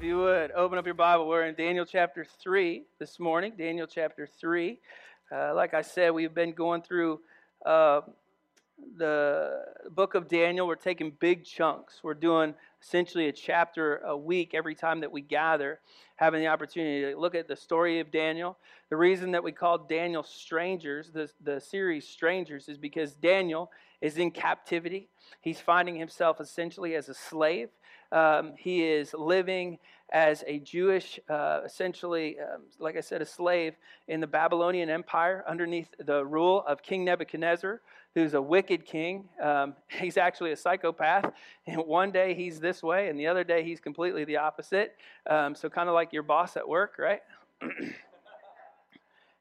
If 0.00 0.06
you 0.06 0.16
would 0.16 0.50
open 0.52 0.78
up 0.78 0.86
your 0.86 0.94
Bible, 0.94 1.28
we're 1.28 1.44
in 1.44 1.54
Daniel 1.54 1.84
chapter 1.84 2.24
3 2.24 2.84
this 2.98 3.20
morning. 3.20 3.52
Daniel 3.58 3.86
chapter 3.86 4.26
3. 4.26 4.78
Uh, 5.30 5.54
like 5.54 5.74
I 5.74 5.82
said, 5.82 6.12
we've 6.12 6.32
been 6.32 6.52
going 6.52 6.80
through 6.80 7.20
uh, 7.66 8.00
the 8.96 9.62
book 9.90 10.14
of 10.14 10.26
Daniel. 10.26 10.66
We're 10.66 10.76
taking 10.76 11.12
big 11.20 11.44
chunks. 11.44 12.00
We're 12.02 12.14
doing 12.14 12.54
essentially 12.82 13.28
a 13.28 13.32
chapter 13.32 13.98
a 13.98 14.16
week 14.16 14.54
every 14.54 14.74
time 14.74 15.00
that 15.00 15.12
we 15.12 15.20
gather, 15.20 15.80
having 16.16 16.40
the 16.40 16.46
opportunity 16.46 17.12
to 17.12 17.20
look 17.20 17.34
at 17.34 17.46
the 17.46 17.54
story 17.54 18.00
of 18.00 18.10
Daniel. 18.10 18.56
The 18.88 18.96
reason 18.96 19.32
that 19.32 19.44
we 19.44 19.52
call 19.52 19.76
Daniel 19.76 20.22
Strangers, 20.22 21.10
the, 21.10 21.28
the 21.44 21.60
series 21.60 22.08
Strangers, 22.08 22.70
is 22.70 22.78
because 22.78 23.12
Daniel 23.12 23.70
is 24.00 24.16
in 24.16 24.30
captivity. 24.30 25.10
He's 25.42 25.60
finding 25.60 25.96
himself 25.96 26.40
essentially 26.40 26.94
as 26.94 27.10
a 27.10 27.14
slave. 27.14 27.68
Um, 28.12 28.54
he 28.56 28.84
is 28.84 29.14
living 29.14 29.78
as 30.12 30.42
a 30.46 30.58
Jewish, 30.58 31.20
uh, 31.28 31.60
essentially, 31.64 32.36
um, 32.40 32.62
like 32.78 32.96
I 32.96 33.00
said, 33.00 33.22
a 33.22 33.26
slave 33.26 33.74
in 34.08 34.20
the 34.20 34.26
Babylonian 34.26 34.90
Empire 34.90 35.44
underneath 35.46 35.88
the 35.98 36.24
rule 36.24 36.64
of 36.66 36.82
King 36.82 37.04
Nebuchadnezzar, 37.04 37.80
who's 38.14 38.34
a 38.34 38.42
wicked 38.42 38.84
king. 38.84 39.28
Um, 39.40 39.74
he's 39.88 40.16
actually 40.16 40.52
a 40.52 40.56
psychopath. 40.56 41.32
And 41.66 41.78
one 41.86 42.10
day 42.10 42.34
he's 42.34 42.58
this 42.58 42.82
way, 42.82 43.08
and 43.08 43.18
the 43.18 43.28
other 43.28 43.44
day 43.44 43.62
he's 43.62 43.80
completely 43.80 44.24
the 44.24 44.38
opposite. 44.38 44.96
Um, 45.28 45.54
so, 45.54 45.68
kind 45.68 45.88
of 45.88 45.94
like 45.94 46.12
your 46.12 46.24
boss 46.24 46.56
at 46.56 46.68
work, 46.68 46.96
right? 46.98 47.22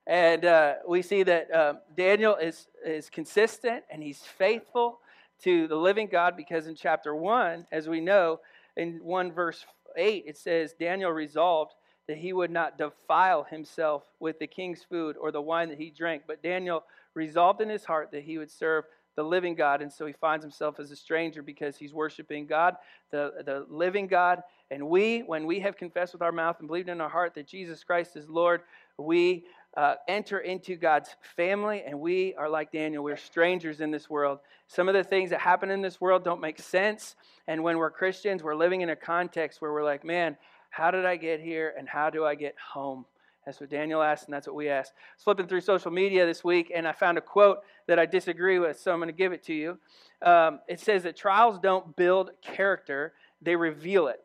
and 0.07 0.45
uh, 0.45 0.75
we 0.87 1.01
see 1.01 1.23
that 1.23 1.53
um, 1.53 1.79
Daniel 1.95 2.35
is, 2.35 2.67
is 2.85 3.09
consistent 3.09 3.83
and 3.89 4.03
he's 4.03 4.19
faithful 4.19 4.99
to 5.43 5.67
the 5.67 5.75
living 5.75 6.07
God 6.07 6.35
because 6.35 6.67
in 6.67 6.75
chapter 6.75 7.15
1, 7.15 7.65
as 7.71 7.87
we 7.87 8.01
know, 8.01 8.41
in 8.77 8.99
1 9.03 9.31
verse 9.31 9.65
8, 9.95 10.23
it 10.27 10.37
says, 10.37 10.73
Daniel 10.79 11.11
resolved 11.11 11.73
that 12.07 12.17
he 12.17 12.33
would 12.33 12.51
not 12.51 12.77
defile 12.77 13.43
himself 13.43 14.03
with 14.19 14.39
the 14.39 14.47
king's 14.47 14.83
food 14.83 15.15
or 15.17 15.31
the 15.31 15.41
wine 15.41 15.69
that 15.69 15.77
he 15.77 15.91
drank. 15.91 16.23
But 16.27 16.41
Daniel 16.41 16.83
resolved 17.13 17.61
in 17.61 17.69
his 17.69 17.85
heart 17.85 18.09
that 18.11 18.23
he 18.23 18.37
would 18.37 18.49
serve 18.49 18.85
the 19.15 19.23
living 19.23 19.53
God. 19.53 19.81
And 19.81 19.91
so 19.91 20.05
he 20.05 20.13
finds 20.13 20.43
himself 20.43 20.79
as 20.79 20.91
a 20.91 20.95
stranger 20.95 21.41
because 21.41 21.77
he's 21.77 21.93
worshiping 21.93 22.47
God, 22.47 22.77
the, 23.11 23.33
the 23.45 23.65
living 23.69 24.07
God. 24.07 24.41
And 24.71 24.87
we, 24.87 25.19
when 25.19 25.45
we 25.45 25.59
have 25.59 25.77
confessed 25.77 26.13
with 26.13 26.21
our 26.21 26.31
mouth 26.31 26.55
and 26.59 26.67
believed 26.67 26.89
in 26.89 27.01
our 27.01 27.09
heart 27.09 27.35
that 27.35 27.47
Jesus 27.47 27.83
Christ 27.83 28.15
is 28.15 28.29
Lord, 28.29 28.61
we 28.97 29.45
uh, 29.77 29.95
enter 30.07 30.39
into 30.39 30.75
God's 30.75 31.15
family, 31.35 31.83
and 31.85 31.99
we 31.99 32.33
are 32.35 32.49
like 32.49 32.71
Daniel. 32.71 33.03
We're 33.03 33.17
strangers 33.17 33.81
in 33.81 33.91
this 33.91 34.09
world. 34.09 34.39
Some 34.67 34.87
of 34.87 34.95
the 34.95 35.03
things 35.03 35.29
that 35.29 35.39
happen 35.39 35.69
in 35.69 35.81
this 35.81 36.01
world 36.01 36.23
don't 36.23 36.41
make 36.41 36.59
sense. 36.59 37.15
And 37.47 37.63
when 37.63 37.77
we're 37.77 37.91
Christians, 37.91 38.43
we're 38.43 38.55
living 38.55 38.81
in 38.81 38.89
a 38.89 38.95
context 38.95 39.61
where 39.61 39.71
we're 39.71 39.83
like, 39.83 40.03
man, 40.03 40.37
how 40.69 40.91
did 40.91 41.05
I 41.05 41.15
get 41.15 41.39
here, 41.39 41.73
and 41.77 41.87
how 41.87 42.09
do 42.09 42.25
I 42.25 42.35
get 42.35 42.55
home? 42.73 43.05
That's 43.45 43.59
what 43.59 43.69
Daniel 43.69 44.03
asked, 44.03 44.25
and 44.25 44.33
that's 44.33 44.45
what 44.45 44.55
we 44.55 44.69
asked. 44.69 44.93
Flipping 45.17 45.47
through 45.47 45.61
social 45.61 45.91
media 45.91 46.25
this 46.25 46.43
week, 46.43 46.71
and 46.75 46.87
I 46.87 46.91
found 46.91 47.17
a 47.17 47.21
quote 47.21 47.59
that 47.87 47.97
I 47.97 48.05
disagree 48.05 48.59
with, 48.59 48.79
so 48.79 48.91
I'm 48.91 48.99
going 48.99 49.07
to 49.07 49.13
give 49.13 49.31
it 49.31 49.43
to 49.45 49.53
you. 49.53 49.79
Um, 50.21 50.59
it 50.67 50.79
says 50.79 51.03
that 51.03 51.15
trials 51.15 51.57
don't 51.59 51.95
build 51.95 52.31
character, 52.41 53.13
they 53.41 53.55
reveal 53.55 54.07
it. 54.07 54.23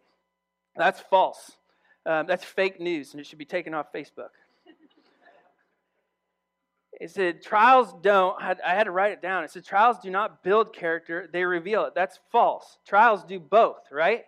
That's 0.76 1.00
false. 1.00 1.52
Um, 2.04 2.26
that's 2.26 2.44
fake 2.44 2.80
news, 2.80 3.12
and 3.12 3.20
it 3.20 3.26
should 3.26 3.38
be 3.38 3.46
taken 3.46 3.72
off 3.72 3.92
Facebook. 3.94 4.28
It 7.00 7.10
said, 7.10 7.42
trials 7.42 7.94
don't, 8.02 8.40
I 8.40 8.74
had 8.74 8.84
to 8.84 8.90
write 8.90 9.12
it 9.12 9.22
down. 9.22 9.44
It 9.44 9.50
said, 9.50 9.64
trials 9.64 9.98
do 9.98 10.10
not 10.10 10.42
build 10.42 10.72
character, 10.72 11.28
they 11.32 11.44
reveal 11.44 11.84
it. 11.84 11.94
That's 11.94 12.20
false. 12.30 12.78
Trials 12.86 13.24
do 13.24 13.40
both, 13.40 13.90
right? 13.90 14.24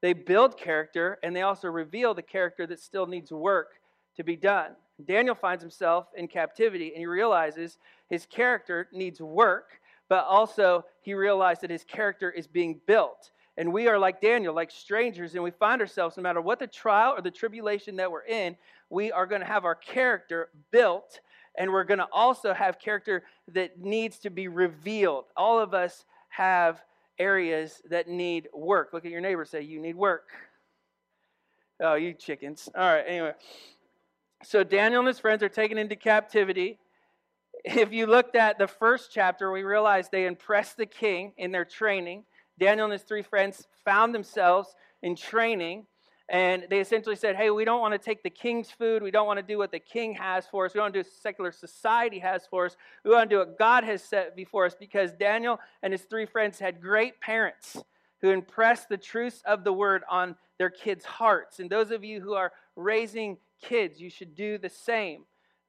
They 0.00 0.12
build 0.12 0.56
character 0.56 1.18
and 1.22 1.34
they 1.34 1.42
also 1.42 1.68
reveal 1.68 2.12
the 2.12 2.22
character 2.22 2.66
that 2.66 2.80
still 2.80 3.06
needs 3.06 3.32
work 3.32 3.80
to 4.16 4.24
be 4.24 4.36
done. 4.36 4.72
Daniel 5.06 5.34
finds 5.34 5.62
himself 5.62 6.06
in 6.16 6.28
captivity 6.28 6.88
and 6.88 6.98
he 6.98 7.06
realizes 7.06 7.78
his 8.08 8.26
character 8.26 8.88
needs 8.92 9.20
work, 9.20 9.80
but 10.08 10.24
also 10.26 10.84
he 11.00 11.14
realized 11.14 11.62
that 11.62 11.70
his 11.70 11.84
character 11.84 12.30
is 12.30 12.46
being 12.46 12.80
built. 12.86 13.30
And 13.56 13.72
we 13.72 13.88
are 13.88 13.98
like 13.98 14.20
Daniel, 14.20 14.54
like 14.54 14.70
strangers, 14.70 15.34
and 15.34 15.42
we 15.42 15.50
find 15.50 15.80
ourselves, 15.80 16.16
no 16.16 16.22
matter 16.22 16.40
what 16.40 16.58
the 16.58 16.66
trial 16.66 17.14
or 17.16 17.20
the 17.20 17.30
tribulation 17.30 17.96
that 17.96 18.10
we're 18.10 18.24
in, 18.24 18.56
we 18.90 19.12
are 19.12 19.26
going 19.26 19.40
to 19.40 19.46
have 19.46 19.64
our 19.64 19.74
character 19.74 20.48
built 20.70 21.20
and 21.56 21.70
we're 21.70 21.84
going 21.84 21.98
to 21.98 22.08
also 22.12 22.54
have 22.54 22.78
character 22.78 23.24
that 23.52 23.78
needs 23.78 24.18
to 24.20 24.30
be 24.30 24.48
revealed. 24.48 25.24
All 25.36 25.58
of 25.58 25.74
us 25.74 26.04
have 26.30 26.82
areas 27.18 27.82
that 27.90 28.08
need 28.08 28.48
work. 28.54 28.90
Look 28.92 29.04
at 29.04 29.10
your 29.10 29.20
neighbor, 29.20 29.44
say, 29.44 29.62
You 29.62 29.80
need 29.80 29.96
work. 29.96 30.28
Oh, 31.80 31.94
you 31.94 32.14
chickens. 32.14 32.68
All 32.76 32.94
right, 32.94 33.04
anyway. 33.06 33.32
So 34.44 34.64
Daniel 34.64 35.00
and 35.00 35.08
his 35.08 35.18
friends 35.18 35.42
are 35.42 35.48
taken 35.48 35.78
into 35.78 35.96
captivity. 35.96 36.78
If 37.64 37.92
you 37.92 38.06
looked 38.06 38.34
at 38.34 38.58
the 38.58 38.66
first 38.66 39.10
chapter, 39.12 39.52
we 39.52 39.62
realize 39.62 40.08
they 40.08 40.26
impressed 40.26 40.76
the 40.76 40.86
king 40.86 41.32
in 41.36 41.52
their 41.52 41.64
training. 41.64 42.24
Daniel 42.58 42.84
and 42.84 42.92
his 42.92 43.02
three 43.02 43.22
friends 43.22 43.66
found 43.84 44.14
themselves 44.14 44.74
in 45.02 45.16
training 45.16 45.86
and 46.28 46.66
they 46.70 46.80
essentially 46.80 47.16
said, 47.16 47.36
hey, 47.36 47.50
we 47.50 47.64
don't 47.64 47.80
want 47.80 47.92
to 47.92 47.98
take 47.98 48.22
the 48.22 48.30
king's 48.30 48.70
food. 48.70 49.02
We 49.02 49.10
don't 49.10 49.26
want 49.26 49.38
to 49.38 49.42
do 49.42 49.58
what 49.58 49.72
the 49.72 49.78
king 49.78 50.14
has 50.14 50.46
for 50.46 50.64
us. 50.64 50.74
We 50.74 50.78
don't 50.78 50.92
do 50.92 51.00
what 51.00 51.06
secular 51.06 51.52
society 51.52 52.18
has 52.20 52.46
for 52.46 52.66
us. 52.66 52.76
We 53.04 53.10
want 53.10 53.28
to 53.28 53.36
do 53.36 53.38
what 53.40 53.58
God 53.58 53.84
has 53.84 54.02
set 54.02 54.34
before 54.36 54.64
us 54.64 54.74
because 54.78 55.12
Daniel 55.12 55.58
and 55.82 55.92
his 55.92 56.02
three 56.02 56.26
friends 56.26 56.58
had 56.58 56.80
great 56.80 57.20
parents 57.20 57.82
who 58.20 58.30
impressed 58.30 58.88
the 58.88 58.96
truths 58.96 59.42
of 59.44 59.64
the 59.64 59.72
word 59.72 60.04
on 60.08 60.36
their 60.58 60.70
kids' 60.70 61.04
hearts. 61.04 61.58
And 61.58 61.68
those 61.68 61.90
of 61.90 62.04
you 62.04 62.20
who 62.20 62.34
are 62.34 62.52
raising 62.76 63.36
kids, 63.60 64.00
you 64.00 64.08
should 64.08 64.34
do 64.34 64.58
the 64.58 64.68
same. 64.68 65.24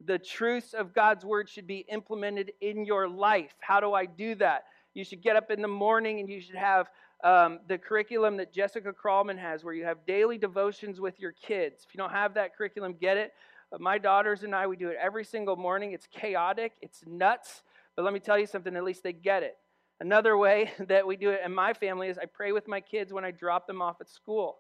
The 0.06 0.20
truths 0.20 0.74
of 0.74 0.94
God's 0.94 1.26
word 1.26 1.50
should 1.50 1.66
be 1.66 1.86
implemented 1.90 2.54
in 2.62 2.86
your 2.86 3.08
life. 3.08 3.54
How 3.60 3.80
do 3.80 3.94
I 3.94 4.06
do 4.06 4.36
that? 4.36 4.66
You 4.94 5.04
should 5.04 5.24
get 5.24 5.36
up 5.36 5.50
in 5.50 5.62
the 5.62 5.68
morning 5.68 6.20
and 6.20 6.30
you 6.30 6.42
should 6.42 6.56
have 6.56 6.90
um, 7.24 7.60
the 7.68 7.78
curriculum 7.78 8.38
that 8.38 8.54
Jessica 8.54 8.94
Krallman 8.94 9.38
has, 9.38 9.64
where 9.64 9.74
you 9.74 9.86
have 9.86 10.06
daily 10.06 10.38
devotions 10.38 11.00
with 11.00 11.20
your 11.20 11.32
kids. 11.32 11.86
If 11.88 11.94
you 11.94 11.98
don't 11.98 12.12
have 12.12 12.34
that 12.34 12.56
curriculum, 12.56 12.96
get 13.00 13.18
it. 13.18 13.32
Uh, 13.72 13.78
my 13.80 13.98
daughters 13.98 14.44
and 14.44 14.54
I, 14.54 14.68
we 14.68 14.76
do 14.76 14.90
it 14.90 14.98
every 15.02 15.24
single 15.24 15.56
morning. 15.56 15.94
It's 15.94 16.08
chaotic, 16.08 16.74
it's 16.82 17.04
nuts, 17.08 17.64
but 17.96 18.04
let 18.04 18.14
me 18.14 18.20
tell 18.20 18.38
you 18.38 18.46
something, 18.46 18.76
at 18.76 18.84
least 18.84 19.04
they 19.04 19.14
get 19.14 19.42
it. 19.44 19.58
Another 20.02 20.38
way 20.38 20.72
that 20.88 21.08
we 21.08 21.16
do 21.16 21.30
it 21.30 21.42
in 21.46 21.54
my 21.54 21.74
family 21.74 22.10
is 22.10 22.18
I 22.18 22.26
pray 22.26 22.52
with 22.52 22.68
my 22.68 22.82
kids 22.82 23.14
when 23.14 23.24
I 23.24 23.32
drop 23.32 23.68
them 23.68 23.82
off 23.82 24.02
at 24.02 24.10
school. 24.10 24.58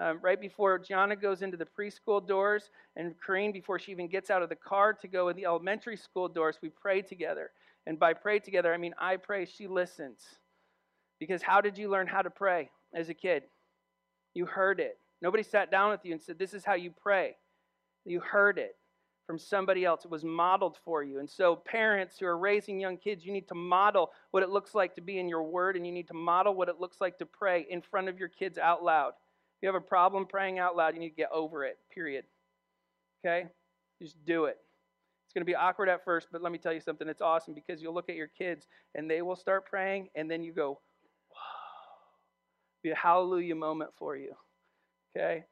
Um, 0.00 0.20
right 0.22 0.40
before 0.40 0.78
Gianna 0.78 1.16
goes 1.16 1.42
into 1.42 1.58
the 1.58 1.66
preschool 1.66 2.26
doors 2.26 2.70
and 2.96 3.14
Corrine 3.26 3.52
before 3.52 3.78
she 3.78 3.92
even 3.92 4.08
gets 4.08 4.30
out 4.30 4.42
of 4.42 4.48
the 4.48 4.56
car 4.56 4.94
to 4.94 5.08
go 5.08 5.28
in 5.28 5.36
the 5.36 5.44
elementary 5.44 5.96
school 5.96 6.28
doors, 6.28 6.58
we 6.62 6.70
pray 6.70 7.02
together. 7.02 7.50
And 7.86 7.98
by 7.98 8.14
pray 8.14 8.38
together, 8.38 8.72
I 8.72 8.78
mean 8.78 8.94
I 8.98 9.16
pray, 9.16 9.44
she 9.44 9.66
listens. 9.66 10.22
Because 11.22 11.40
how 11.40 11.60
did 11.60 11.78
you 11.78 11.88
learn 11.88 12.08
how 12.08 12.20
to 12.20 12.30
pray 12.30 12.68
as 12.92 13.08
a 13.08 13.14
kid? 13.14 13.44
You 14.34 14.44
heard 14.44 14.80
it. 14.80 14.98
Nobody 15.20 15.44
sat 15.44 15.70
down 15.70 15.92
with 15.92 16.00
you 16.02 16.10
and 16.10 16.20
said, 16.20 16.36
This 16.36 16.52
is 16.52 16.64
how 16.64 16.74
you 16.74 16.90
pray. 16.90 17.36
You 18.04 18.18
heard 18.18 18.58
it 18.58 18.74
from 19.24 19.38
somebody 19.38 19.84
else. 19.84 20.04
It 20.04 20.10
was 20.10 20.24
modeled 20.24 20.78
for 20.84 21.04
you. 21.04 21.20
And 21.20 21.30
so, 21.30 21.54
parents 21.54 22.18
who 22.18 22.26
are 22.26 22.36
raising 22.36 22.80
young 22.80 22.96
kids, 22.96 23.24
you 23.24 23.32
need 23.32 23.46
to 23.46 23.54
model 23.54 24.10
what 24.32 24.42
it 24.42 24.50
looks 24.50 24.74
like 24.74 24.96
to 24.96 25.00
be 25.00 25.20
in 25.20 25.28
your 25.28 25.44
word, 25.44 25.76
and 25.76 25.86
you 25.86 25.92
need 25.92 26.08
to 26.08 26.14
model 26.14 26.56
what 26.56 26.68
it 26.68 26.80
looks 26.80 27.00
like 27.00 27.18
to 27.18 27.26
pray 27.26 27.68
in 27.70 27.82
front 27.82 28.08
of 28.08 28.18
your 28.18 28.28
kids 28.28 28.58
out 28.58 28.82
loud. 28.82 29.10
If 29.10 29.62
you 29.62 29.68
have 29.68 29.80
a 29.80 29.80
problem 29.80 30.26
praying 30.26 30.58
out 30.58 30.74
loud, 30.74 30.94
you 30.94 30.98
need 30.98 31.10
to 31.10 31.14
get 31.14 31.30
over 31.32 31.64
it, 31.64 31.78
period. 31.94 32.24
Okay? 33.24 33.46
Just 34.02 34.16
do 34.24 34.46
it. 34.46 34.56
It's 35.24 35.32
going 35.32 35.42
to 35.42 35.50
be 35.50 35.54
awkward 35.54 35.88
at 35.88 36.04
first, 36.04 36.30
but 36.32 36.42
let 36.42 36.50
me 36.50 36.58
tell 36.58 36.72
you 36.72 36.80
something. 36.80 37.08
It's 37.08 37.22
awesome 37.22 37.54
because 37.54 37.80
you'll 37.80 37.94
look 37.94 38.08
at 38.08 38.16
your 38.16 38.26
kids 38.26 38.66
and 38.96 39.08
they 39.08 39.22
will 39.22 39.36
start 39.36 39.66
praying, 39.66 40.08
and 40.16 40.28
then 40.28 40.42
you 40.42 40.52
go, 40.52 40.80
be 42.82 42.90
a 42.90 42.96
hallelujah 42.96 43.54
moment 43.54 43.90
for 43.96 44.16
you. 44.16 44.34
Okay? 45.16 45.44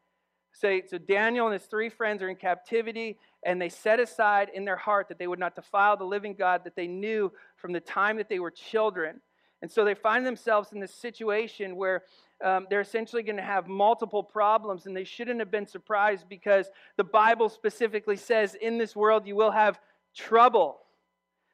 Say, 0.52 0.82
so 0.88 0.98
Daniel 0.98 1.46
and 1.46 1.52
his 1.52 1.64
three 1.64 1.88
friends 1.88 2.22
are 2.22 2.28
in 2.28 2.36
captivity, 2.36 3.18
and 3.44 3.60
they 3.60 3.68
set 3.68 4.00
aside 4.00 4.50
in 4.52 4.64
their 4.64 4.76
heart 4.76 5.08
that 5.08 5.18
they 5.18 5.26
would 5.26 5.38
not 5.38 5.54
defile 5.54 5.96
the 5.96 6.04
living 6.04 6.34
God 6.34 6.64
that 6.64 6.74
they 6.74 6.86
knew 6.86 7.32
from 7.56 7.72
the 7.72 7.80
time 7.80 8.16
that 8.16 8.28
they 8.28 8.40
were 8.40 8.50
children. 8.50 9.20
And 9.62 9.70
so 9.70 9.84
they 9.84 9.94
find 9.94 10.26
themselves 10.26 10.72
in 10.72 10.80
this 10.80 10.94
situation 10.94 11.76
where 11.76 12.02
um, 12.42 12.66
they're 12.70 12.80
essentially 12.80 13.22
going 13.22 13.36
to 13.36 13.42
have 13.42 13.68
multiple 13.68 14.22
problems, 14.22 14.86
and 14.86 14.96
they 14.96 15.04
shouldn't 15.04 15.38
have 15.38 15.50
been 15.50 15.66
surprised 15.66 16.28
because 16.28 16.70
the 16.96 17.04
Bible 17.04 17.48
specifically 17.48 18.16
says, 18.16 18.54
In 18.54 18.78
this 18.78 18.96
world 18.96 19.26
you 19.26 19.36
will 19.36 19.50
have 19.50 19.78
trouble. 20.16 20.80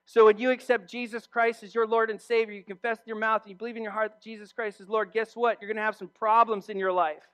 So, 0.09 0.27
when 0.27 0.39
you 0.39 0.53
accept 0.53 0.89
Jesus 0.89 1.27
Christ 1.27 1.65
as 1.65 1.75
your 1.75 1.87
Lord 1.87 2.11
and 2.11 2.21
Savior, 2.21 2.55
you 2.55 2.63
confess 2.63 2.99
with 2.99 3.09
your 3.09 3.17
mouth, 3.17 3.43
and 3.43 3.51
you 3.51 3.57
believe 3.57 3.77
in 3.77 3.83
your 3.83 3.93
heart 3.93 4.13
that 4.13 4.23
Jesus 4.23 4.53
Christ 4.53 4.81
is 4.81 4.89
Lord, 4.89 5.11
guess 5.13 5.35
what? 5.35 5.61
You're 5.61 5.69
going 5.69 5.77
to 5.77 5.83
have 5.83 5.97
some 5.97 6.09
problems 6.09 6.69
in 6.69 6.79
your 6.79 6.93
life. 6.93 7.25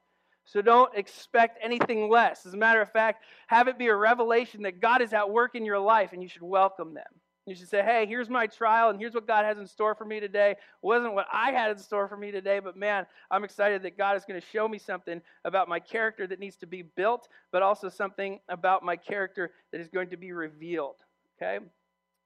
So 0.45 0.63
don't 0.63 0.93
expect 0.97 1.59
anything 1.63 2.09
less. 2.09 2.47
As 2.47 2.55
a 2.55 2.57
matter 2.57 2.81
of 2.81 2.91
fact, 2.91 3.25
have 3.47 3.69
it 3.69 3.79
be 3.79 3.89
a 3.89 3.95
revelation 3.95 4.63
that 4.63 4.81
God 4.81 5.03
is 5.03 5.13
at 5.13 5.31
work 5.31 5.55
in 5.55 5.65
your 5.65 5.79
life 5.79 6.13
and 6.13 6.23
you 6.23 6.29
should 6.29 6.43
welcome 6.43 6.95
them. 6.95 7.05
You 7.47 7.55
should 7.55 7.69
say, 7.69 7.83
hey, 7.83 8.07
here's 8.07 8.31
my 8.31 8.47
trial 8.47 8.91
and 8.91 8.99
here's 8.99 9.15
what 9.15 9.27
God 9.27 9.45
has 9.45 9.59
in 9.59 9.67
store 9.67 9.95
for 9.95 10.05
me 10.05 10.21
today. 10.21 10.53
It 10.53 10.59
wasn't 10.81 11.15
what 11.15 11.27
I 11.33 11.53
had 11.53 11.71
in 11.71 11.79
store 11.79 12.09
for 12.09 12.17
me 12.17 12.31
today, 12.31 12.61
but 12.61 12.77
man, 12.77 13.07
I'm 13.31 13.45
excited 13.45 13.83
that 13.83 13.99
God 13.99 14.17
is 14.17 14.25
going 14.25 14.41
to 14.41 14.47
show 14.47 14.67
me 14.67 14.79
something 14.79 15.21
about 15.45 15.69
my 15.69 15.81
character 15.81 16.27
that 16.27 16.39
needs 16.39 16.57
to 16.57 16.67
be 16.67 16.83
built, 16.83 17.29
but 17.51 17.63
also 17.63 17.89
something 17.89 18.39
about 18.49 18.85
my 18.85 18.97
character 18.97 19.51
that 19.73 19.81
is 19.81 19.89
going 19.89 20.11
to 20.11 20.17
be 20.17 20.33
revealed. 20.33 20.97
Okay? 21.37 21.59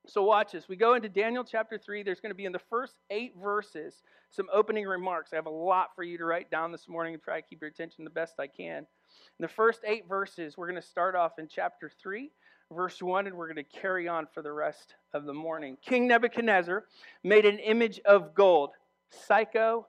So 0.06 0.22
watch 0.22 0.52
this. 0.52 0.68
We 0.68 0.76
go 0.76 0.94
into 0.94 1.08
Daniel 1.08 1.44
chapter 1.44 1.78
3. 1.78 2.02
There's 2.02 2.20
going 2.20 2.30
to 2.30 2.36
be 2.36 2.44
in 2.44 2.52
the 2.52 2.60
first 2.70 2.94
eight 3.10 3.34
verses 3.42 3.94
some 4.30 4.46
opening 4.52 4.86
remarks. 4.86 5.32
I 5.32 5.36
have 5.36 5.46
a 5.46 5.50
lot 5.50 5.94
for 5.94 6.02
you 6.02 6.18
to 6.18 6.24
write 6.24 6.50
down 6.50 6.72
this 6.72 6.88
morning 6.88 7.14
and 7.14 7.22
try 7.22 7.40
to 7.40 7.46
keep 7.46 7.60
your 7.60 7.70
attention 7.70 8.04
the 8.04 8.10
best 8.10 8.34
I 8.38 8.46
can. 8.46 8.78
In 8.78 8.86
the 9.40 9.48
first 9.48 9.80
eight 9.86 10.08
verses, 10.08 10.56
we're 10.56 10.68
going 10.68 10.80
to 10.80 10.86
start 10.86 11.14
off 11.14 11.38
in 11.38 11.48
chapter 11.48 11.90
3 12.00 12.30
verse 12.72 13.00
1, 13.00 13.26
and 13.26 13.36
we're 13.36 13.52
going 13.52 13.64
to 13.64 13.80
carry 13.80 14.08
on 14.08 14.26
for 14.32 14.42
the 14.42 14.52
rest 14.52 14.94
of 15.12 15.24
the 15.24 15.32
morning. 15.32 15.76
King 15.82 16.08
Nebuchadnezzar 16.08 16.84
made 17.22 17.46
an 17.46 17.58
image 17.58 18.00
of 18.04 18.34
gold, 18.34 18.70
psychopath. 19.10 19.86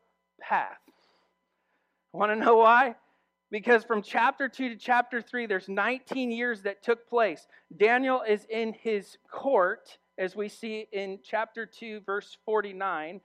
Want 2.14 2.32
to 2.32 2.36
know 2.36 2.58
why? 2.58 2.96
Because 3.50 3.84
from 3.84 4.02
chapter 4.02 4.50
2 4.50 4.70
to 4.70 4.76
chapter 4.76 5.22
3, 5.22 5.46
there's 5.46 5.70
19 5.70 6.32
years 6.32 6.64
that 6.64 6.84
took 6.84 7.10
place. 7.10 7.48
Daniel 7.76 8.22
is 8.28 8.46
in 8.50 8.74
his 8.74 9.18
court, 9.32 9.98
as 10.18 10.36
we 10.36 10.50
see 10.50 10.88
in 10.92 11.20
chapter 11.24 11.66
2, 11.66 12.02
verse 12.02 12.38
49, 12.46 13.22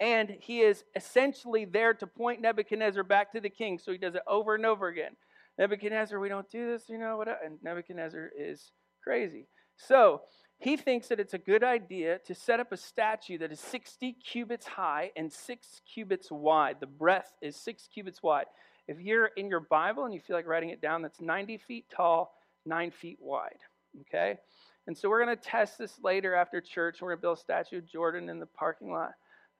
and 0.00 0.36
he 0.40 0.60
is 0.60 0.84
essentially 0.94 1.64
there 1.64 1.94
to 1.94 2.06
point 2.06 2.40
Nebuchadnezzar 2.40 3.02
back 3.02 3.32
to 3.32 3.40
the 3.40 3.50
king. 3.50 3.78
So 3.78 3.92
he 3.92 3.98
does 3.98 4.14
it 4.14 4.22
over 4.26 4.54
and 4.54 4.66
over 4.66 4.88
again. 4.88 5.16
Nebuchadnezzar, 5.58 6.20
we 6.20 6.28
don't 6.28 6.50
do 6.50 6.70
this, 6.70 6.88
you 6.88 6.98
know 6.98 7.16
what? 7.16 7.28
And 7.28 7.58
Nebuchadnezzar 7.62 8.30
is 8.38 8.72
Crazy. 9.06 9.46
So 9.76 10.22
he 10.58 10.76
thinks 10.76 11.06
that 11.08 11.20
it's 11.20 11.34
a 11.34 11.38
good 11.38 11.62
idea 11.62 12.18
to 12.26 12.34
set 12.34 12.58
up 12.58 12.72
a 12.72 12.76
statue 12.76 13.38
that 13.38 13.52
is 13.52 13.60
60 13.60 14.14
cubits 14.14 14.66
high 14.66 15.12
and 15.16 15.32
six 15.32 15.80
cubits 15.94 16.28
wide. 16.28 16.78
The 16.80 16.88
breadth 16.88 17.32
is 17.40 17.54
six 17.54 17.88
cubits 17.92 18.20
wide. 18.20 18.46
If 18.88 19.00
you're 19.00 19.26
in 19.36 19.48
your 19.48 19.60
Bible 19.60 20.04
and 20.04 20.12
you 20.12 20.18
feel 20.18 20.34
like 20.34 20.46
writing 20.48 20.70
it 20.70 20.80
down, 20.80 21.02
that's 21.02 21.20
90 21.20 21.58
feet 21.58 21.84
tall, 21.94 22.34
nine 22.64 22.90
feet 22.90 23.18
wide. 23.20 23.60
Okay? 24.00 24.38
And 24.86 24.96
so 24.96 25.08
we're 25.08 25.24
going 25.24 25.36
to 25.36 25.42
test 25.42 25.78
this 25.78 25.98
later 26.02 26.34
after 26.34 26.60
church. 26.60 27.00
We're 27.00 27.08
going 27.08 27.18
to 27.18 27.22
build 27.22 27.38
a 27.38 27.40
statue 27.40 27.78
of 27.78 27.86
Jordan 27.86 28.28
in 28.28 28.38
the 28.38 28.46
parking 28.46 28.92
lot. 28.92 29.12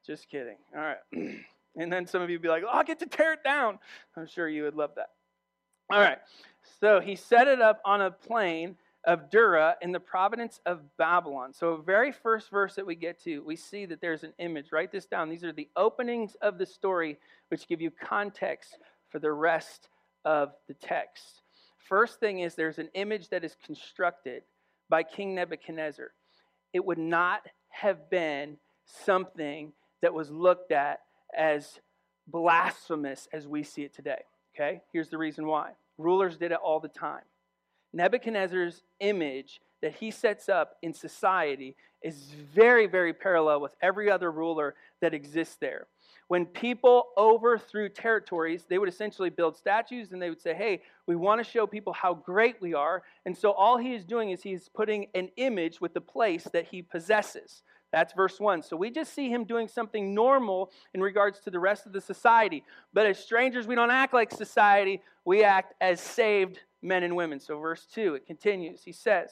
Just 0.07 0.29
kidding. 0.31 0.57
All 0.75 0.83
right. 0.83 0.99
and 1.77 1.93
then 1.93 2.07
some 2.07 2.23
of 2.23 2.31
you 2.31 2.39
be 2.39 2.49
like, 2.49 2.63
oh, 2.65 2.71
I'll 2.71 2.85
get 2.85 3.01
to 3.01 3.07
tear 3.07 3.33
it 3.33 3.43
down. 3.43 3.79
I'm 4.17 4.27
sure 4.27 4.49
you 4.49 4.63
would 4.63 4.77
love 4.77 4.91
that. 4.97 5.11
All 5.91 6.01
right. 6.01 6.19
So 6.81 7.01
he 7.01 7.17
set 7.17 7.49
it 7.49 7.61
up 7.61 7.81
on 7.85 8.03
a 8.03 8.11
plain 8.11 8.77
of 9.07 9.31
Dura 9.31 9.77
in 9.83 9.93
the 9.93 10.01
province 10.01 10.61
of 10.67 10.81
Babylon. 10.97 11.53
So, 11.53 11.77
very 11.77 12.11
first 12.11 12.51
verse 12.51 12.75
that 12.75 12.85
we 12.85 12.97
get 12.97 13.23
to, 13.23 13.41
we 13.45 13.55
see 13.55 13.87
that 13.87 14.01
there's 14.01 14.25
an 14.25 14.33
image. 14.39 14.73
Write 14.73 14.91
this 14.91 15.07
down. 15.07 15.31
These 15.31 15.45
are 15.45 15.53
the 15.53 15.69
openings 15.77 16.37
of 16.43 16.59
the 16.59 16.67
story, 16.67 17.17
which 17.49 17.69
give 17.69 17.81
you 17.81 17.93
context 17.93 18.79
for 19.09 19.21
the 19.21 19.31
rest 19.31 19.89
of 20.25 20.55
the 20.67 20.75
text. 20.75 21.43
First 21.89 22.19
thing 22.19 22.41
is 22.41 22.57
there's 22.57 22.81
an 22.81 22.91
image 22.95 23.29
that 23.29 23.45
is 23.45 23.57
constructed 23.65 24.43
by 24.89 25.03
King 25.03 25.35
Nebuchadnezzar. 25.35 26.13
It 26.73 26.85
would 26.85 26.99
not 26.99 27.43
have 27.69 28.11
been 28.11 28.59
something 28.85 29.73
that 30.03 30.15
was 30.15 30.31
looked 30.31 30.73
at 30.73 31.01
as 31.37 31.81
blasphemous 32.27 33.29
as 33.33 33.47
we 33.47 33.63
see 33.63 33.83
it 33.83 33.95
today. 33.95 34.23
Okay? 34.55 34.81
Here's 34.93 35.09
the 35.09 35.19
reason 35.19 35.47
why. 35.47 35.73
Rulers 35.99 36.37
did 36.37 36.53
it 36.53 36.59
all 36.63 36.81
the 36.81 36.89
time. 36.89 37.23
Nebuchadnezzar's 37.93 38.83
image 39.01 39.61
that 39.83 39.95
he 39.95 40.11
sets 40.11 40.49
up 40.49 40.77
in 40.83 40.93
society 40.93 41.77
is 42.03 42.35
very, 42.55 42.87
very 42.87 43.13
parallel 43.13 43.61
with 43.61 43.73
every 43.83 44.11
other 44.11 44.31
ruler 44.31 44.75
that 45.01 45.15
exists 45.15 45.57
there. 45.61 45.87
When 46.29 46.45
people 46.45 47.09
overthrew 47.17 47.89
territories, 47.89 48.67
they 48.69 48.79
would 48.79 48.89
essentially 48.89 49.31
build 49.31 49.57
statues 49.57 50.13
and 50.13 50.21
they 50.21 50.29
would 50.29 50.41
say, 50.41 50.55
Hey, 50.55 50.83
we 51.07 51.15
want 51.15 51.45
to 51.45 51.49
show 51.49 51.67
people 51.67 51.93
how 51.93 52.15
great 52.15 52.61
we 52.61 52.75
are. 52.75 53.03
And 53.25 53.37
so 53.37 53.53
all 53.53 53.79
he 53.79 53.95
is 53.95 54.05
doing 54.05 54.31
is 54.31 54.43
he's 54.43 54.69
putting 54.69 55.07
an 55.15 55.31
image 55.37 55.81
with 55.81 55.95
the 55.95 56.01
place 56.01 56.45
that 56.53 56.67
he 56.67 56.83
possesses. 56.83 57.63
That's 57.93 58.13
verse 58.13 58.41
1. 58.41 58.63
So 58.63 58.77
we 58.77 58.91
just 58.91 59.15
see 59.15 59.31
him 59.31 59.45
doing 59.45 59.69
something 59.69 60.13
normal 60.13 60.71
in 60.93 61.01
regards 61.01 61.41
to 61.41 61.51
the 61.51 61.61
rest 61.61 61.87
of 61.87 61.93
the 61.93 62.01
society. 62.01 62.65
But 62.93 63.07
as 63.07 63.19
strangers, 63.19 63.67
we 63.67 63.77
don't 63.77 63.93
act 63.93 64.13
like 64.13 64.33
society, 64.33 65.03
we 65.25 65.45
act 65.45 65.75
as 65.81 66.01
saved 66.01 66.59
men 66.83 67.05
and 67.05 67.15
women. 67.17 67.41
So, 67.41 67.59
verse 67.59 67.87
2, 67.93 68.15
it 68.15 68.27
continues. 68.27 68.83
He 68.85 68.93
says, 68.93 69.31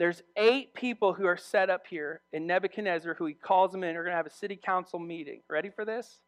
There's 0.00 0.22
eight 0.34 0.72
people 0.72 1.12
who 1.12 1.26
are 1.26 1.36
set 1.36 1.68
up 1.68 1.86
here 1.86 2.22
in 2.32 2.46
Nebuchadnezzar 2.46 3.12
who 3.12 3.26
he 3.26 3.34
calls 3.34 3.70
them 3.70 3.84
in. 3.84 3.94
We're 3.94 4.02
going 4.02 4.12
to 4.12 4.16
have 4.16 4.24
a 4.24 4.30
city 4.30 4.56
council 4.56 4.98
meeting. 4.98 5.42
Ready 5.46 5.68
for 5.68 5.84
this? 5.84 6.20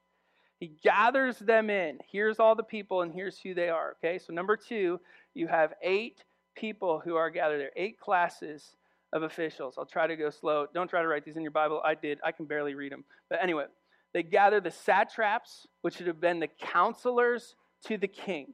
He 0.60 0.74
gathers 0.84 1.38
them 1.38 1.70
in. 1.70 1.98
Here's 2.06 2.38
all 2.38 2.54
the 2.54 2.62
people, 2.62 3.00
and 3.00 3.10
here's 3.10 3.38
who 3.38 3.54
they 3.54 3.70
are. 3.70 3.96
Okay, 3.98 4.18
so 4.18 4.34
number 4.34 4.58
two, 4.58 5.00
you 5.32 5.46
have 5.46 5.72
eight 5.82 6.22
people 6.54 7.00
who 7.02 7.16
are 7.16 7.30
gathered 7.30 7.60
there, 7.60 7.70
eight 7.74 7.98
classes 7.98 8.76
of 9.14 9.22
officials. 9.22 9.76
I'll 9.78 9.86
try 9.86 10.06
to 10.06 10.16
go 10.16 10.28
slow. 10.28 10.66
Don't 10.74 10.88
try 10.88 11.00
to 11.00 11.08
write 11.08 11.24
these 11.24 11.38
in 11.38 11.42
your 11.42 11.50
Bible. 11.50 11.80
I 11.82 11.94
did. 11.94 12.18
I 12.22 12.30
can 12.30 12.44
barely 12.44 12.74
read 12.74 12.92
them. 12.92 13.04
But 13.30 13.38
anyway, 13.42 13.64
they 14.12 14.22
gather 14.22 14.60
the 14.60 14.70
satraps, 14.70 15.66
which 15.80 15.96
would 15.96 16.08
have 16.08 16.20
been 16.20 16.40
the 16.40 16.50
counselors 16.60 17.56
to 17.86 17.96
the 17.96 18.06
king. 18.06 18.52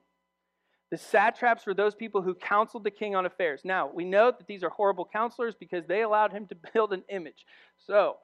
The 0.91 0.97
satraps 0.97 1.67
were 1.67 1.75
those 1.75 1.95
people 1.95 2.23
who 2.23 2.35
counseled 2.35 2.85
the 2.85 2.91
king 2.91 3.15
on 3.15 3.27
affairs. 3.27 3.61
Now, 3.65 3.91
we 3.93 4.05
know 4.05 4.31
that 4.31 4.47
these 4.47 4.65
are 4.65 4.71
horrible 4.71 5.09
counselors 5.11 5.55
because 5.55 5.87
they 5.87 6.03
allowed 6.03 6.33
him 6.33 6.47
to 6.47 6.57
build 6.73 6.93
an 6.93 7.05
image. 7.09 7.45
So, 7.77 8.17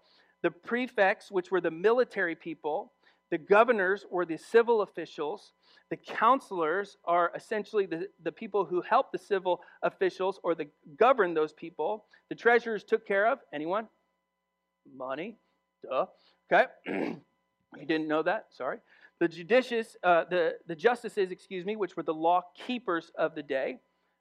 the 0.43 0.51
prefects, 0.51 1.31
which 1.31 1.51
were 1.51 1.61
the 1.61 1.71
military 1.71 2.35
people, 2.35 2.93
the 3.31 3.39
governors 3.39 4.05
were 4.11 4.27
the 4.27 4.37
civil 4.37 4.83
officials, 4.83 5.53
the 5.91 5.97
counselors 5.97 6.97
are 7.05 7.33
essentially 7.35 7.87
the, 7.87 8.09
the 8.23 8.33
people 8.33 8.65
who 8.65 8.81
help 8.81 9.13
the 9.13 9.19
civil 9.19 9.61
officials 9.83 10.41
or 10.43 10.55
the 10.55 10.69
govern 10.99 11.35
those 11.35 11.53
people. 11.53 12.05
The 12.29 12.35
treasurers 12.35 12.85
took 12.85 13.07
care 13.07 13.27
of 13.27 13.39
anyone? 13.53 13.89
Money. 14.97 15.37
Duh. 15.83 16.07
Okay. 16.53 16.67
you 16.87 17.87
didn't 17.87 18.09
know 18.09 18.23
that? 18.23 18.47
Sorry. 18.51 18.79
The 19.25 19.29
judicious, 19.29 19.97
uh, 20.03 20.25
the, 20.29 20.57
the 20.67 20.77
justices, 20.77 21.31
excuse 21.31 21.65
me, 21.65 21.77
which 21.77 21.97
were 21.97 22.03
the 22.03 22.13
law 22.13 22.43
keepers 22.67 23.11
of 23.17 23.35
the 23.35 23.43
day, 23.43 23.79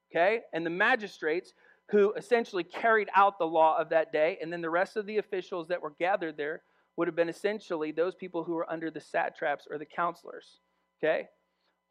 okay, 0.10 0.40
and 0.54 0.66
the 0.66 0.70
magistrates 0.70 1.52
who 1.92 2.14
essentially 2.14 2.64
carried 2.64 3.10
out 3.14 3.38
the 3.38 3.44
law 3.44 3.78
of 3.78 3.90
that 3.90 4.14
day, 4.14 4.38
and 4.42 4.50
then 4.50 4.62
the 4.62 4.70
rest 4.70 4.96
of 4.96 5.06
the 5.06 5.18
officials 5.18 5.68
that 5.68 5.82
were 5.82 5.94
gathered 6.00 6.38
there 6.38 6.62
would 6.96 7.10
have 7.10 7.18
been 7.18 7.28
essentially 7.28 7.92
those 7.92 8.16
people 8.16 8.46
who 8.46 8.54
were 8.54 8.72
under 8.72 8.90
the 8.90 9.02
satraps 9.02 9.68
or 9.70 9.78
the 9.78 9.86
counselors, 9.86 10.62
okay? 11.04 11.28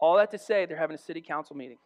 All 0.01 0.17
that 0.17 0.31
to 0.31 0.39
say, 0.39 0.65
they're 0.65 0.79
having 0.79 0.97
a 0.97 0.99
city 0.99 1.21
council 1.21 1.55
meeting. 1.55 1.77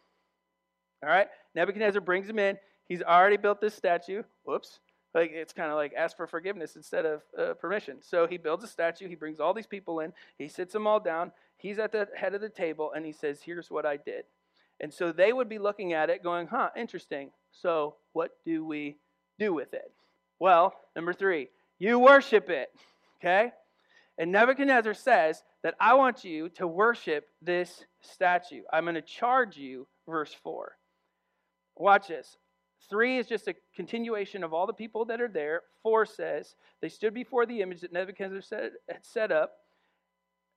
All 1.03 1.09
right? 1.09 1.27
Nebuchadnezzar 1.55 1.99
brings 1.99 2.27
them 2.27 2.39
in. 2.39 2.57
He's 2.87 3.01
already 3.01 3.35
built 3.35 3.59
this 3.59 3.75
statue. 3.75 4.23
Whoops. 4.45 4.79
Like 5.17 5.31
it's 5.33 5.51
kind 5.51 5.71
of 5.71 5.77
like 5.77 5.95
ask 5.97 6.15
for 6.15 6.27
forgiveness 6.27 6.75
instead 6.75 7.03
of 7.07 7.23
uh, 7.35 7.55
permission. 7.55 7.97
So 8.01 8.27
he 8.27 8.37
builds 8.37 8.63
a 8.63 8.67
statue. 8.67 9.09
He 9.09 9.15
brings 9.15 9.39
all 9.39 9.51
these 9.51 9.65
people 9.65 9.99
in. 9.99 10.13
He 10.37 10.47
sits 10.47 10.73
them 10.73 10.85
all 10.85 10.99
down. 10.99 11.31
He's 11.57 11.79
at 11.79 11.91
the 11.91 12.07
head 12.15 12.35
of 12.35 12.41
the 12.41 12.49
table, 12.49 12.91
and 12.95 13.03
he 13.03 13.11
says, 13.11 13.41
"Here's 13.41 13.71
what 13.71 13.83
I 13.83 13.97
did." 13.97 14.25
And 14.79 14.93
so 14.93 15.11
they 15.11 15.33
would 15.33 15.49
be 15.49 15.57
looking 15.57 15.93
at 15.93 16.11
it, 16.11 16.21
going, 16.21 16.45
"Huh, 16.45 16.69
interesting. 16.77 17.31
So 17.51 17.95
what 18.13 18.29
do 18.45 18.63
we 18.63 18.97
do 19.39 19.55
with 19.55 19.73
it?" 19.73 19.91
Well, 20.37 20.75
number 20.95 21.13
three, 21.13 21.49
you 21.79 21.97
worship 21.97 22.51
it. 22.51 22.69
Okay. 23.19 23.53
And 24.19 24.31
Nebuchadnezzar 24.31 24.93
says 24.93 25.41
that 25.63 25.73
I 25.79 25.95
want 25.95 26.23
you 26.23 26.49
to 26.49 26.67
worship 26.67 27.27
this 27.41 27.85
statue. 28.01 28.61
I'm 28.71 28.85
going 28.85 28.93
to 28.93 29.01
charge 29.01 29.57
you, 29.57 29.87
verse 30.07 30.35
4. 30.43 30.77
Watch 31.75 32.07
this. 32.07 32.37
Three 32.89 33.17
is 33.17 33.27
just 33.27 33.47
a 33.47 33.55
continuation 33.75 34.43
of 34.43 34.53
all 34.53 34.67
the 34.67 34.73
people 34.73 35.05
that 35.05 35.19
are 35.19 35.27
there. 35.27 35.63
Four 35.83 36.05
says, 36.05 36.55
They 36.81 36.89
stood 36.89 37.13
before 37.13 37.45
the 37.45 37.61
image 37.61 37.81
that 37.81 37.91
Nebuchadnezzar 37.91 38.69
had 38.87 39.05
set 39.05 39.31
up, 39.31 39.53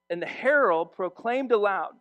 and 0.08 0.22
the 0.22 0.26
herald 0.26 0.92
proclaimed 0.92 1.52
aloud, 1.52 1.92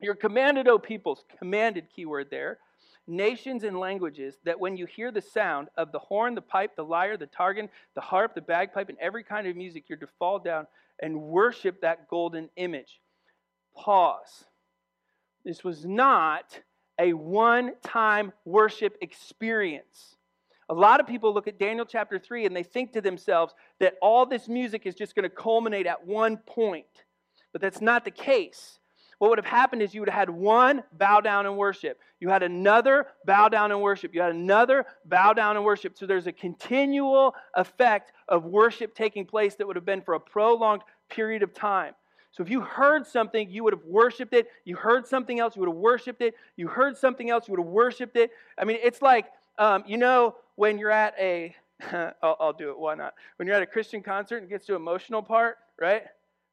You're 0.00 0.14
commanded, 0.14 0.68
O 0.68 0.78
peoples, 0.78 1.24
commanded 1.38 1.88
keyword 1.94 2.28
there, 2.30 2.58
nations 3.06 3.64
and 3.64 3.78
languages, 3.78 4.36
that 4.44 4.60
when 4.60 4.76
you 4.76 4.86
hear 4.86 5.10
the 5.10 5.20
sound 5.20 5.68
of 5.76 5.92
the 5.92 5.98
horn, 5.98 6.34
the 6.34 6.40
pipe, 6.40 6.76
the 6.76 6.84
lyre, 6.84 7.16
the 7.16 7.26
trigon, 7.26 7.68
the 7.94 8.00
harp, 8.00 8.34
the 8.34 8.40
bagpipe, 8.40 8.88
and 8.88 8.98
every 8.98 9.24
kind 9.24 9.46
of 9.46 9.56
music, 9.56 9.84
you're 9.88 9.98
to 9.98 10.08
fall 10.18 10.38
down 10.38 10.66
and 11.00 11.20
worship 11.20 11.80
that 11.80 12.08
golden 12.08 12.48
image. 12.56 13.00
pause. 13.76 14.44
This 15.44 15.64
was 15.64 15.86
not 15.86 16.60
a 17.00 17.14
one 17.14 17.72
time 17.82 18.32
worship 18.44 18.96
experience. 19.00 20.16
A 20.68 20.74
lot 20.74 21.00
of 21.00 21.06
people 21.08 21.34
look 21.34 21.48
at 21.48 21.58
Daniel 21.58 21.84
chapter 21.84 22.18
3 22.18 22.46
and 22.46 22.54
they 22.54 22.62
think 22.62 22.92
to 22.92 23.00
themselves 23.00 23.54
that 23.80 23.94
all 24.00 24.24
this 24.24 24.46
music 24.46 24.86
is 24.86 24.94
just 24.94 25.16
going 25.16 25.24
to 25.24 25.34
culminate 25.34 25.86
at 25.86 26.06
one 26.06 26.36
point. 26.36 26.86
But 27.52 27.60
that's 27.60 27.80
not 27.80 28.04
the 28.04 28.12
case. 28.12 28.78
What 29.18 29.30
would 29.30 29.38
have 29.38 29.46
happened 29.46 29.82
is 29.82 29.92
you 29.92 30.00
would 30.00 30.08
have 30.08 30.18
had 30.18 30.30
one 30.30 30.82
bow 30.92 31.20
down 31.20 31.44
and 31.44 31.56
worship. 31.56 31.98
You 32.20 32.28
had 32.28 32.42
another 32.42 33.06
bow 33.26 33.48
down 33.48 33.72
and 33.72 33.82
worship. 33.82 34.14
You 34.14 34.22
had 34.22 34.34
another 34.34 34.86
bow 35.04 35.32
down 35.32 35.56
and 35.56 35.64
worship. 35.64 35.98
So 35.98 36.06
there's 36.06 36.26
a 36.26 36.32
continual 36.32 37.34
effect 37.54 38.12
of 38.28 38.44
worship 38.44 38.94
taking 38.94 39.26
place 39.26 39.56
that 39.56 39.66
would 39.66 39.76
have 39.76 39.84
been 39.84 40.02
for 40.02 40.14
a 40.14 40.20
prolonged 40.20 40.82
period 41.10 41.42
of 41.42 41.52
time. 41.52 41.94
So 42.32 42.42
if 42.42 42.50
you 42.50 42.60
heard 42.60 43.06
something, 43.06 43.50
you 43.50 43.64
would 43.64 43.72
have 43.72 43.84
worshiped 43.84 44.34
it. 44.34 44.48
You 44.64 44.76
heard 44.76 45.06
something 45.06 45.40
else, 45.40 45.56
you 45.56 45.60
would 45.60 45.68
have 45.68 45.76
worshiped 45.76 46.22
it. 46.22 46.34
You 46.56 46.68
heard 46.68 46.96
something 46.96 47.28
else, 47.28 47.48
you 47.48 47.52
would 47.52 47.60
have 47.60 47.72
worshiped 47.72 48.16
it. 48.16 48.30
I 48.56 48.64
mean, 48.64 48.78
it's 48.82 49.02
like, 49.02 49.26
um, 49.58 49.84
you 49.86 49.96
know, 49.96 50.36
when 50.54 50.78
you're 50.78 50.90
at 50.90 51.14
a, 51.18 51.54
I'll, 52.22 52.36
I'll 52.38 52.52
do 52.52 52.70
it, 52.70 52.78
why 52.78 52.94
not? 52.94 53.14
When 53.36 53.46
you're 53.46 53.56
at 53.56 53.62
a 53.62 53.66
Christian 53.66 54.02
concert 54.02 54.38
and 54.38 54.46
it 54.46 54.50
gets 54.50 54.66
to 54.66 54.74
emotional 54.74 55.22
part, 55.22 55.56
right? 55.80 56.04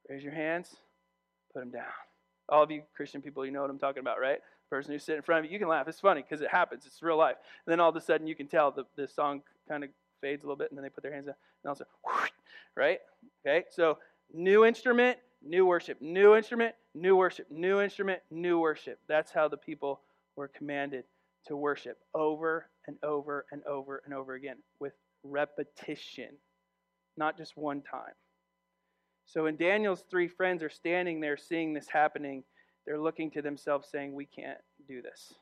Raise 0.10 0.24
your 0.24 0.34
hands, 0.34 0.76
put 1.54 1.60
them 1.60 1.72
down. 1.72 1.86
All 2.50 2.64
of 2.64 2.72
you 2.72 2.82
Christian 2.96 3.22
people, 3.22 3.46
you 3.46 3.52
know 3.52 3.62
what 3.62 3.70
I'm 3.70 3.80
talking 3.80 4.00
about, 4.00 4.20
right? 4.20 4.38
The 4.38 4.76
person 4.76 4.94
who's 4.94 5.04
sitting 5.04 5.18
in 5.18 5.24
front 5.24 5.40
of 5.40 5.46
you, 5.46 5.54
you 5.54 5.60
can 5.60 5.68
laugh. 5.68 5.88
It's 5.88 6.00
funny 6.00 6.22
because 6.22 6.42
it 6.42 6.50
happens. 6.50 6.86
It's 6.86 7.04
real 7.04 7.18
life. 7.18 7.36
And 7.66 7.72
then 7.72 7.80
all 7.80 7.90
of 7.90 7.96
a 7.96 8.02
sudden, 8.02 8.26
you 8.26 8.36
can 8.36 8.48
tell 8.48 8.72
the, 8.72 8.86
the 8.96 9.08
song 9.08 9.42
kind 9.68 9.84
of 9.84 9.90
fades 10.22 10.44
a 10.44 10.48
little 10.48 10.58
bit, 10.58 10.72
and 10.72 10.78
then 10.78 10.84
they 10.84 10.90
put 10.90 11.04
their 11.04 11.14
hands 11.14 11.28
down, 11.28 11.36
and 11.64 11.70
also, 11.70 11.86
right? 12.76 13.00
Okay, 13.46 13.66
so 13.70 13.98
new 14.34 14.66
instrument, 14.66 15.18
new 15.44 15.66
worship, 15.66 16.02
new 16.02 16.36
instrument, 16.36 16.76
new 16.94 17.16
worship, 17.16 17.48
new 17.50 17.82
instrument, 17.82 18.22
new 18.32 18.60
worship. 18.60 19.00
That's 19.08 19.32
how 19.32 19.48
the 19.48 19.58
people 19.58 20.02
were 20.36 20.48
commanded 20.48 21.06
to 21.48 21.56
worship 21.56 21.98
over 22.14 22.70
and 22.88 22.98
over 23.04 23.46
and 23.52 23.64
over 23.64 24.02
and 24.06 24.14
over 24.14 24.34
again 24.34 24.58
with 24.80 24.94
repetition, 25.24 26.30
not 27.16 27.38
just 27.38 27.58
one 27.58 27.82
time. 27.82 28.14
So 29.26 29.44
when 29.44 29.58
Daniel's 29.58 30.06
three 30.10 30.28
friends 30.28 30.64
are 30.64 30.70
standing 30.70 31.20
there 31.20 31.38
seeing 31.38 31.74
this 31.74 31.88
happening, 31.90 32.44
they're 32.86 33.00
looking 33.00 33.30
to 33.32 33.42
themselves 33.42 33.90
saying, 33.92 34.14
We 34.14 34.26
can't 34.26 34.60
do 34.88 35.02
this. 35.02 35.34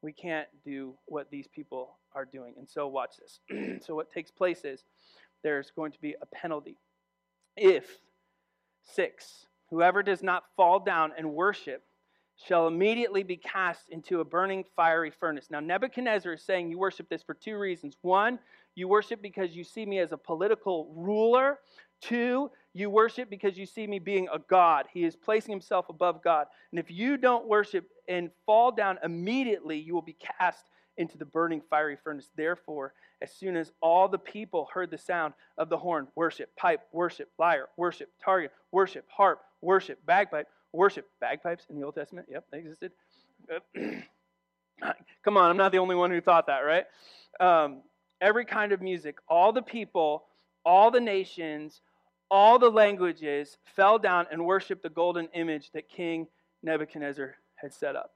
We 0.00 0.12
can't 0.12 0.48
do 0.64 0.94
what 1.04 1.30
these 1.30 1.46
people 1.46 1.98
are 2.14 2.24
doing. 2.24 2.54
And 2.56 2.68
so, 2.68 2.88
watch 2.88 3.16
this. 3.18 3.82
so, 3.86 3.94
what 3.94 4.10
takes 4.10 4.30
place 4.30 4.64
is 4.64 4.84
there's 5.44 5.70
going 5.70 5.92
to 5.92 6.00
be 6.00 6.16
a 6.20 6.26
penalty. 6.26 6.78
If, 7.56 7.84
six, 8.82 9.46
whoever 9.70 10.02
does 10.02 10.22
not 10.22 10.44
fall 10.56 10.80
down 10.80 11.12
and 11.16 11.34
worship 11.34 11.82
shall 12.36 12.66
immediately 12.66 13.22
be 13.22 13.36
cast 13.36 13.88
into 13.90 14.20
a 14.20 14.24
burning 14.24 14.64
fiery 14.74 15.10
furnace. 15.10 15.48
Now, 15.50 15.60
Nebuchadnezzar 15.60 16.32
is 16.32 16.42
saying 16.42 16.70
you 16.70 16.78
worship 16.78 17.08
this 17.08 17.22
for 17.22 17.34
two 17.34 17.58
reasons. 17.58 17.96
One, 18.02 18.38
you 18.74 18.88
worship 18.88 19.22
because 19.22 19.54
you 19.54 19.64
see 19.64 19.86
me 19.86 19.98
as 19.98 20.12
a 20.12 20.16
political 20.16 20.92
ruler. 20.96 21.58
Two, 22.00 22.50
you 22.74 22.90
worship 22.90 23.30
because 23.30 23.56
you 23.56 23.66
see 23.66 23.86
me 23.86 23.98
being 23.98 24.28
a 24.32 24.38
God. 24.38 24.86
He 24.92 25.04
is 25.04 25.14
placing 25.14 25.52
himself 25.52 25.88
above 25.88 26.22
God. 26.22 26.46
And 26.72 26.80
if 26.80 26.90
you 26.90 27.16
don't 27.16 27.46
worship 27.46 27.88
and 28.08 28.30
fall 28.46 28.72
down 28.72 28.98
immediately, 29.04 29.78
you 29.78 29.94
will 29.94 30.02
be 30.02 30.16
cast 30.38 30.64
into 30.96 31.18
the 31.18 31.24
burning 31.24 31.62
fiery 31.70 31.96
furnace. 32.02 32.28
Therefore, 32.36 32.92
as 33.20 33.32
soon 33.32 33.56
as 33.56 33.72
all 33.80 34.08
the 34.08 34.18
people 34.18 34.68
heard 34.72 34.90
the 34.90 34.98
sound 34.98 35.34
of 35.58 35.68
the 35.68 35.78
horn, 35.78 36.08
worship, 36.14 36.54
pipe, 36.56 36.80
worship, 36.92 37.30
lyre, 37.38 37.68
worship, 37.76 38.10
target, 38.22 38.52
worship, 38.72 39.06
harp, 39.08 39.40
worship, 39.60 40.04
bagpipe, 40.06 40.48
worship, 40.72 41.08
bagpipes 41.20 41.66
in 41.70 41.76
the 41.76 41.84
Old 41.84 41.94
Testament. 41.94 42.26
Yep, 42.30 42.44
they 42.50 42.58
existed. 42.58 42.92
Come 45.24 45.36
on, 45.36 45.50
I'm 45.50 45.56
not 45.56 45.72
the 45.72 45.78
only 45.78 45.96
one 45.96 46.10
who 46.10 46.20
thought 46.20 46.46
that, 46.46 46.60
right? 46.60 46.84
Um, 47.40 47.82
every 48.20 48.44
kind 48.44 48.72
of 48.72 48.80
music, 48.80 49.18
all 49.28 49.52
the 49.52 49.62
people, 49.62 50.24
all 50.64 50.90
the 50.90 51.00
nations, 51.00 51.80
all 52.30 52.58
the 52.58 52.70
languages 52.70 53.58
fell 53.76 53.98
down 53.98 54.26
and 54.30 54.44
worshiped 54.44 54.82
the 54.82 54.90
golden 54.90 55.28
image 55.34 55.70
that 55.72 55.88
King 55.88 56.26
Nebuchadnezzar 56.62 57.34
had 57.56 57.72
set 57.72 57.96
up. 57.96 58.12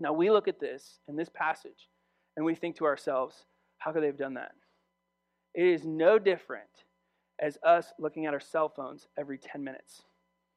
Now 0.00 0.12
we 0.12 0.30
look 0.30 0.48
at 0.48 0.60
this 0.60 0.98
in 1.08 1.16
this 1.16 1.28
passage 1.28 1.88
and 2.36 2.44
we 2.44 2.54
think 2.54 2.76
to 2.76 2.84
ourselves, 2.84 3.44
how 3.78 3.92
could 3.92 4.02
they 4.02 4.08
have 4.08 4.18
done 4.18 4.34
that? 4.34 4.52
It 5.54 5.66
is 5.66 5.84
no 5.84 6.18
different 6.18 6.64
as 7.40 7.58
us 7.64 7.92
looking 7.98 8.26
at 8.26 8.34
our 8.34 8.40
cell 8.40 8.68
phones 8.68 9.06
every 9.18 9.38
10 9.38 9.62
minutes. 9.62 10.02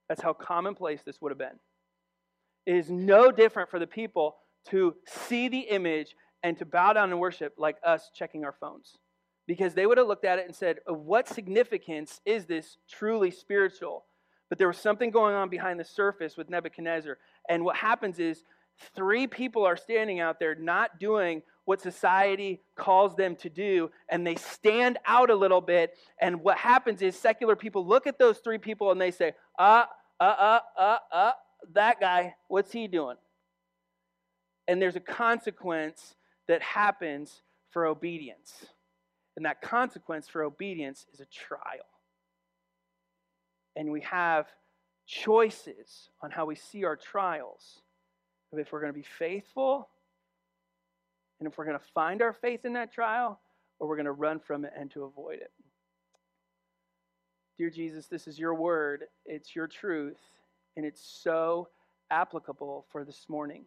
That's 0.10 0.22
how 0.22 0.34
commonplace 0.34 1.02
this 1.06 1.22
would 1.22 1.32
have 1.32 1.38
been. 1.38 1.60
It 2.66 2.76
is 2.76 2.90
no 2.90 3.32
different 3.32 3.70
for 3.70 3.80
the 3.80 3.88
people 3.88 4.38
to 4.70 4.96
see 5.06 5.48
the 5.48 5.60
image 5.60 6.16
and 6.44 6.58
to 6.58 6.66
bow 6.66 6.94
down 6.94 7.12
and 7.12 7.20
worship 7.20 7.54
like 7.58 7.78
us 7.84 8.10
checking 8.14 8.44
our 8.44 8.54
phones 8.60 8.98
because 9.48 9.74
they 9.74 9.86
would 9.86 9.98
have 9.98 10.08
looked 10.08 10.26
at 10.26 10.40
it 10.40 10.46
and 10.46 10.56
said, 10.56 10.80
Of 10.86 11.00
What 11.00 11.28
significance 11.28 12.22
is 12.26 12.46
this 12.46 12.78
truly 12.90 13.32
spiritual? 13.32 14.06
But 14.50 14.58
there 14.58 14.68
was 14.68 14.78
something 14.78 15.12
going 15.12 15.36
on 15.36 15.50
behind 15.50 15.80
the 15.80 15.86
surface 15.86 16.38
with 16.38 16.50
Nebuchadnezzar. 16.50 17.18
And 17.50 17.66
what 17.66 17.78
happens 17.78 18.20
is, 18.20 18.44
three 18.96 19.28
people 19.28 19.66
are 19.66 19.78
standing 19.78 20.20
out 20.20 20.40
there 20.40 20.56
not 20.56 21.00
doing 21.00 21.42
what 21.66 21.82
society 21.82 22.62
calls 22.76 23.16
them 23.16 23.36
to 23.36 23.50
do, 23.50 23.92
and 24.10 24.26
they 24.26 24.36
stand 24.36 24.98
out 25.06 25.30
a 25.30 25.36
little 25.36 25.60
bit. 25.60 25.98
And 26.22 26.42
what 26.42 26.58
happens 26.58 27.02
is, 27.02 27.18
secular 27.18 27.56
people 27.56 27.86
look 27.86 28.08
at 28.08 28.18
those 28.18 28.38
three 28.38 28.58
people 28.58 28.92
and 28.92 29.02
they 29.02 29.12
say, 29.12 29.34
Uh, 29.60 29.84
uh, 30.20 30.24
uh, 30.24 30.60
uh, 30.78 30.98
uh, 31.12 31.32
that 31.74 32.00
guy, 32.00 32.36
what's 32.48 32.72
he 32.72 32.88
doing? 32.88 33.18
And 34.68 34.82
there's 34.82 34.96
a 34.96 35.02
consequence 35.02 36.16
that 36.48 36.62
happens 36.62 37.42
for 37.72 37.86
obedience. 37.86 38.66
And 39.36 39.46
that 39.46 39.62
consequence 39.62 40.28
for 40.28 40.44
obedience 40.44 41.06
is 41.14 41.20
a 41.20 41.26
trial. 41.26 41.86
And 43.76 43.92
we 43.92 44.02
have 44.02 44.48
choices 45.06 46.10
on 46.22 46.32
how 46.32 46.46
we 46.46 46.56
see 46.56 46.84
our 46.84 46.96
trials 46.96 47.82
if 48.54 48.72
we're 48.72 48.82
going 48.82 48.94
to 48.94 48.98
be 48.98 49.06
faithful 49.20 49.90
and 51.40 51.48
if 51.48 51.58
we're 51.58 51.66
going 51.66 51.78
to 51.78 51.86
find 51.94 52.22
our 52.22 52.34
faith 52.34 52.66
in 52.66 52.74
that 52.74 52.92
trial 52.94 53.40
or 53.80 53.88
we're 53.88 53.96
going 53.96 54.06
to 54.06 54.12
run 54.12 54.40
from 54.40 54.66
it 54.66 54.74
and 54.78 54.90
to 54.92 55.04
avoid 55.04 55.36
it. 55.36 55.52
Dear 57.58 57.70
Jesus, 57.70 58.08
this 58.08 58.28
is 58.28 58.38
your 58.38 58.54
word, 58.54 59.06
it's 59.26 59.56
your 59.56 59.68
truth, 59.68 60.20
and 60.76 60.86
it's 60.86 61.02
so 61.24 61.70
applicable 62.12 62.86
for 62.92 63.04
this 63.04 63.26
morning. 63.28 63.66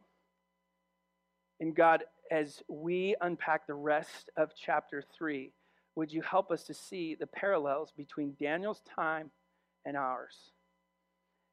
And 1.58 1.74
God, 1.74 2.04
as 2.30 2.62
we 2.68 3.16
unpack 3.20 3.66
the 3.66 3.74
rest 3.74 4.30
of 4.36 4.52
chapter 4.56 5.02
3, 5.18 5.52
would 5.96 6.12
you 6.12 6.22
help 6.22 6.50
us 6.50 6.62
to 6.64 6.74
see 6.74 7.14
the 7.14 7.26
parallels 7.26 7.92
between 7.96 8.36
Daniel's 8.40 8.80
time 8.94 9.30
and 9.84 9.96
ours? 9.96 10.52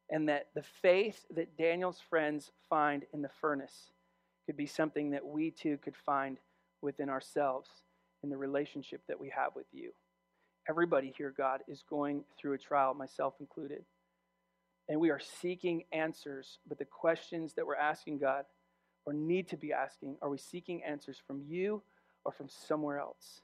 And 0.09 0.29
that 0.29 0.47
the 0.55 0.63
faith 0.81 1.25
that 1.35 1.57
Daniel's 1.57 2.01
friends 2.09 2.51
find 2.69 3.05
in 3.13 3.21
the 3.21 3.29
furnace 3.41 3.91
could 4.45 4.55
be 4.55 4.65
something 4.65 5.11
that 5.11 5.25
we 5.25 5.51
too 5.51 5.77
could 5.77 5.95
find 5.97 6.37
within 6.81 7.09
ourselves 7.09 7.69
in 8.23 8.29
the 8.29 8.37
relationship 8.37 9.01
that 9.07 9.19
we 9.19 9.29
have 9.29 9.53
with 9.55 9.65
you. 9.73 9.91
Everybody 10.69 11.13
here, 11.17 11.33
God, 11.35 11.61
is 11.67 11.83
going 11.89 12.23
through 12.39 12.53
a 12.53 12.57
trial, 12.57 12.93
myself 12.93 13.35
included. 13.39 13.83
And 14.89 14.99
we 14.99 15.09
are 15.09 15.19
seeking 15.19 15.83
answers, 15.91 16.59
but 16.67 16.77
the 16.77 16.85
questions 16.85 17.53
that 17.53 17.65
we're 17.65 17.75
asking, 17.75 18.19
God, 18.19 18.45
or 19.05 19.13
need 19.13 19.47
to 19.49 19.57
be 19.57 19.73
asking, 19.73 20.17
are 20.21 20.29
we 20.29 20.37
seeking 20.37 20.83
answers 20.83 21.17
from 21.25 21.41
you 21.47 21.81
or 22.23 22.31
from 22.31 22.47
somewhere 22.49 22.99
else? 22.99 23.41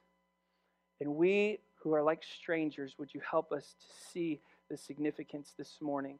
And 1.01 1.15
we 1.15 1.60
who 1.82 1.93
are 1.93 2.03
like 2.03 2.24
strangers, 2.24 2.96
would 2.98 3.13
you 3.13 3.22
help 3.29 3.51
us 3.51 3.75
to 3.79 4.12
see 4.12 4.39
the 4.70 4.77
significance 4.77 5.53
this 5.58 5.77
morning 5.82 6.20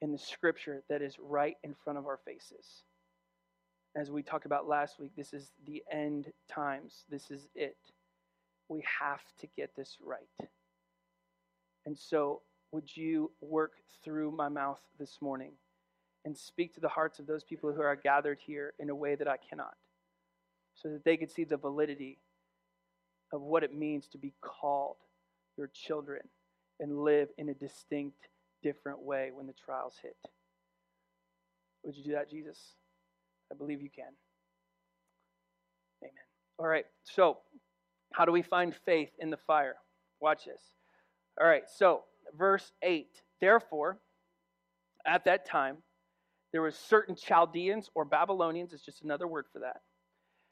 in 0.00 0.12
the 0.12 0.18
scripture 0.18 0.82
that 0.88 1.02
is 1.02 1.16
right 1.18 1.56
in 1.64 1.74
front 1.74 1.98
of 1.98 2.06
our 2.06 2.18
faces? 2.24 2.82
As 3.96 4.10
we 4.10 4.22
talked 4.22 4.46
about 4.46 4.68
last 4.68 5.00
week, 5.00 5.12
this 5.16 5.32
is 5.32 5.52
the 5.66 5.82
end 5.90 6.32
times. 6.50 7.04
This 7.08 7.30
is 7.30 7.48
it. 7.54 7.76
We 8.68 8.84
have 9.00 9.22
to 9.40 9.46
get 9.56 9.74
this 9.74 9.96
right. 10.04 10.48
And 11.86 11.98
so, 11.98 12.42
would 12.72 12.94
you 12.94 13.30
work 13.40 13.72
through 14.04 14.32
my 14.32 14.48
mouth 14.48 14.80
this 14.98 15.18
morning 15.22 15.52
and 16.24 16.36
speak 16.36 16.74
to 16.74 16.80
the 16.80 16.88
hearts 16.88 17.20
of 17.20 17.26
those 17.26 17.44
people 17.44 17.72
who 17.72 17.80
are 17.80 17.96
gathered 17.96 18.38
here 18.44 18.74
in 18.78 18.90
a 18.90 18.94
way 18.94 19.14
that 19.14 19.28
I 19.28 19.36
cannot, 19.36 19.76
so 20.74 20.88
that 20.88 21.04
they 21.04 21.16
could 21.16 21.30
see 21.30 21.44
the 21.44 21.56
validity 21.56 22.18
of 23.32 23.40
what 23.40 23.62
it 23.62 23.72
means 23.72 24.08
to 24.08 24.18
be 24.18 24.34
called 24.40 24.96
your 25.56 25.68
children 25.68 26.22
and 26.80 27.02
live 27.02 27.28
in 27.38 27.48
a 27.48 27.54
distinct, 27.54 28.28
different 28.62 29.02
way 29.02 29.30
when 29.32 29.46
the 29.46 29.54
trials 29.64 29.94
hit. 30.02 30.16
Would 31.84 31.96
you 31.96 32.04
do 32.04 32.12
that, 32.12 32.30
Jesus? 32.30 32.58
I 33.50 33.54
believe 33.54 33.80
you 33.80 33.90
can. 33.90 34.12
Amen. 36.02 36.12
All 36.58 36.66
right, 36.66 36.86
so 37.04 37.38
how 38.12 38.24
do 38.24 38.32
we 38.32 38.42
find 38.42 38.74
faith 38.84 39.10
in 39.18 39.30
the 39.30 39.36
fire? 39.36 39.76
Watch 40.20 40.46
this. 40.46 40.60
All 41.40 41.46
right, 41.46 41.64
so 41.68 42.04
verse 42.36 42.72
8. 42.82 43.08
Therefore, 43.40 43.98
at 45.06 45.24
that 45.26 45.46
time, 45.46 45.78
there 46.52 46.62
were 46.62 46.70
certain 46.70 47.14
Chaldeans 47.14 47.90
or 47.94 48.04
Babylonians, 48.04 48.72
it's 48.72 48.84
just 48.84 49.02
another 49.02 49.26
word 49.26 49.46
for 49.52 49.60
that. 49.60 49.82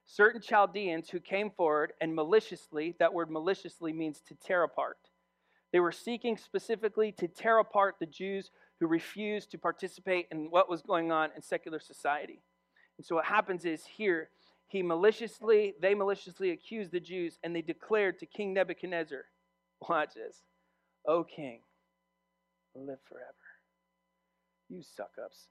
Certain 0.07 0.41
Chaldeans 0.41 1.09
who 1.09 1.19
came 1.19 1.51
forward 1.51 1.93
and 2.01 2.15
maliciously, 2.15 2.95
that 2.99 3.15
word 3.15 3.31
maliciously 3.31 3.93
means 3.93 4.21
to 4.29 4.35
tear 4.35 4.63
apart. 4.63 4.99
They 5.75 5.81
were 5.81 5.91
seeking 5.91 6.37
specifically 6.37 7.11
to 7.19 7.27
tear 7.27 7.59
apart 7.59 7.97
the 7.99 8.07
Jews 8.07 8.53
who 8.79 8.87
refused 8.87 9.51
to 9.51 9.59
participate 9.59 10.29
in 10.31 10.49
what 10.49 10.71
was 10.71 10.83
going 10.83 11.11
on 11.11 11.31
in 11.35 11.43
secular 11.43 11.81
society. 11.81 12.39
And 12.97 13.05
so 13.05 13.17
what 13.17 13.25
happens 13.25 13.65
is 13.65 13.85
here, 13.85 14.29
he 14.69 14.85
maliciously, 14.85 15.75
they 15.83 15.97
maliciously 15.97 16.53
accused 16.53 16.93
the 16.93 17.01
Jews 17.01 17.41
and 17.43 17.57
they 17.57 17.61
declared 17.61 18.21
to 18.21 18.27
King 18.27 18.55
Nebuchadnezzar, 18.55 19.25
watch 19.89 20.15
this, 20.15 20.45
O 21.09 21.25
king, 21.25 21.59
live 22.77 23.01
forever. 23.09 23.35
You 24.69 24.81
suck 24.81 25.11
ups. 25.25 25.49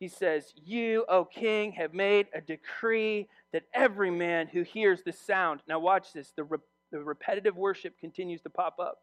He 0.00 0.08
says, 0.08 0.52
You, 0.56 1.04
O 1.08 1.24
king, 1.24 1.70
have 1.74 1.94
made 1.94 2.26
a 2.34 2.40
decree 2.40 3.28
that 3.52 3.66
every 3.72 4.10
man 4.10 4.48
who 4.48 4.62
hears 4.62 5.04
the 5.04 5.12
sound, 5.12 5.60
now 5.68 5.78
watch 5.78 6.12
this, 6.12 6.32
the, 6.36 6.42
re- 6.42 6.58
the 6.90 6.98
repetitive 6.98 7.56
worship 7.56 7.96
continues 8.00 8.40
to 8.40 8.50
pop 8.50 8.80
up. 8.80 8.98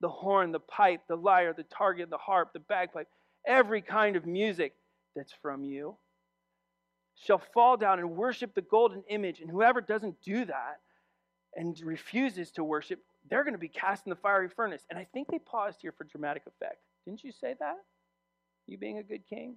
The 0.00 0.08
horn, 0.08 0.52
the 0.52 0.60
pipe, 0.60 1.02
the 1.08 1.16
lyre, 1.16 1.52
the 1.52 1.64
target, 1.64 2.10
the 2.10 2.18
harp, 2.18 2.52
the 2.52 2.60
bagpipe, 2.60 3.08
every 3.46 3.82
kind 3.82 4.16
of 4.16 4.26
music 4.26 4.74
that's 5.16 5.32
from 5.42 5.64
you 5.64 5.96
shall 7.16 7.42
fall 7.52 7.76
down 7.76 7.98
and 7.98 8.10
worship 8.16 8.54
the 8.54 8.62
golden 8.62 9.02
image. 9.08 9.40
And 9.40 9.50
whoever 9.50 9.80
doesn't 9.80 10.22
do 10.22 10.44
that 10.44 10.80
and 11.56 11.78
refuses 11.80 12.52
to 12.52 12.64
worship, 12.64 13.00
they're 13.28 13.42
going 13.42 13.54
to 13.54 13.58
be 13.58 13.68
cast 13.68 14.06
in 14.06 14.10
the 14.10 14.16
fiery 14.16 14.48
furnace. 14.48 14.82
And 14.88 14.98
I 14.98 15.06
think 15.12 15.28
they 15.28 15.38
paused 15.38 15.78
here 15.82 15.92
for 15.92 16.04
dramatic 16.04 16.44
effect. 16.46 16.78
Didn't 17.04 17.24
you 17.24 17.32
say 17.32 17.54
that? 17.58 17.78
You 18.66 18.78
being 18.78 18.98
a 18.98 19.02
good 19.02 19.22
king? 19.28 19.56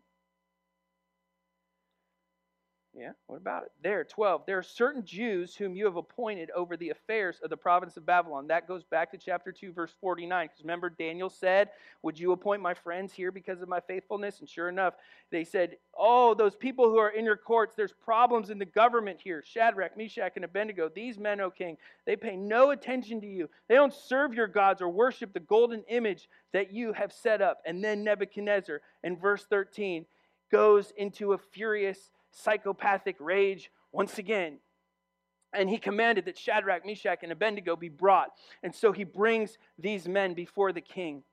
Yeah, 2.94 3.12
what 3.28 3.38
about 3.38 3.64
it? 3.64 3.72
There, 3.82 4.04
12. 4.04 4.46
There 4.46 4.58
are 4.58 4.64
certain 4.64 5.06
Jews 5.06 5.56
whom 5.56 5.76
you 5.76 5.86
have 5.86 5.96
appointed 5.96 6.52
over 6.52 6.76
the 6.76 6.90
affairs 6.90 7.40
of 7.42 7.50
the 7.50 7.56
province 7.56 7.96
of 7.96 8.06
Babylon. 8.06 8.48
That 8.48 8.68
goes 8.68 8.84
back 8.84 9.12
to 9.12 9.18
chapter 9.18 9.54
2, 9.54 9.72
verse 9.72 9.94
49. 10.02 10.48
Because 10.48 10.62
remember, 10.62 10.90
Daniel 10.90 11.30
said, 11.30 11.70
Would 12.04 12.20
you 12.20 12.34
appoint 12.34 12.62
my 12.62 12.74
friends 12.74 13.14
here 13.14 13.32
because 13.32 13.62
of 13.62 13.70
my 13.70 13.80
faithfulness? 13.80 14.42
And 14.42 14.50
sure 14.50 14.68
enough, 14.68 14.96
they 15.32 15.46
said, 15.46 15.78
Oh, 15.98 16.34
those 16.34 16.58
people 16.58 16.90
who 16.90 16.98
are 16.98 17.12
in 17.12 17.24
your 17.24 17.38
courts, 17.38 17.76
there's 17.78 17.94
problems 17.94 18.50
in 18.50 18.60
the 18.60 18.66
government 18.66 19.22
here. 19.24 19.42
Shadrach, 19.42 19.96
Meshach, 19.96 20.34
and 20.36 20.44
Abednego, 20.44 20.90
these 20.94 21.18
men, 21.18 21.40
O 21.40 21.50
king, 21.50 21.78
they 22.06 22.18
pay 22.18 22.36
no 22.36 22.72
attention 22.72 23.22
to 23.22 23.28
you. 23.28 23.50
They 23.70 23.76
don't 23.76 23.94
serve 23.94 24.34
your 24.34 24.48
gods 24.48 24.82
or 24.82 24.90
worship 24.90 25.32
the 25.32 25.40
golden 25.40 25.84
image 25.88 26.28
that 26.52 26.74
you 26.74 26.92
have 26.92 27.14
set 27.14 27.42
up. 27.42 27.62
And 27.66 27.82
then 27.82 28.04
Nebuchadnezzar, 28.04 28.82
in 29.02 29.16
verse 29.16 29.46
13, 29.50 30.06
goes 30.52 30.92
into 30.98 31.32
a 31.32 31.38
furious 31.38 32.12
psychopathic 32.32 33.18
rage 33.20 33.72
once 33.92 34.18
again. 34.18 34.58
And 35.54 35.70
he 35.70 35.78
commanded 35.78 36.26
that 36.26 36.38
Shadrach, 36.38 36.86
Meshach, 36.86 37.20
and 37.24 37.32
Abednego 37.32 37.76
be 37.76 37.90
brought. 37.90 38.30
And 38.64 38.74
so 38.74 38.92
he 38.92 39.04
brings 39.04 39.58
these 39.78 40.08
men 40.08 40.34
before 40.34 40.72
the 40.72 40.82
king. 40.82 41.24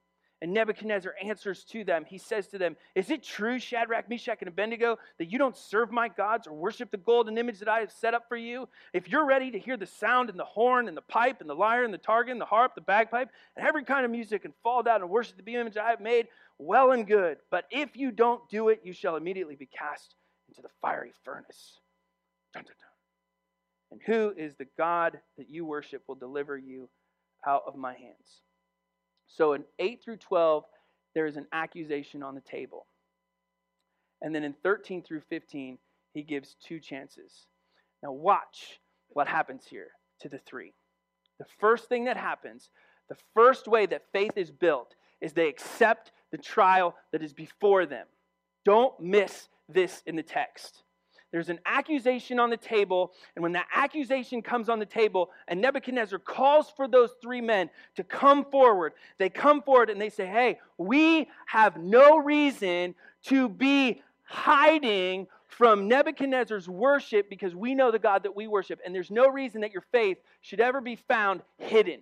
And 0.40 0.52
Nebuchadnezzar 0.52 1.14
answers 1.22 1.64
to 1.64 1.82
them. 1.82 2.04
He 2.06 2.18
says 2.18 2.46
to 2.48 2.58
them, 2.58 2.76
Is 2.94 3.10
it 3.10 3.24
true, 3.24 3.58
Shadrach, 3.58 4.08
Meshach, 4.08 4.38
and 4.40 4.48
Abednego, 4.48 4.98
that 5.18 5.32
you 5.32 5.36
don't 5.36 5.56
serve 5.56 5.90
my 5.90 6.08
gods 6.08 6.46
or 6.46 6.52
worship 6.52 6.92
the 6.92 6.96
golden 6.96 7.38
image 7.38 7.58
that 7.58 7.68
I 7.68 7.80
have 7.80 7.90
set 7.90 8.14
up 8.14 8.28
for 8.28 8.36
you? 8.36 8.68
If 8.92 9.08
you're 9.08 9.26
ready 9.26 9.50
to 9.50 9.58
hear 9.58 9.76
the 9.76 9.86
sound 9.86 10.30
and 10.30 10.38
the 10.38 10.44
horn 10.44 10.86
and 10.86 10.96
the 10.96 11.02
pipe 11.02 11.40
and 11.40 11.50
the 11.50 11.54
lyre 11.54 11.82
and 11.82 11.92
the 11.92 11.98
target 11.98 12.32
and 12.32 12.40
the 12.40 12.46
harp, 12.46 12.76
the 12.76 12.80
bagpipe, 12.80 13.30
and 13.56 13.66
every 13.66 13.84
kind 13.84 14.04
of 14.04 14.12
music 14.12 14.44
and 14.44 14.54
fall 14.62 14.84
down 14.84 15.00
and 15.00 15.10
worship 15.10 15.44
the 15.44 15.54
image 15.56 15.76
I 15.76 15.90
have 15.90 16.00
made, 16.00 16.28
well 16.56 16.92
and 16.92 17.04
good. 17.04 17.38
But 17.50 17.64
if 17.72 17.96
you 17.96 18.12
don't 18.12 18.48
do 18.48 18.68
it, 18.68 18.82
you 18.84 18.92
shall 18.92 19.16
immediately 19.16 19.56
be 19.56 19.66
cast 19.66 20.14
into 20.58 20.68
the 20.68 20.74
fiery 20.80 21.12
furnace. 21.24 21.78
Dun, 22.52 22.64
dun, 22.64 22.74
dun. 22.78 22.88
And 23.90 24.00
who 24.04 24.34
is 24.36 24.54
the 24.56 24.66
God 24.76 25.18
that 25.36 25.48
you 25.48 25.64
worship 25.64 26.02
will 26.06 26.14
deliver 26.14 26.56
you 26.56 26.88
out 27.46 27.62
of 27.66 27.76
my 27.76 27.94
hands? 27.94 28.42
So 29.26 29.54
in 29.54 29.64
8 29.78 30.02
through 30.02 30.18
12, 30.18 30.64
there 31.14 31.26
is 31.26 31.36
an 31.36 31.46
accusation 31.52 32.22
on 32.22 32.34
the 32.34 32.40
table. 32.40 32.86
And 34.20 34.34
then 34.34 34.44
in 34.44 34.54
13 34.62 35.02
through 35.02 35.22
15, 35.30 35.78
he 36.12 36.22
gives 36.22 36.56
two 36.62 36.80
chances. 36.80 37.46
Now, 38.02 38.12
watch 38.12 38.80
what 39.10 39.28
happens 39.28 39.64
here 39.68 39.88
to 40.20 40.28
the 40.28 40.38
three. 40.38 40.72
The 41.38 41.46
first 41.60 41.88
thing 41.88 42.04
that 42.04 42.16
happens, 42.16 42.70
the 43.08 43.16
first 43.34 43.68
way 43.68 43.86
that 43.86 44.10
faith 44.12 44.32
is 44.36 44.50
built, 44.50 44.94
is 45.20 45.32
they 45.32 45.48
accept 45.48 46.12
the 46.30 46.38
trial 46.38 46.94
that 47.12 47.22
is 47.22 47.32
before 47.32 47.86
them. 47.86 48.06
Don't 48.64 48.98
miss 49.00 49.48
this 49.68 50.02
in 50.06 50.16
the 50.16 50.22
text. 50.22 50.82
There's 51.30 51.50
an 51.50 51.60
accusation 51.66 52.40
on 52.40 52.48
the 52.48 52.56
table, 52.56 53.12
and 53.36 53.42
when 53.42 53.52
that 53.52 53.66
accusation 53.74 54.40
comes 54.40 54.70
on 54.70 54.78
the 54.78 54.86
table, 54.86 55.30
and 55.46 55.60
Nebuchadnezzar 55.60 56.18
calls 56.18 56.70
for 56.74 56.88
those 56.88 57.10
three 57.20 57.42
men 57.42 57.68
to 57.96 58.04
come 58.04 58.46
forward, 58.46 58.94
they 59.18 59.28
come 59.28 59.60
forward 59.60 59.90
and 59.90 60.00
they 60.00 60.08
say, 60.08 60.26
Hey, 60.26 60.58
we 60.78 61.28
have 61.46 61.76
no 61.76 62.16
reason 62.16 62.94
to 63.24 63.48
be 63.48 64.00
hiding 64.24 65.26
from 65.46 65.86
Nebuchadnezzar's 65.86 66.68
worship 66.68 67.28
because 67.28 67.54
we 67.54 67.74
know 67.74 67.90
the 67.90 67.98
God 67.98 68.22
that 68.22 68.36
we 68.36 68.46
worship, 68.46 68.80
and 68.84 68.94
there's 68.94 69.10
no 69.10 69.28
reason 69.28 69.60
that 69.60 69.72
your 69.72 69.84
faith 69.92 70.18
should 70.40 70.60
ever 70.60 70.80
be 70.80 70.96
found 70.96 71.42
hidden. 71.58 72.00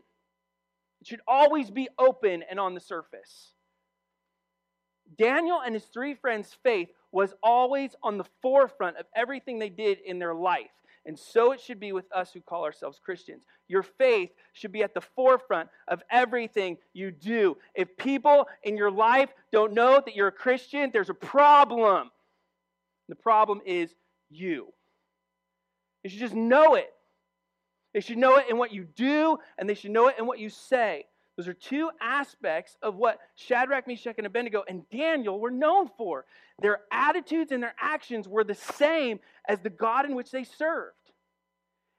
It 1.00 1.06
should 1.06 1.20
always 1.26 1.70
be 1.70 1.88
open 1.98 2.44
and 2.48 2.60
on 2.60 2.74
the 2.74 2.80
surface. 2.80 3.52
Daniel 5.16 5.60
and 5.64 5.74
his 5.74 5.84
three 5.84 6.14
friends' 6.14 6.56
faith 6.62 6.88
was 7.12 7.34
always 7.42 7.94
on 8.02 8.18
the 8.18 8.26
forefront 8.42 8.96
of 8.96 9.06
everything 9.14 9.58
they 9.58 9.68
did 9.68 9.98
in 10.04 10.18
their 10.18 10.34
life. 10.34 10.70
And 11.06 11.16
so 11.16 11.52
it 11.52 11.60
should 11.60 11.78
be 11.78 11.92
with 11.92 12.10
us 12.12 12.32
who 12.32 12.40
call 12.40 12.64
ourselves 12.64 13.00
Christians. 13.02 13.44
Your 13.68 13.84
faith 13.84 14.30
should 14.52 14.72
be 14.72 14.82
at 14.82 14.92
the 14.92 15.00
forefront 15.00 15.68
of 15.86 16.02
everything 16.10 16.78
you 16.92 17.12
do. 17.12 17.56
If 17.76 17.96
people 17.96 18.48
in 18.64 18.76
your 18.76 18.90
life 18.90 19.30
don't 19.52 19.72
know 19.72 20.02
that 20.04 20.16
you're 20.16 20.28
a 20.28 20.32
Christian, 20.32 20.90
there's 20.92 21.10
a 21.10 21.14
problem. 21.14 22.10
The 23.08 23.14
problem 23.14 23.60
is 23.64 23.94
you. 24.30 24.72
They 26.02 26.08
should 26.08 26.18
just 26.18 26.34
know 26.34 26.74
it. 26.74 26.92
They 27.94 28.00
should 28.00 28.18
know 28.18 28.36
it 28.36 28.46
in 28.50 28.58
what 28.58 28.72
you 28.72 28.84
do, 28.84 29.38
and 29.56 29.68
they 29.68 29.74
should 29.74 29.92
know 29.92 30.08
it 30.08 30.16
in 30.18 30.26
what 30.26 30.40
you 30.40 30.50
say. 30.50 31.06
Those 31.36 31.48
are 31.48 31.54
two 31.54 31.90
aspects 32.00 32.76
of 32.82 32.96
what 32.96 33.18
Shadrach, 33.34 33.86
Meshach, 33.86 34.14
and 34.16 34.26
Abednego 34.26 34.64
and 34.66 34.88
Daniel 34.88 35.38
were 35.38 35.50
known 35.50 35.90
for. 35.98 36.24
Their 36.62 36.80
attitudes 36.90 37.52
and 37.52 37.62
their 37.62 37.74
actions 37.78 38.26
were 38.26 38.44
the 38.44 38.54
same 38.54 39.20
as 39.46 39.60
the 39.60 39.70
God 39.70 40.06
in 40.06 40.14
which 40.14 40.30
they 40.30 40.44
served. 40.44 40.94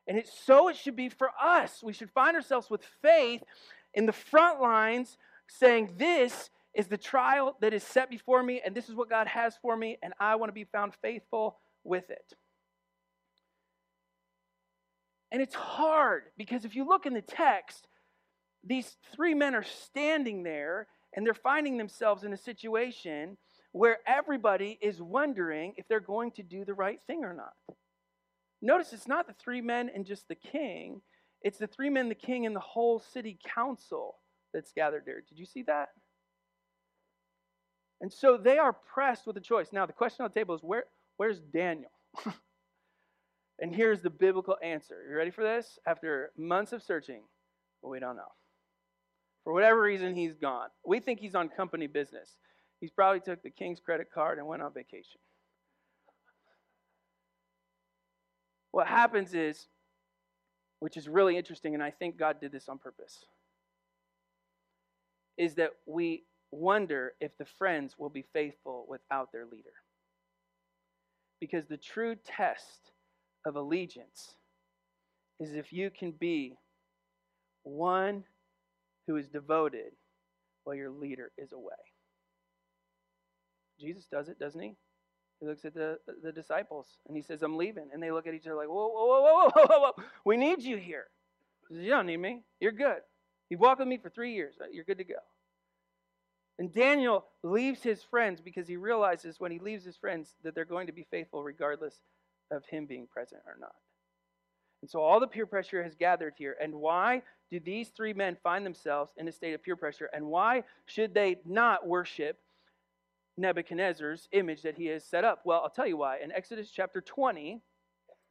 And 0.07 0.17
it's 0.17 0.31
so 0.45 0.69
it 0.69 0.75
should 0.75 0.95
be 0.95 1.09
for 1.09 1.29
us. 1.39 1.83
We 1.83 1.93
should 1.93 2.09
find 2.11 2.35
ourselves 2.35 2.69
with 2.69 2.81
faith 3.01 3.43
in 3.93 4.05
the 4.05 4.13
front 4.13 4.59
lines 4.59 5.17
saying, 5.47 5.95
This 5.97 6.49
is 6.73 6.87
the 6.87 6.97
trial 6.97 7.57
that 7.61 7.73
is 7.73 7.83
set 7.83 8.09
before 8.09 8.41
me, 8.41 8.61
and 8.65 8.73
this 8.73 8.89
is 8.89 8.95
what 8.95 9.09
God 9.09 9.27
has 9.27 9.55
for 9.61 9.75
me, 9.75 9.97
and 10.01 10.13
I 10.19 10.35
want 10.35 10.49
to 10.49 10.53
be 10.53 10.63
found 10.63 10.93
faithful 11.01 11.57
with 11.83 12.09
it. 12.09 12.33
And 15.31 15.41
it's 15.41 15.55
hard 15.55 16.23
because 16.37 16.65
if 16.65 16.75
you 16.75 16.87
look 16.87 17.05
in 17.05 17.13
the 17.13 17.21
text, 17.21 17.87
these 18.67 18.97
three 19.13 19.33
men 19.33 19.55
are 19.55 19.63
standing 19.63 20.43
there 20.43 20.87
and 21.15 21.25
they're 21.25 21.33
finding 21.33 21.77
themselves 21.77 22.23
in 22.23 22.33
a 22.33 22.37
situation 22.37 23.37
where 23.71 23.97
everybody 24.05 24.77
is 24.81 25.01
wondering 25.01 25.73
if 25.77 25.87
they're 25.87 25.99
going 25.99 26.31
to 26.31 26.43
do 26.43 26.65
the 26.65 26.73
right 26.73 26.99
thing 27.07 27.23
or 27.23 27.33
not. 27.33 27.53
Notice 28.61 28.93
it's 28.93 29.07
not 29.07 29.27
the 29.27 29.33
three 29.33 29.61
men 29.61 29.89
and 29.93 30.05
just 30.05 30.27
the 30.27 30.35
king, 30.35 31.01
it's 31.41 31.59
the 31.59 31.67
three 31.67 31.89
men, 31.89 32.09
the 32.09 32.15
king, 32.15 32.45
and 32.45 32.55
the 32.55 32.59
whole 32.59 32.99
city 32.99 33.37
council 33.53 34.15
that's 34.53 34.71
gathered 34.71 35.03
there. 35.05 35.21
Did 35.21 35.37
you 35.37 35.45
see 35.45 35.61
that? 35.63 35.89
And 38.01 38.11
so 38.11 38.37
they 38.37 38.57
are 38.57 38.73
pressed 38.73 39.27
with 39.27 39.37
a 39.37 39.41
choice. 39.41 39.67
Now, 39.71 39.85
the 39.85 39.93
question 39.93 40.23
on 40.23 40.31
the 40.33 40.39
table 40.39 40.55
is 40.55 40.61
where, 40.63 40.85
where's 41.17 41.39
Daniel? 41.39 41.91
and 43.59 43.73
here's 43.73 44.01
the 44.01 44.09
biblical 44.09 44.57
answer. 44.63 45.05
You 45.09 45.15
ready 45.15 45.31
for 45.31 45.43
this? 45.43 45.79
After 45.85 46.31
months 46.37 46.73
of 46.73 46.83
searching, 46.83 47.21
well, 47.81 47.91
we 47.91 47.99
don't 47.99 48.15
know. 48.15 48.31
For 49.47 49.53
whatever 49.53 49.81
reason, 49.81 50.13
he's 50.13 50.33
gone. 50.33 50.67
We 50.85 50.99
think 50.99 51.21
he's 51.21 51.33
on 51.33 51.47
company 51.47 51.87
business. 51.87 52.35
He's 52.81 52.91
probably 52.91 53.21
took 53.21 53.41
the 53.41 53.49
king's 53.49 53.79
credit 53.79 54.07
card 54.13 54.39
and 54.39 54.45
went 54.45 54.61
on 54.61 54.73
vacation. 54.73 55.21
What 58.71 58.87
happens 58.87 59.33
is, 59.33 59.69
which 60.81 60.97
is 60.97 61.07
really 61.07 61.37
interesting, 61.37 61.75
and 61.75 61.81
I 61.81 61.91
think 61.91 62.17
God 62.17 62.41
did 62.41 62.51
this 62.51 62.67
on 62.67 62.77
purpose, 62.77 63.23
is 65.37 65.55
that 65.55 65.69
we 65.85 66.25
wonder 66.51 67.13
if 67.21 67.31
the 67.37 67.45
friends 67.45 67.95
will 67.97 68.09
be 68.09 68.25
faithful 68.33 68.85
without 68.89 69.31
their 69.31 69.45
leader. 69.45 69.75
Because 71.39 71.67
the 71.67 71.77
true 71.77 72.15
test 72.15 72.91
of 73.45 73.55
allegiance 73.55 74.35
is 75.39 75.53
if 75.53 75.71
you 75.71 75.89
can 75.89 76.11
be 76.11 76.57
one 77.63 78.25
who 79.07 79.15
is 79.15 79.27
devoted 79.27 79.93
while 80.63 80.75
your 80.75 80.91
leader 80.91 81.31
is 81.37 81.53
away. 81.53 81.73
Jesus 83.79 84.05
does 84.11 84.27
it, 84.27 84.39
doesn't 84.39 84.61
he? 84.61 84.75
He 85.39 85.45
looks 85.45 85.65
at 85.65 85.73
the, 85.73 85.99
the 86.23 86.31
disciples 86.31 86.87
and 87.07 87.15
he 87.15 87.21
says, 87.23 87.41
I'm 87.41 87.57
leaving. 87.57 87.89
And 87.93 88.01
they 88.01 88.11
look 88.11 88.27
at 88.27 88.33
each 88.33 88.47
other 88.47 88.55
like, 88.55 88.67
whoa, 88.67 88.87
whoa, 88.87 89.05
whoa, 89.05 89.21
whoa, 89.21 89.49
whoa, 89.53 89.65
whoa, 89.65 89.79
whoa. 89.79 90.03
We 90.25 90.35
need 90.35 90.63
you 90.63 90.77
here. 90.77 91.05
He 91.69 91.75
says, 91.75 91.83
You 91.83 91.91
don't 91.91 92.07
need 92.07 92.17
me. 92.17 92.41
You're 92.59 92.71
good. 92.71 93.01
You've 93.49 93.59
walked 93.59 93.79
with 93.79 93.87
me 93.87 93.97
for 93.97 94.09
three 94.09 94.33
years. 94.33 94.55
You're 94.71 94.83
good 94.83 94.97
to 94.97 95.03
go. 95.03 95.19
And 96.59 96.73
Daniel 96.73 97.25
leaves 97.43 97.83
his 97.83 98.01
friends 98.01 98.41
because 98.41 98.67
he 98.67 98.77
realizes 98.77 99.39
when 99.39 99.51
he 99.51 99.59
leaves 99.59 99.85
his 99.85 99.95
friends 99.95 100.35
that 100.43 100.55
they're 100.55 100.65
going 100.65 100.87
to 100.87 100.93
be 100.93 101.05
faithful 101.11 101.43
regardless 101.43 101.93
of 102.51 102.65
him 102.65 102.87
being 102.87 103.07
present 103.07 103.41
or 103.45 103.57
not. 103.59 103.75
And 104.81 104.89
so 104.89 105.01
all 105.01 105.19
the 105.19 105.27
peer 105.27 105.45
pressure 105.45 105.83
has 105.83 105.95
gathered 105.95 106.33
here. 106.37 106.55
And 106.61 106.75
why 106.75 107.23
do 107.49 107.59
these 107.59 107.89
three 107.89 108.13
men 108.13 108.37
find 108.43 108.65
themselves 108.65 109.13
in 109.17 109.27
a 109.27 109.31
state 109.31 109.53
of 109.53 109.63
peer 109.63 109.75
pressure? 109.75 110.09
And 110.13 110.27
why 110.27 110.63
should 110.85 111.13
they 111.13 111.37
not 111.45 111.87
worship 111.87 112.39
Nebuchadnezzar's 113.37 114.27
image 114.31 114.61
that 114.63 114.75
he 114.75 114.87
has 114.87 115.03
set 115.03 115.23
up? 115.23 115.41
Well, 115.45 115.61
I'll 115.63 115.69
tell 115.69 115.87
you 115.87 115.97
why. 115.97 116.19
In 116.19 116.31
Exodus 116.31 116.69
chapter 116.69 117.01
20, 117.01 117.61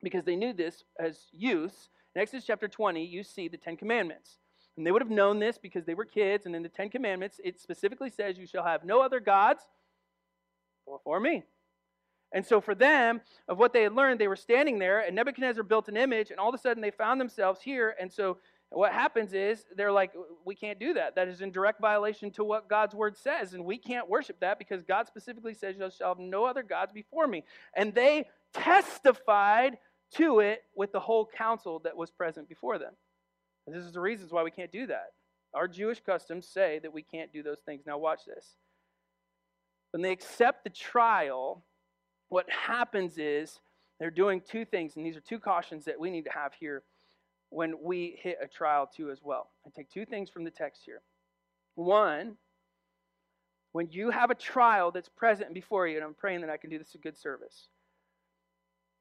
because 0.02 0.24
they 0.24 0.36
knew 0.36 0.52
this 0.52 0.84
as 1.00 1.26
youths, 1.32 1.88
in 2.14 2.22
Exodus 2.22 2.46
chapter 2.46 2.68
20, 2.68 3.04
you 3.04 3.22
see 3.22 3.48
the 3.48 3.56
Ten 3.56 3.76
Commandments. 3.76 4.38
And 4.76 4.86
they 4.86 4.90
would 4.90 5.02
have 5.02 5.10
known 5.10 5.38
this 5.38 5.58
because 5.58 5.84
they 5.84 5.94
were 5.94 6.04
kids. 6.04 6.46
And 6.46 6.54
in 6.54 6.62
the 6.62 6.68
Ten 6.68 6.90
Commandments, 6.90 7.40
it 7.42 7.60
specifically 7.60 8.10
says, 8.10 8.38
You 8.38 8.46
shall 8.46 8.64
have 8.64 8.84
no 8.84 9.02
other 9.02 9.20
gods 9.20 9.64
before 10.86 11.20
me. 11.20 11.44
And 12.36 12.44
so, 12.44 12.60
for 12.60 12.74
them, 12.74 13.22
of 13.48 13.56
what 13.56 13.72
they 13.72 13.82
had 13.82 13.94
learned, 13.94 14.20
they 14.20 14.28
were 14.28 14.36
standing 14.36 14.78
there, 14.78 15.00
and 15.00 15.16
Nebuchadnezzar 15.16 15.64
built 15.64 15.88
an 15.88 15.96
image, 15.96 16.30
and 16.30 16.38
all 16.38 16.50
of 16.50 16.54
a 16.54 16.58
sudden 16.58 16.82
they 16.82 16.90
found 16.90 17.18
themselves 17.18 17.62
here. 17.62 17.96
And 17.98 18.12
so, 18.12 18.36
what 18.68 18.92
happens 18.92 19.32
is 19.32 19.64
they're 19.74 19.90
like, 19.90 20.12
we 20.44 20.54
can't 20.54 20.78
do 20.78 20.92
that. 20.92 21.14
That 21.14 21.28
is 21.28 21.40
in 21.40 21.50
direct 21.50 21.80
violation 21.80 22.30
to 22.32 22.44
what 22.44 22.68
God's 22.68 22.94
word 22.94 23.16
says, 23.16 23.54
and 23.54 23.64
we 23.64 23.78
can't 23.78 24.06
worship 24.06 24.38
that 24.40 24.58
because 24.58 24.82
God 24.82 25.06
specifically 25.06 25.54
says, 25.54 25.76
You 25.78 25.88
shall 25.96 26.08
have 26.08 26.18
no 26.18 26.44
other 26.44 26.62
gods 26.62 26.92
before 26.92 27.26
me. 27.26 27.42
And 27.74 27.94
they 27.94 28.28
testified 28.52 29.78
to 30.16 30.40
it 30.40 30.62
with 30.74 30.92
the 30.92 31.00
whole 31.00 31.24
council 31.24 31.78
that 31.84 31.96
was 31.96 32.10
present 32.10 32.50
before 32.50 32.78
them. 32.78 32.92
And 33.66 33.74
this 33.74 33.82
is 33.82 33.94
the 33.94 34.00
reasons 34.00 34.30
why 34.30 34.42
we 34.42 34.50
can't 34.50 34.70
do 34.70 34.86
that. 34.88 35.12
Our 35.54 35.68
Jewish 35.68 36.00
customs 36.00 36.46
say 36.46 36.80
that 36.82 36.92
we 36.92 37.00
can't 37.00 37.32
do 37.32 37.42
those 37.42 37.60
things. 37.64 37.84
Now, 37.86 37.96
watch 37.96 38.26
this. 38.26 38.56
When 39.92 40.02
they 40.02 40.12
accept 40.12 40.64
the 40.64 40.70
trial, 40.70 41.64
what 42.28 42.46
happens 42.50 43.18
is 43.18 43.60
they're 43.98 44.10
doing 44.10 44.40
two 44.40 44.64
things, 44.64 44.96
and 44.96 45.06
these 45.06 45.16
are 45.16 45.20
two 45.20 45.38
cautions 45.38 45.84
that 45.84 45.98
we 45.98 46.10
need 46.10 46.24
to 46.24 46.32
have 46.32 46.52
here 46.58 46.82
when 47.50 47.74
we 47.82 48.18
hit 48.22 48.38
a 48.42 48.46
trial 48.46 48.88
too 48.94 49.10
as 49.10 49.20
well. 49.22 49.50
I 49.66 49.70
take 49.74 49.90
two 49.90 50.04
things 50.04 50.28
from 50.28 50.44
the 50.44 50.50
text 50.50 50.82
here. 50.84 51.02
One, 51.74 52.36
when 53.72 53.88
you 53.90 54.10
have 54.10 54.30
a 54.30 54.34
trial 54.34 54.90
that's 54.90 55.08
present 55.08 55.54
before 55.54 55.86
you, 55.86 55.96
and 55.96 56.04
I'm 56.04 56.14
praying 56.14 56.40
that 56.40 56.50
I 56.50 56.56
can 56.56 56.70
do 56.70 56.78
this 56.78 56.94
a 56.94 56.98
good 56.98 57.18
service, 57.18 57.68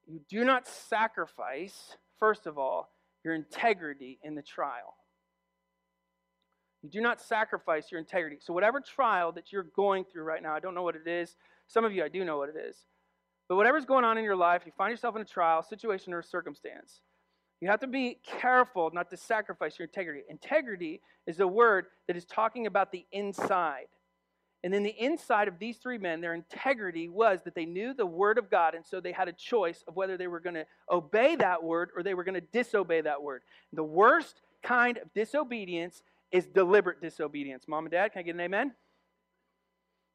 you 0.08 0.20
do 0.30 0.44
not 0.44 0.68
sacrifice, 0.68 1.96
first 2.20 2.46
of 2.46 2.58
all, 2.58 2.92
your 3.24 3.34
integrity 3.34 4.20
in 4.24 4.36
the 4.36 4.42
trial. 4.42 4.96
You 6.84 6.90
do 6.90 7.02
not 7.02 7.20
sacrifice 7.20 7.92
your 7.92 8.00
integrity. 8.00 8.38
So, 8.40 8.54
whatever 8.54 8.80
trial 8.80 9.32
that 9.32 9.52
you're 9.52 9.64
going 9.64 10.06
through 10.06 10.24
right 10.24 10.44
now, 10.44 10.54
I 10.54 10.60
don't 10.60 10.76
know 10.76 10.84
what 10.84 10.96
it 10.96 11.08
is. 11.08 11.36
Some 11.68 11.84
of 11.84 11.92
you, 11.92 12.04
I 12.04 12.10
do 12.10 12.24
know 12.24 12.38
what 12.38 12.50
it 12.50 12.56
is. 12.56 12.78
But 13.48 13.56
whatever's 13.56 13.86
going 13.86 14.06
on 14.06 14.18
in 14.18 14.24
your 14.24 14.36
life, 14.36 14.64
you 14.66 14.72
find 14.78 14.92
yourself 14.92 15.16
in 15.16 15.22
a 15.22 15.26
trial, 15.26 15.62
situation, 15.62 16.14
or 16.14 16.22
circumstance. 16.22 17.02
You 17.62 17.70
have 17.70 17.80
to 17.82 17.88
be 17.88 18.20
careful 18.26 18.92
not 18.94 19.10
to 19.12 19.18
sacrifice 19.18 19.80
your 19.80 19.88
integrity. 19.88 20.24
Integrity 20.30 21.02
is 21.26 21.40
a 21.40 21.48
word 21.48 21.88
that 22.08 22.18
is 22.18 22.26
talking 22.26 22.68
about 22.68 22.92
the 22.92 23.06
inside. 23.12 23.88
And 24.64 24.74
in 24.74 24.82
the 24.82 24.96
inside 25.00 25.48
of 25.48 25.60
these 25.60 25.78
three 25.78 26.00
men, 26.00 26.22
their 26.22 26.34
integrity 26.34 27.08
was 27.08 27.42
that 27.44 27.54
they 27.54 27.66
knew 27.66 27.94
the 27.94 28.06
word 28.06 28.40
of 28.40 28.50
God, 28.50 28.74
and 28.74 28.84
so 28.84 29.00
they 29.00 29.12
had 29.12 29.28
a 29.28 29.34
choice 29.34 29.84
of 29.88 29.96
whether 29.96 30.18
they 30.18 30.28
were 30.28 30.40
going 30.40 30.56
to 30.56 30.66
obey 30.90 31.36
that 31.36 31.64
word 31.64 31.92
or 31.96 32.02
they 32.02 32.16
were 32.16 32.24
going 32.24 32.34
to 32.34 32.42
disobey 32.42 33.02
that 33.02 33.22
word. 33.22 33.44
The 33.74 33.84
worst 33.84 34.42
kind 34.64 34.98
of 34.98 35.14
disobedience 35.14 36.02
is 36.32 36.48
deliberate 36.48 37.00
disobedience. 37.00 37.66
Mom 37.68 37.86
and 37.86 37.92
dad, 37.92 38.12
can 38.12 38.22
I 38.22 38.24
get 38.24 38.34
an 38.34 38.42
amen? 38.42 38.74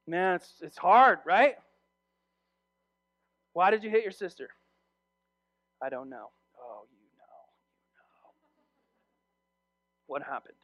Man, 0.07 0.35
it's, 0.35 0.53
it's 0.61 0.79
hard, 0.79 1.21
right? 1.25 1.55
Why 3.53 3.71
did 3.71 3.83
you 3.83 3.91
hit 3.91 4.03
your 4.03 4.13
sister? 4.13 4.49
I 5.83 5.89
don't 5.89 6.11
know. 6.11 6.31
Oh, 6.59 6.83
you 6.91 6.99
know. 7.19 7.41
You 7.83 7.97
know. 7.97 8.31
What 10.07 10.23
happened? 10.23 10.55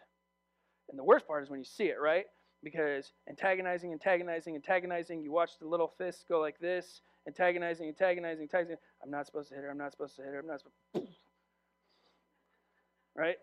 And 0.88 0.98
the 0.98 1.04
worst 1.04 1.26
part 1.26 1.42
is 1.42 1.50
when 1.50 1.58
you 1.58 1.64
see 1.64 1.84
it, 1.84 1.96
right? 2.00 2.26
because 2.66 3.12
antagonizing, 3.28 3.92
antagonizing, 3.92 4.56
antagonizing, 4.56 5.22
you 5.22 5.30
watch 5.30 5.50
the 5.60 5.68
little 5.68 5.92
fists 5.98 6.24
go 6.28 6.40
like 6.40 6.58
this, 6.58 7.00
antagonizing, 7.28 7.86
antagonizing, 7.86 8.42
antagonizing. 8.42 8.78
I'm 9.04 9.10
not 9.10 9.26
supposed 9.26 9.50
to 9.50 9.54
hit 9.54 9.62
her, 9.62 9.70
I'm 9.70 9.78
not 9.78 9.92
supposed 9.92 10.16
to 10.16 10.22
hit 10.22 10.32
her, 10.32 10.40
I'm 10.40 10.48
not 10.48 10.60
supposed 10.60 10.76
to. 10.94 11.12
Right? 13.14 13.36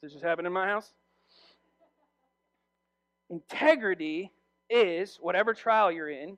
This 0.00 0.12
just 0.12 0.24
happen 0.24 0.46
in 0.46 0.52
my 0.52 0.66
house? 0.66 0.92
Integrity 3.30 4.30
is 4.70 5.18
whatever 5.20 5.54
trial 5.54 5.90
you're 5.92 6.10
in. 6.10 6.36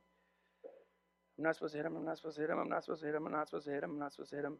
I'm 1.37 1.45
not 1.45 1.57
supposed 1.57 1.73
to 1.73 1.79
hit 1.79 1.87
him, 1.87 1.97
I'm 1.97 2.05
not 2.05 2.19
supposed 2.19 2.37
to 2.37 2.43
hit 2.43 2.51
him, 2.51 2.59
I'm 2.59 2.69
not 2.69 2.85
supposed 2.85 3.03
to 3.03 3.07
hit 3.07 3.17
him, 3.17 3.27
I'm 3.27 3.33
not 3.33 3.49
supposed 3.49 3.67
to 3.67 3.73
hit 3.73 3.83
him, 3.83 3.91
I'm 3.91 3.99
not 3.99 4.13
supposed 4.13 4.31
to 4.31 4.37
hit 4.37 4.45
him. 4.45 4.59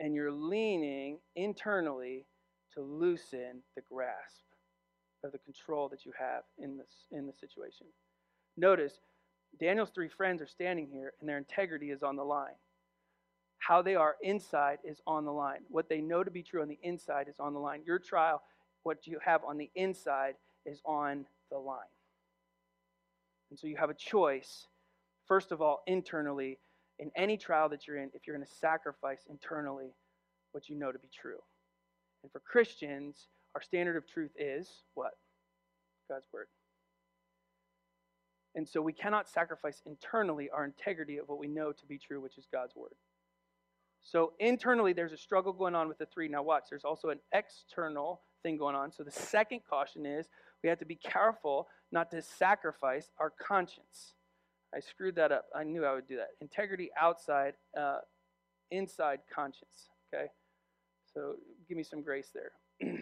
And 0.00 0.14
you're 0.14 0.32
leaning 0.32 1.18
internally 1.34 2.26
to 2.74 2.80
loosen 2.80 3.62
the 3.74 3.82
grasp 3.90 4.44
of 5.24 5.32
the 5.32 5.38
control 5.38 5.88
that 5.88 6.04
you 6.04 6.12
have 6.18 6.44
in 6.58 6.76
this 6.76 7.06
in 7.10 7.26
the 7.26 7.32
situation. 7.32 7.86
Notice 8.56 9.00
Daniel's 9.58 9.90
three 9.90 10.08
friends 10.08 10.40
are 10.42 10.46
standing 10.46 10.88
here 10.90 11.12
and 11.20 11.28
their 11.28 11.38
integrity 11.38 11.90
is 11.90 12.02
on 12.02 12.16
the 12.16 12.24
line. 12.24 12.54
How 13.58 13.82
they 13.82 13.94
are 13.94 14.16
inside 14.22 14.78
is 14.84 15.00
on 15.06 15.24
the 15.24 15.32
line. 15.32 15.60
What 15.68 15.88
they 15.88 16.00
know 16.00 16.22
to 16.22 16.30
be 16.30 16.42
true 16.42 16.62
on 16.62 16.68
the 16.68 16.78
inside 16.82 17.28
is 17.28 17.40
on 17.40 17.52
the 17.52 17.58
line. 17.58 17.82
Your 17.84 17.98
trial, 17.98 18.42
what 18.82 19.06
you 19.06 19.18
have 19.24 19.42
on 19.44 19.56
the 19.56 19.70
inside 19.74 20.34
is 20.64 20.80
on 20.84 21.26
the 21.50 21.58
line. 21.58 21.78
And 23.50 23.58
so 23.58 23.66
you 23.66 23.76
have 23.76 23.90
a 23.90 23.94
choice, 23.94 24.66
first 25.26 25.52
of 25.52 25.60
all, 25.60 25.82
internally, 25.86 26.58
in 26.98 27.10
any 27.16 27.36
trial 27.36 27.68
that 27.68 27.86
you're 27.86 27.98
in, 27.98 28.10
if 28.14 28.26
you're 28.26 28.36
going 28.36 28.46
to 28.46 28.54
sacrifice 28.54 29.20
internally 29.28 29.94
what 30.52 30.68
you 30.68 30.76
know 30.76 30.90
to 30.90 30.98
be 30.98 31.08
true. 31.08 31.38
And 32.22 32.32
for 32.32 32.40
Christians, 32.40 33.28
our 33.54 33.62
standard 33.62 33.96
of 33.96 34.06
truth 34.06 34.30
is 34.38 34.82
what? 34.94 35.12
God's 36.08 36.26
Word. 36.32 36.46
And 38.54 38.66
so 38.66 38.80
we 38.80 38.92
cannot 38.92 39.28
sacrifice 39.28 39.82
internally 39.84 40.48
our 40.50 40.64
integrity 40.64 41.18
of 41.18 41.28
what 41.28 41.38
we 41.38 41.46
know 41.46 41.72
to 41.72 41.86
be 41.86 41.98
true, 41.98 42.20
which 42.22 42.38
is 42.38 42.46
God's 42.50 42.74
Word. 42.74 42.94
So 44.02 44.32
internally, 44.38 44.92
there's 44.92 45.12
a 45.12 45.16
struggle 45.18 45.52
going 45.52 45.74
on 45.74 45.88
with 45.88 45.98
the 45.98 46.06
three. 46.06 46.28
Now, 46.28 46.42
watch, 46.42 46.64
there's 46.70 46.84
also 46.84 47.10
an 47.10 47.18
external 47.32 48.22
thing 48.42 48.56
going 48.56 48.76
on. 48.76 48.92
So 48.92 49.02
the 49.02 49.10
second 49.10 49.60
caution 49.68 50.06
is 50.06 50.28
we 50.62 50.68
have 50.68 50.78
to 50.78 50.86
be 50.86 50.94
careful 50.94 51.68
not 51.92 52.10
to 52.10 52.22
sacrifice 52.22 53.10
our 53.18 53.30
conscience. 53.30 54.14
I 54.74 54.80
screwed 54.80 55.14
that 55.16 55.32
up. 55.32 55.46
I 55.54 55.64
knew 55.64 55.84
I 55.84 55.94
would 55.94 56.08
do 56.08 56.16
that. 56.16 56.30
Integrity 56.40 56.90
outside, 57.00 57.54
uh, 57.78 57.98
inside 58.70 59.20
conscience. 59.32 59.88
Okay? 60.12 60.26
So 61.12 61.36
give 61.68 61.76
me 61.76 61.82
some 61.82 62.02
grace 62.02 62.30
there. 62.34 62.52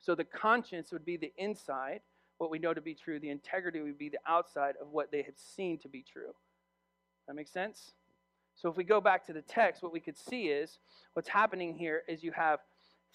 so 0.00 0.14
the 0.14 0.24
conscience 0.24 0.92
would 0.92 1.04
be 1.04 1.16
the 1.16 1.32
inside, 1.36 2.00
what 2.38 2.50
we 2.50 2.58
know 2.58 2.72
to 2.72 2.80
be 2.80 2.94
true. 2.94 3.18
The 3.18 3.30
integrity 3.30 3.80
would 3.80 3.98
be 3.98 4.08
the 4.08 4.20
outside 4.26 4.74
of 4.80 4.88
what 4.90 5.10
they 5.10 5.22
have 5.22 5.36
seen 5.36 5.78
to 5.80 5.88
be 5.88 6.02
true. 6.02 6.32
That 7.26 7.34
makes 7.34 7.52
sense? 7.52 7.92
So 8.54 8.70
if 8.70 8.76
we 8.76 8.84
go 8.84 9.00
back 9.00 9.26
to 9.26 9.32
the 9.32 9.42
text, 9.42 9.82
what 9.82 9.92
we 9.92 10.00
could 10.00 10.16
see 10.16 10.44
is 10.44 10.78
what's 11.12 11.28
happening 11.28 11.76
here 11.76 12.02
is 12.08 12.22
you 12.22 12.32
have 12.32 12.60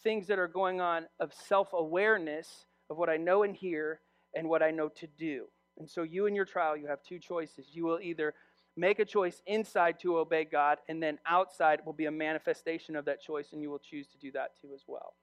things 0.03 0.27
that 0.27 0.37
are 0.37 0.47
going 0.47 0.81
on 0.81 1.07
of 1.19 1.33
self 1.33 1.69
awareness 1.73 2.65
of 2.89 2.97
what 2.97 3.09
I 3.09 3.17
know 3.17 3.43
and 3.43 3.55
hear 3.55 4.01
and 4.35 4.47
what 4.47 4.63
I 4.63 4.71
know 4.71 4.89
to 4.89 5.07
do. 5.17 5.45
And 5.77 5.89
so 5.89 6.03
you 6.03 6.25
in 6.25 6.35
your 6.35 6.45
trial, 6.45 6.75
you 6.77 6.87
have 6.87 7.03
two 7.03 7.19
choices. 7.19 7.67
You 7.71 7.85
will 7.85 7.99
either 8.01 8.33
Make 8.77 8.99
a 8.99 9.05
choice 9.05 9.41
inside 9.47 9.99
to 9.99 10.17
obey 10.17 10.45
God, 10.45 10.77
and 10.87 11.03
then 11.03 11.19
outside 11.27 11.81
will 11.85 11.93
be 11.93 12.05
a 12.05 12.11
manifestation 12.11 12.95
of 12.95 13.05
that 13.05 13.21
choice, 13.21 13.51
and 13.51 13.61
you 13.61 13.69
will 13.69 13.79
choose 13.79 14.07
to 14.07 14.17
do 14.17 14.31
that 14.31 14.51
too 14.61 14.69
as 14.73 14.83
well. 14.87 15.15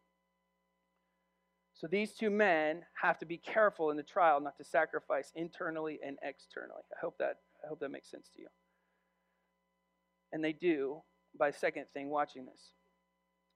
So 1.72 1.86
these 1.86 2.12
two 2.12 2.28
men 2.28 2.82
have 3.00 3.18
to 3.20 3.26
be 3.26 3.38
careful 3.38 3.90
in 3.90 3.96
the 3.96 4.02
trial 4.02 4.40
not 4.40 4.56
to 4.58 4.64
sacrifice 4.64 5.32
internally 5.34 5.98
and 6.04 6.18
externally. 6.22 6.82
I 6.92 7.00
hope 7.00 7.16
that 7.18 7.36
I 7.64 7.68
hope 7.68 7.80
that 7.80 7.90
makes 7.90 8.10
sense 8.10 8.28
to 8.34 8.42
you. 8.42 8.48
And 10.32 10.44
they 10.44 10.52
do 10.52 11.02
by 11.38 11.50
second 11.50 11.86
thing 11.94 12.10
watching 12.10 12.44
this. 12.44 12.72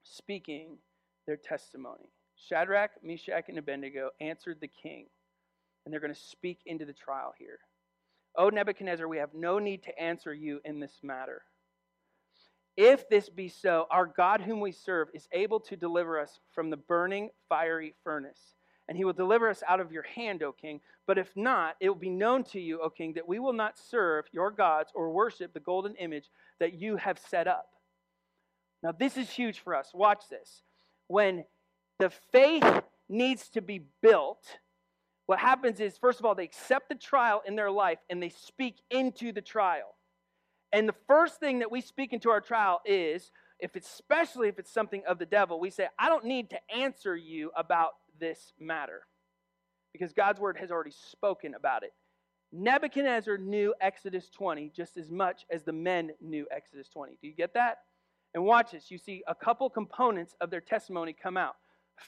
Speaking 0.04 0.78
their 1.26 1.36
testimony. 1.36 2.10
Shadrach, 2.36 2.92
Meshach, 3.02 3.48
and 3.48 3.58
Abednego 3.58 4.10
answered 4.20 4.58
the 4.60 4.68
king, 4.68 5.06
and 5.84 5.92
they're 5.92 6.00
going 6.00 6.14
to 6.14 6.20
speak 6.20 6.60
into 6.66 6.84
the 6.84 6.92
trial 6.92 7.34
here. 7.38 7.58
O 8.36 8.48
Nebuchadnezzar, 8.48 9.06
we 9.06 9.18
have 9.18 9.34
no 9.34 9.58
need 9.58 9.82
to 9.84 9.98
answer 9.98 10.32
you 10.32 10.60
in 10.64 10.80
this 10.80 11.00
matter. 11.02 11.42
If 12.76 13.08
this 13.08 13.28
be 13.28 13.48
so, 13.48 13.86
our 13.90 14.06
God 14.06 14.40
whom 14.40 14.60
we 14.60 14.72
serve 14.72 15.08
is 15.12 15.28
able 15.32 15.60
to 15.60 15.76
deliver 15.76 16.18
us 16.18 16.40
from 16.54 16.70
the 16.70 16.78
burning 16.78 17.30
fiery 17.48 17.94
furnace, 18.02 18.54
and 18.88 18.96
he 18.96 19.04
will 19.04 19.12
deliver 19.12 19.50
us 19.50 19.62
out 19.68 19.80
of 19.80 19.92
your 19.92 20.04
hand, 20.04 20.42
O 20.42 20.52
king. 20.52 20.80
But 21.06 21.18
if 21.18 21.36
not, 21.36 21.76
it 21.80 21.88
will 21.88 21.96
be 21.96 22.10
known 22.10 22.44
to 22.44 22.60
you, 22.60 22.80
O 22.80 22.88
king, 22.88 23.12
that 23.14 23.28
we 23.28 23.38
will 23.38 23.52
not 23.52 23.78
serve 23.78 24.24
your 24.32 24.50
gods 24.50 24.90
or 24.94 25.10
worship 25.10 25.52
the 25.52 25.60
golden 25.60 25.94
image 25.96 26.30
that 26.60 26.72
you 26.74 26.96
have 26.96 27.18
set 27.18 27.46
up. 27.46 27.68
Now, 28.82 28.92
this 28.92 29.16
is 29.16 29.28
huge 29.28 29.60
for 29.60 29.74
us. 29.74 29.90
Watch 29.94 30.24
this. 30.30 30.62
When 31.08 31.44
the 31.98 32.10
faith 32.10 32.64
needs 33.08 33.48
to 33.50 33.60
be 33.60 33.82
built, 34.00 34.44
what 35.26 35.38
happens 35.38 35.80
is, 35.80 35.96
first 35.98 36.18
of 36.18 36.26
all, 36.26 36.34
they 36.34 36.44
accept 36.44 36.88
the 36.88 36.94
trial 36.94 37.42
in 37.46 37.56
their 37.56 37.70
life 37.70 37.98
and 38.10 38.22
they 38.22 38.28
speak 38.28 38.76
into 38.90 39.32
the 39.32 39.40
trial. 39.40 39.94
And 40.72 40.88
the 40.88 40.94
first 41.06 41.38
thing 41.38 41.60
that 41.60 41.70
we 41.70 41.80
speak 41.80 42.12
into 42.12 42.30
our 42.30 42.40
trial 42.40 42.80
is, 42.84 43.30
if 43.58 43.76
it's, 43.76 43.88
especially 43.88 44.48
if 44.48 44.58
it's 44.58 44.72
something 44.72 45.02
of 45.06 45.18
the 45.18 45.26
devil, 45.26 45.60
we 45.60 45.70
say, 45.70 45.86
I 45.98 46.08
don't 46.08 46.24
need 46.24 46.50
to 46.50 46.58
answer 46.74 47.14
you 47.14 47.50
about 47.56 47.92
this 48.18 48.52
matter 48.58 49.02
because 49.92 50.12
God's 50.12 50.40
word 50.40 50.56
has 50.58 50.70
already 50.70 50.92
spoken 51.10 51.54
about 51.54 51.82
it. 51.82 51.92
Nebuchadnezzar 52.52 53.38
knew 53.38 53.74
Exodus 53.80 54.28
20 54.30 54.72
just 54.74 54.96
as 54.96 55.10
much 55.10 55.46
as 55.50 55.62
the 55.62 55.72
men 55.72 56.10
knew 56.20 56.46
Exodus 56.50 56.88
20. 56.88 57.18
Do 57.20 57.28
you 57.28 57.34
get 57.34 57.54
that? 57.54 57.78
And 58.34 58.44
watch 58.44 58.72
this. 58.72 58.90
You 58.90 58.98
see 58.98 59.22
a 59.26 59.34
couple 59.34 59.68
components 59.70 60.34
of 60.40 60.50
their 60.50 60.60
testimony 60.60 61.14
come 61.14 61.36
out. 61.36 61.56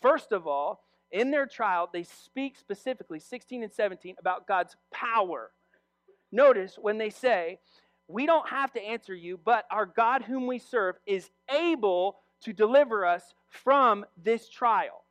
First 0.00 0.33
of 0.33 0.46
all, 0.46 0.83
in 1.14 1.31
their 1.31 1.46
trial, 1.46 1.88
they 1.90 2.03
speak 2.03 2.59
specifically, 2.59 3.20
16 3.20 3.62
and 3.62 3.72
17, 3.72 4.16
about 4.18 4.48
God's 4.48 4.77
power. 4.92 5.53
Notice 6.33 6.77
when 6.79 6.98
they 6.98 7.09
say, 7.11 7.61
We 8.09 8.27
don't 8.27 8.48
have 8.48 8.72
to 8.72 8.83
answer 8.83 9.14
you, 9.14 9.38
but 9.42 9.64
our 9.70 9.87
God 9.87 10.22
whom 10.22 10.48
we 10.48 10.59
serve 10.59 10.96
is 11.07 11.31
able 11.48 12.18
to 12.42 12.53
deliver 12.53 13.07
us 13.07 13.22
from 13.48 14.05
this 14.22 14.48
trial. 14.48 15.05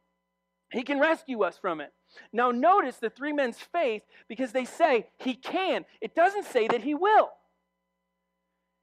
He 0.71 0.83
can 0.83 0.99
rescue 0.99 1.43
us 1.43 1.57
from 1.57 1.79
it. 1.79 1.93
Now, 2.33 2.51
notice 2.51 2.97
the 2.97 3.09
three 3.09 3.31
men's 3.31 3.57
faith 3.57 4.03
because 4.27 4.51
they 4.51 4.65
say 4.65 5.07
he 5.17 5.33
can. 5.33 5.85
It 6.01 6.15
doesn't 6.15 6.45
say 6.45 6.67
that 6.67 6.83
he 6.83 6.93
will. 6.93 7.29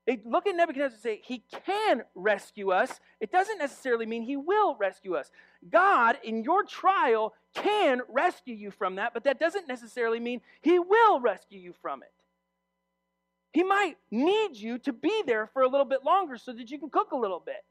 They 0.06 0.20
look 0.24 0.46
at 0.46 0.56
Nebuchadnezzar 0.56 0.94
and 0.94 1.02
say, 1.02 1.20
He 1.22 1.44
can 1.66 2.02
rescue 2.14 2.72
us. 2.72 2.98
It 3.20 3.30
doesn't 3.30 3.58
necessarily 3.58 4.06
mean 4.06 4.22
He 4.22 4.36
will 4.36 4.74
rescue 4.76 5.14
us. 5.14 5.30
God, 5.68 6.18
in 6.24 6.42
your 6.42 6.64
trial, 6.64 7.34
can 7.54 8.00
rescue 8.08 8.54
you 8.54 8.70
from 8.70 8.94
that, 8.96 9.12
but 9.12 9.24
that 9.24 9.38
doesn't 9.38 9.68
necessarily 9.68 10.20
mean 10.20 10.40
He 10.62 10.78
will 10.78 11.20
rescue 11.20 11.60
you 11.60 11.74
from 11.82 12.02
it. 12.02 12.12
He 13.52 13.64
might 13.64 13.96
need 14.10 14.56
you 14.56 14.78
to 14.78 14.92
be 14.92 15.22
there 15.26 15.48
for 15.52 15.62
a 15.62 15.68
little 15.68 15.84
bit 15.84 16.04
longer 16.04 16.36
so 16.36 16.52
that 16.52 16.70
you 16.70 16.78
can 16.78 16.88
cook 16.88 17.10
a 17.12 17.16
little 17.16 17.42
bit 17.44 17.64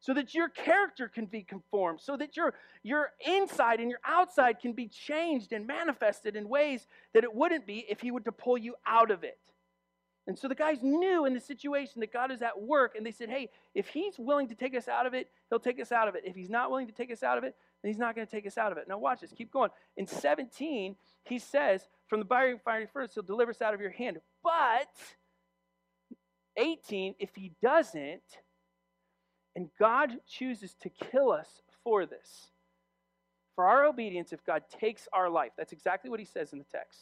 so 0.00 0.14
that 0.14 0.34
your 0.34 0.48
character 0.48 1.08
can 1.08 1.26
be 1.26 1.42
conformed, 1.42 2.00
so 2.00 2.16
that 2.16 2.36
your, 2.36 2.54
your 2.84 3.10
inside 3.26 3.80
and 3.80 3.90
your 3.90 3.98
outside 4.04 4.60
can 4.60 4.72
be 4.72 4.86
changed 4.86 5.52
and 5.52 5.66
manifested 5.66 6.36
in 6.36 6.48
ways 6.48 6.86
that 7.12 7.24
it 7.24 7.34
wouldn't 7.34 7.66
be 7.66 7.84
if 7.88 8.00
he 8.00 8.10
were 8.10 8.20
to 8.20 8.32
pull 8.32 8.56
you 8.56 8.76
out 8.86 9.10
of 9.10 9.24
it. 9.24 9.38
And 10.28 10.36
so 10.36 10.48
the 10.48 10.56
guys 10.56 10.78
knew 10.82 11.24
in 11.24 11.34
the 11.34 11.40
situation 11.40 12.00
that 12.00 12.12
God 12.12 12.32
is 12.32 12.42
at 12.42 12.60
work, 12.60 12.94
and 12.96 13.06
they 13.06 13.12
said, 13.12 13.30
hey, 13.30 13.48
if 13.74 13.88
he's 13.88 14.18
willing 14.18 14.48
to 14.48 14.56
take 14.56 14.74
us 14.74 14.88
out 14.88 15.06
of 15.06 15.14
it, 15.14 15.30
he'll 15.48 15.60
take 15.60 15.80
us 15.80 15.92
out 15.92 16.08
of 16.08 16.16
it. 16.16 16.24
If 16.24 16.34
he's 16.34 16.50
not 16.50 16.68
willing 16.68 16.88
to 16.88 16.92
take 16.92 17.12
us 17.12 17.22
out 17.22 17.38
of 17.38 17.44
it, 17.44 17.54
then 17.82 17.92
he's 17.92 17.98
not 17.98 18.16
going 18.16 18.26
to 18.26 18.30
take 18.30 18.46
us 18.46 18.58
out 18.58 18.72
of 18.72 18.78
it. 18.78 18.88
Now, 18.88 18.98
watch 18.98 19.20
this, 19.20 19.32
keep 19.32 19.52
going. 19.52 19.70
In 19.96 20.06
17, 20.06 20.96
he 21.24 21.38
says, 21.38 21.86
from 22.08 22.18
the 22.18 22.26
fiery, 22.26 22.58
fiery 22.64 22.88
furnace, 22.92 23.14
he'll 23.14 23.22
deliver 23.22 23.52
us 23.52 23.62
out 23.62 23.72
of 23.72 23.80
your 23.80 23.90
hand. 23.90 24.18
But, 24.42 24.90
18, 26.56 27.14
if 27.20 27.30
he 27.36 27.52
doesn't, 27.62 28.22
and 29.54 29.68
God 29.78 30.10
chooses 30.28 30.74
to 30.82 30.88
kill 30.88 31.30
us 31.30 31.62
for 31.84 32.04
this. 32.04 32.48
For 33.54 33.64
our 33.64 33.84
obedience, 33.84 34.32
if 34.32 34.44
God 34.44 34.64
takes 34.80 35.06
our 35.12 35.30
life, 35.30 35.52
that's 35.56 35.72
exactly 35.72 36.10
what 36.10 36.18
he 36.18 36.26
says 36.26 36.52
in 36.52 36.58
the 36.58 36.64
text. 36.64 36.98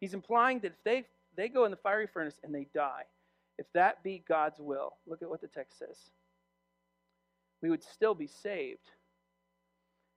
He's 0.00 0.14
implying 0.14 0.60
that 0.60 0.72
if 0.72 0.84
they, 0.84 1.04
they 1.36 1.48
go 1.48 1.64
in 1.64 1.70
the 1.70 1.76
fiery 1.76 2.06
furnace 2.06 2.38
and 2.42 2.54
they 2.54 2.66
die, 2.74 3.02
if 3.58 3.66
that 3.74 4.02
be 4.02 4.22
God's 4.28 4.60
will, 4.60 4.96
look 5.06 5.22
at 5.22 5.30
what 5.30 5.40
the 5.40 5.48
text 5.48 5.78
says. 5.78 6.10
We 7.62 7.70
would 7.70 7.82
still 7.82 8.14
be 8.14 8.26
saved 8.26 8.90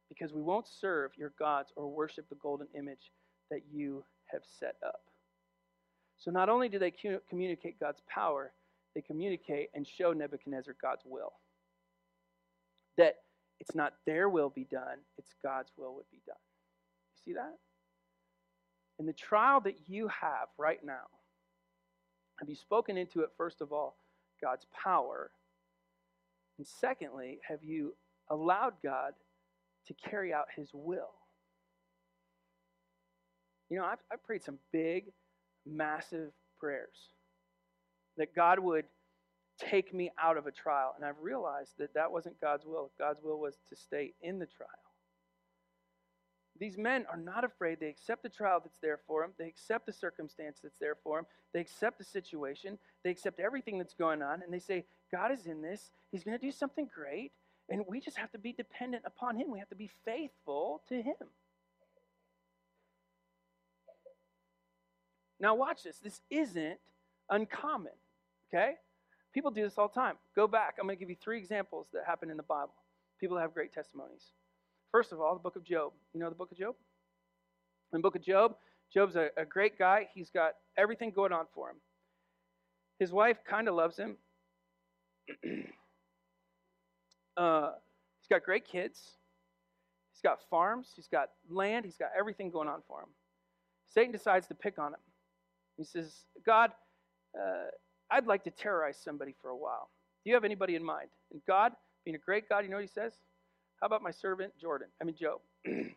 because 0.09 0.33
we 0.33 0.41
won't 0.41 0.67
serve 0.67 1.11
your 1.17 1.33
gods 1.39 1.71
or 1.75 1.87
worship 1.87 2.27
the 2.29 2.35
golden 2.35 2.67
image 2.77 3.11
that 3.49 3.61
you 3.71 4.03
have 4.27 4.41
set 4.59 4.75
up. 4.85 5.01
So 6.17 6.31
not 6.31 6.49
only 6.49 6.67
do 6.67 6.79
they 6.79 6.93
communicate 7.29 7.79
God's 7.79 8.01
power, 8.07 8.51
they 8.93 9.01
communicate 9.01 9.69
and 9.73 9.87
show 9.87 10.11
Nebuchadnezzar 10.11 10.75
God's 10.81 11.03
will 11.05 11.33
that 12.97 13.15
it's 13.61 13.73
not 13.73 13.93
their 14.05 14.29
will 14.29 14.49
be 14.49 14.65
done, 14.65 14.99
it's 15.17 15.33
God's 15.41 15.71
will 15.77 15.95
would 15.95 16.09
be 16.11 16.21
done. 16.27 16.35
You 17.13 17.33
see 17.33 17.33
that? 17.35 17.57
In 18.99 19.05
the 19.05 19.13
trial 19.13 19.61
that 19.61 19.87
you 19.87 20.09
have 20.09 20.49
right 20.57 20.83
now, 20.83 21.07
have 22.39 22.49
you 22.49 22.55
spoken 22.55 22.97
into 22.97 23.21
it, 23.21 23.29
first 23.37 23.61
of 23.61 23.71
all, 23.71 23.95
God's 24.41 24.67
power? 24.83 25.31
And 26.57 26.67
secondly, 26.67 27.39
have 27.47 27.63
you 27.63 27.95
allowed 28.29 28.73
God 28.83 29.13
to 29.87 29.93
carry 29.93 30.33
out 30.33 30.45
his 30.55 30.69
will? 30.73 31.13
You 33.69 33.77
know, 33.77 33.85
I've, 33.85 33.99
I've 34.11 34.23
prayed 34.23 34.43
some 34.43 34.57
big, 34.73 35.05
massive 35.65 36.31
prayers 36.59 37.13
that 38.17 38.35
God 38.35 38.59
would 38.59 38.85
take 39.59 39.93
me 39.93 40.11
out 40.21 40.37
of 40.37 40.47
a 40.47 40.51
trial. 40.51 40.93
And 40.95 41.05
I've 41.05 41.19
realized 41.21 41.71
that 41.77 41.93
that 41.93 42.11
wasn't 42.11 42.39
God's 42.41 42.65
will. 42.65 42.91
God's 42.97 43.21
will 43.23 43.39
was 43.39 43.55
to 43.69 43.75
stay 43.75 44.13
in 44.21 44.39
the 44.39 44.45
trial. 44.45 44.69
These 46.59 46.77
men 46.77 47.05
are 47.09 47.17
not 47.17 47.45
afraid. 47.45 47.79
They 47.79 47.87
accept 47.87 48.21
the 48.21 48.29
trial 48.29 48.59
that's 48.61 48.79
there 48.81 48.99
for 49.07 49.21
them. 49.21 49.31
They 49.39 49.47
accept 49.47 49.85
the 49.85 49.93
circumstance 49.93 50.59
that's 50.61 50.77
there 50.79 50.95
for 51.03 51.17
them. 51.17 51.25
They 51.53 51.61
accept 51.61 51.97
the 51.97 52.03
situation. 52.03 52.77
They 53.03 53.11
accept 53.11 53.39
everything 53.39 53.77
that's 53.77 53.93
going 53.93 54.21
on. 54.21 54.41
And 54.43 54.53
they 54.53 54.59
say, 54.59 54.85
God 55.11 55.31
is 55.31 55.45
in 55.45 55.61
this. 55.61 55.91
He's 56.11 56.23
going 56.23 56.37
to 56.37 56.45
do 56.45 56.51
something 56.51 56.89
great. 56.93 57.31
And 57.69 57.85
we 57.87 58.01
just 58.01 58.17
have 58.17 58.31
to 58.31 58.37
be 58.37 58.51
dependent 58.51 59.03
upon 59.05 59.37
Him. 59.37 59.51
We 59.51 59.59
have 59.59 59.69
to 59.69 59.75
be 59.75 59.89
faithful 60.03 60.81
to 60.89 60.95
Him. 60.95 61.15
Now, 65.39 65.55
watch 65.55 65.83
this. 65.83 65.99
This 65.99 66.19
isn't 66.29 66.79
uncommon, 67.29 67.93
okay? 68.53 68.73
People 69.33 69.51
do 69.51 69.63
this 69.63 69.77
all 69.77 69.87
the 69.87 69.93
time. 69.93 70.15
Go 70.35 70.47
back. 70.47 70.75
I'm 70.79 70.87
going 70.87 70.97
to 70.97 70.99
give 70.99 71.09
you 71.09 71.15
three 71.15 71.37
examples 71.37 71.87
that 71.93 72.03
happen 72.05 72.29
in 72.29 72.35
the 72.35 72.43
Bible. 72.43 72.73
People 73.19 73.37
have 73.37 73.53
great 73.53 73.73
testimonies. 73.73 74.33
First 74.91 75.11
of 75.11 75.19
all, 75.21 75.33
the 75.33 75.39
book 75.39 75.55
of 75.55 75.63
Job. 75.63 75.93
You 76.13 76.19
know 76.19 76.29
the 76.29 76.35
book 76.35 76.51
of 76.51 76.57
Job? 76.57 76.75
In 77.93 77.99
the 77.99 78.01
book 78.01 78.15
of 78.15 78.21
Job, 78.23 78.55
Job's 78.93 79.15
a, 79.15 79.29
a 79.37 79.45
great 79.45 79.77
guy. 79.77 80.07
He's 80.13 80.29
got 80.29 80.53
everything 80.77 81.11
going 81.11 81.31
on 81.31 81.45
for 81.53 81.69
him. 81.69 81.77
His 82.99 83.11
wife 83.11 83.37
kind 83.47 83.67
of 83.67 83.75
loves 83.75 83.97
him. 83.97 84.17
uh, 87.37 87.71
he's 88.19 88.27
got 88.29 88.43
great 88.43 88.65
kids. 88.65 88.99
He's 90.11 90.21
got 90.21 90.39
farms. 90.49 90.91
He's 90.95 91.07
got 91.07 91.29
land. 91.49 91.85
He's 91.85 91.97
got 91.97 92.09
everything 92.17 92.49
going 92.49 92.67
on 92.67 92.81
for 92.87 93.01
him. 93.01 93.09
Satan 93.93 94.11
decides 94.11 94.47
to 94.47 94.55
pick 94.55 94.77
on 94.79 94.93
him. 94.93 94.99
He 95.77 95.83
says, 95.83 96.25
God, 96.45 96.71
uh, 97.39 97.69
I'd 98.11 98.27
like 98.27 98.43
to 98.43 98.51
terrorize 98.51 98.97
somebody 98.97 99.35
for 99.41 99.49
a 99.49 99.55
while. 99.55 99.89
Do 100.23 100.29
you 100.29 100.35
have 100.35 100.43
anybody 100.43 100.75
in 100.75 100.83
mind? 100.83 101.09
And 101.31 101.41
God, 101.47 101.73
being 102.03 102.15
a 102.15 102.19
great 102.19 102.49
God, 102.49 102.65
you 102.65 102.69
know 102.69 102.77
what 102.77 102.83
he 102.83 102.89
says? 102.89 103.13
How 103.81 103.87
about 103.87 104.01
my 104.01 104.11
servant 104.11 104.53
Jordan? 104.59 104.87
I 105.01 105.05
mean, 105.05 105.15
Job. 105.15 105.39
and 105.65 105.93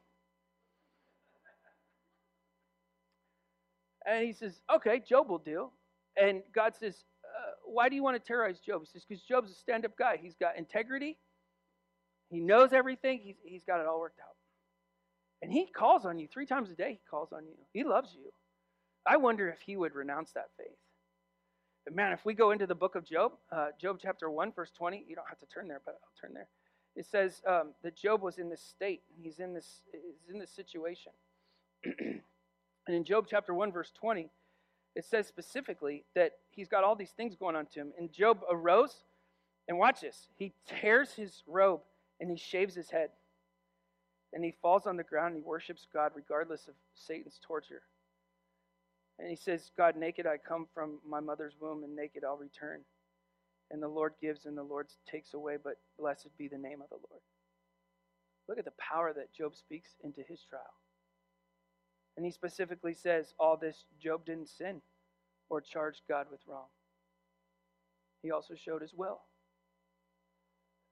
he 4.24 4.32
says, 4.32 4.60
okay, 4.74 5.00
Job 5.00 5.28
will 5.28 5.38
do. 5.38 5.70
And 6.16 6.42
God 6.54 6.74
says, 6.78 7.04
uh, 7.24 7.52
why 7.64 7.88
do 7.88 7.96
you 7.96 8.02
want 8.02 8.16
to 8.16 8.26
terrorize 8.26 8.60
Job? 8.60 8.82
He 8.82 8.86
says, 8.86 9.04
because 9.08 9.22
Job's 9.24 9.50
a 9.50 9.54
stand 9.54 9.84
up 9.84 9.96
guy. 9.96 10.18
He's 10.20 10.36
got 10.36 10.56
integrity, 10.58 11.18
he 12.30 12.40
knows 12.40 12.72
everything, 12.72 13.20
he's, 13.22 13.36
he's 13.44 13.64
got 13.64 13.80
it 13.80 13.86
all 13.86 14.00
worked 14.00 14.20
out. 14.20 14.36
And 15.42 15.52
he 15.52 15.66
calls 15.66 16.06
on 16.06 16.18
you 16.18 16.28
three 16.32 16.46
times 16.46 16.70
a 16.70 16.74
day, 16.74 16.92
he 16.92 17.00
calls 17.10 17.32
on 17.32 17.44
you. 17.46 17.54
He 17.72 17.82
loves 17.84 18.14
you. 18.14 18.30
I 19.04 19.16
wonder 19.16 19.48
if 19.48 19.58
he 19.60 19.76
would 19.76 19.94
renounce 19.94 20.32
that 20.32 20.50
faith. 20.56 20.76
But 21.84 21.96
man, 21.96 22.12
if 22.12 22.24
we 22.24 22.34
go 22.34 22.52
into 22.52 22.66
the 22.66 22.76
book 22.76 22.94
of 22.94 23.04
Job, 23.04 23.32
uh, 23.50 23.68
Job 23.80 23.98
chapter 24.00 24.30
1, 24.30 24.52
verse 24.52 24.70
20, 24.78 25.04
you 25.08 25.16
don't 25.16 25.28
have 25.28 25.40
to 25.40 25.46
turn 25.46 25.66
there, 25.66 25.80
but 25.84 25.94
I'll 25.94 26.20
turn 26.20 26.32
there. 26.32 26.48
It 26.94 27.06
says 27.06 27.40
um, 27.46 27.70
that 27.82 27.96
Job 27.96 28.22
was 28.22 28.38
in 28.38 28.50
this 28.50 28.60
state. 28.60 29.02
He's 29.20 29.38
in 29.38 29.54
this, 29.54 29.80
he's 29.92 30.32
in 30.32 30.38
this 30.38 30.50
situation. 30.50 31.12
and 31.84 32.20
in 32.86 33.04
Job 33.04 33.26
chapter 33.28 33.54
1, 33.54 33.72
verse 33.72 33.92
20, 33.98 34.28
it 34.94 35.04
says 35.04 35.26
specifically 35.26 36.04
that 36.14 36.32
he's 36.50 36.68
got 36.68 36.84
all 36.84 36.94
these 36.94 37.10
things 37.10 37.34
going 37.34 37.56
on 37.56 37.66
to 37.66 37.80
him. 37.80 37.92
And 37.98 38.12
Job 38.12 38.40
arose, 38.50 39.04
and 39.68 39.78
watch 39.78 40.02
this. 40.02 40.28
He 40.36 40.52
tears 40.66 41.12
his 41.14 41.42
robe 41.46 41.80
and 42.20 42.30
he 42.30 42.36
shaves 42.36 42.74
his 42.74 42.90
head. 42.90 43.10
And 44.34 44.44
he 44.44 44.54
falls 44.62 44.86
on 44.86 44.96
the 44.96 45.02
ground 45.02 45.34
and 45.34 45.42
he 45.42 45.48
worships 45.48 45.86
God 45.92 46.12
regardless 46.14 46.68
of 46.68 46.74
Satan's 46.94 47.38
torture. 47.42 47.82
And 49.18 49.28
he 49.28 49.36
says, 49.36 49.70
God, 49.76 49.96
naked 49.96 50.26
I 50.26 50.36
come 50.36 50.66
from 50.74 50.98
my 51.08 51.20
mother's 51.20 51.54
womb, 51.60 51.84
and 51.84 51.94
naked 51.94 52.24
I'll 52.24 52.36
return. 52.36 52.80
And 53.72 53.82
the 53.82 53.88
Lord 53.88 54.12
gives 54.20 54.44
and 54.44 54.56
the 54.56 54.62
Lord 54.62 54.88
takes 55.10 55.34
away, 55.34 55.56
but 55.62 55.78
blessed 55.98 56.28
be 56.38 56.46
the 56.46 56.58
name 56.58 56.82
of 56.82 56.90
the 56.90 57.00
Lord. 57.10 57.22
Look 58.48 58.58
at 58.58 58.64
the 58.64 58.72
power 58.78 59.12
that 59.14 59.32
Job 59.32 59.56
speaks 59.56 59.90
into 60.04 60.20
his 60.28 60.44
trial. 60.48 60.62
And 62.16 62.26
he 62.26 62.32
specifically 62.32 62.92
says, 62.92 63.32
All 63.38 63.56
this, 63.56 63.84
Job 63.98 64.26
didn't 64.26 64.50
sin 64.50 64.82
or 65.48 65.60
charge 65.60 66.02
God 66.08 66.26
with 66.30 66.40
wrong. 66.46 66.66
He 68.22 68.30
also 68.30 68.54
showed 68.54 68.82
his 68.82 68.94
will. 68.94 69.20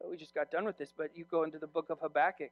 Oh, 0.02 0.08
we 0.10 0.16
just 0.16 0.34
got 0.34 0.50
done 0.50 0.64
with 0.64 0.78
this, 0.78 0.92
but 0.96 1.10
you 1.14 1.24
go 1.30 1.44
into 1.44 1.58
the 1.58 1.66
book 1.66 1.90
of 1.90 2.00
Habakkuk. 2.00 2.50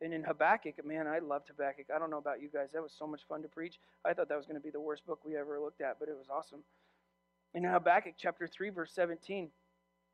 And 0.00 0.12
in 0.12 0.24
Habakkuk, 0.24 0.84
man, 0.84 1.06
I 1.06 1.20
loved 1.20 1.48
Habakkuk. 1.48 1.86
I 1.94 1.98
don't 1.98 2.10
know 2.10 2.18
about 2.18 2.42
you 2.42 2.48
guys. 2.52 2.68
That 2.72 2.82
was 2.82 2.92
so 2.98 3.06
much 3.06 3.20
fun 3.28 3.42
to 3.42 3.48
preach. 3.48 3.78
I 4.04 4.14
thought 4.14 4.28
that 4.28 4.36
was 4.36 4.46
going 4.46 4.56
to 4.58 4.62
be 4.62 4.70
the 4.70 4.80
worst 4.80 5.06
book 5.06 5.20
we 5.24 5.36
ever 5.36 5.60
looked 5.60 5.80
at, 5.80 5.98
but 6.00 6.08
it 6.08 6.16
was 6.16 6.26
awesome. 6.28 6.64
In 7.54 7.64
Habakkuk 7.64 8.14
chapter 8.18 8.46
3, 8.46 8.70
verse 8.70 8.92
17, 8.94 9.50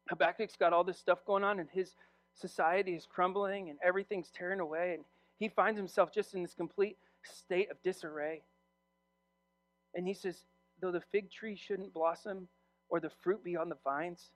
Habakkuk's 0.09 0.57
got 0.57 0.73
all 0.73 0.85
this 0.85 0.99
stuff 0.99 1.25
going 1.25 1.45
on, 1.45 1.61
and 1.61 1.69
his 1.71 1.95
society 2.35 2.95
is 2.95 3.07
crumbling, 3.07 3.71
and 3.71 3.79
everything's 3.85 4.31
tearing 4.31 4.61
away. 4.61 4.95
And 4.95 5.05
he 5.39 5.49
finds 5.49 5.79
himself 5.79 6.13
just 6.13 6.35
in 6.35 6.43
this 6.43 6.55
complete 6.55 6.97
state 7.25 7.71
of 7.71 7.81
disarray. 7.83 8.43
And 9.95 10.07
he 10.07 10.15
says, 10.15 10.45
Though 10.81 10.93
the 10.93 11.03
fig 11.13 11.31
tree 11.31 11.57
shouldn't 11.57 11.93
blossom, 11.93 12.49
or 12.89 13.01
the 13.01 13.11
fruit 13.23 13.43
be 13.45 13.57
on 13.57 13.69
the 13.69 13.79
vines, 13.85 14.31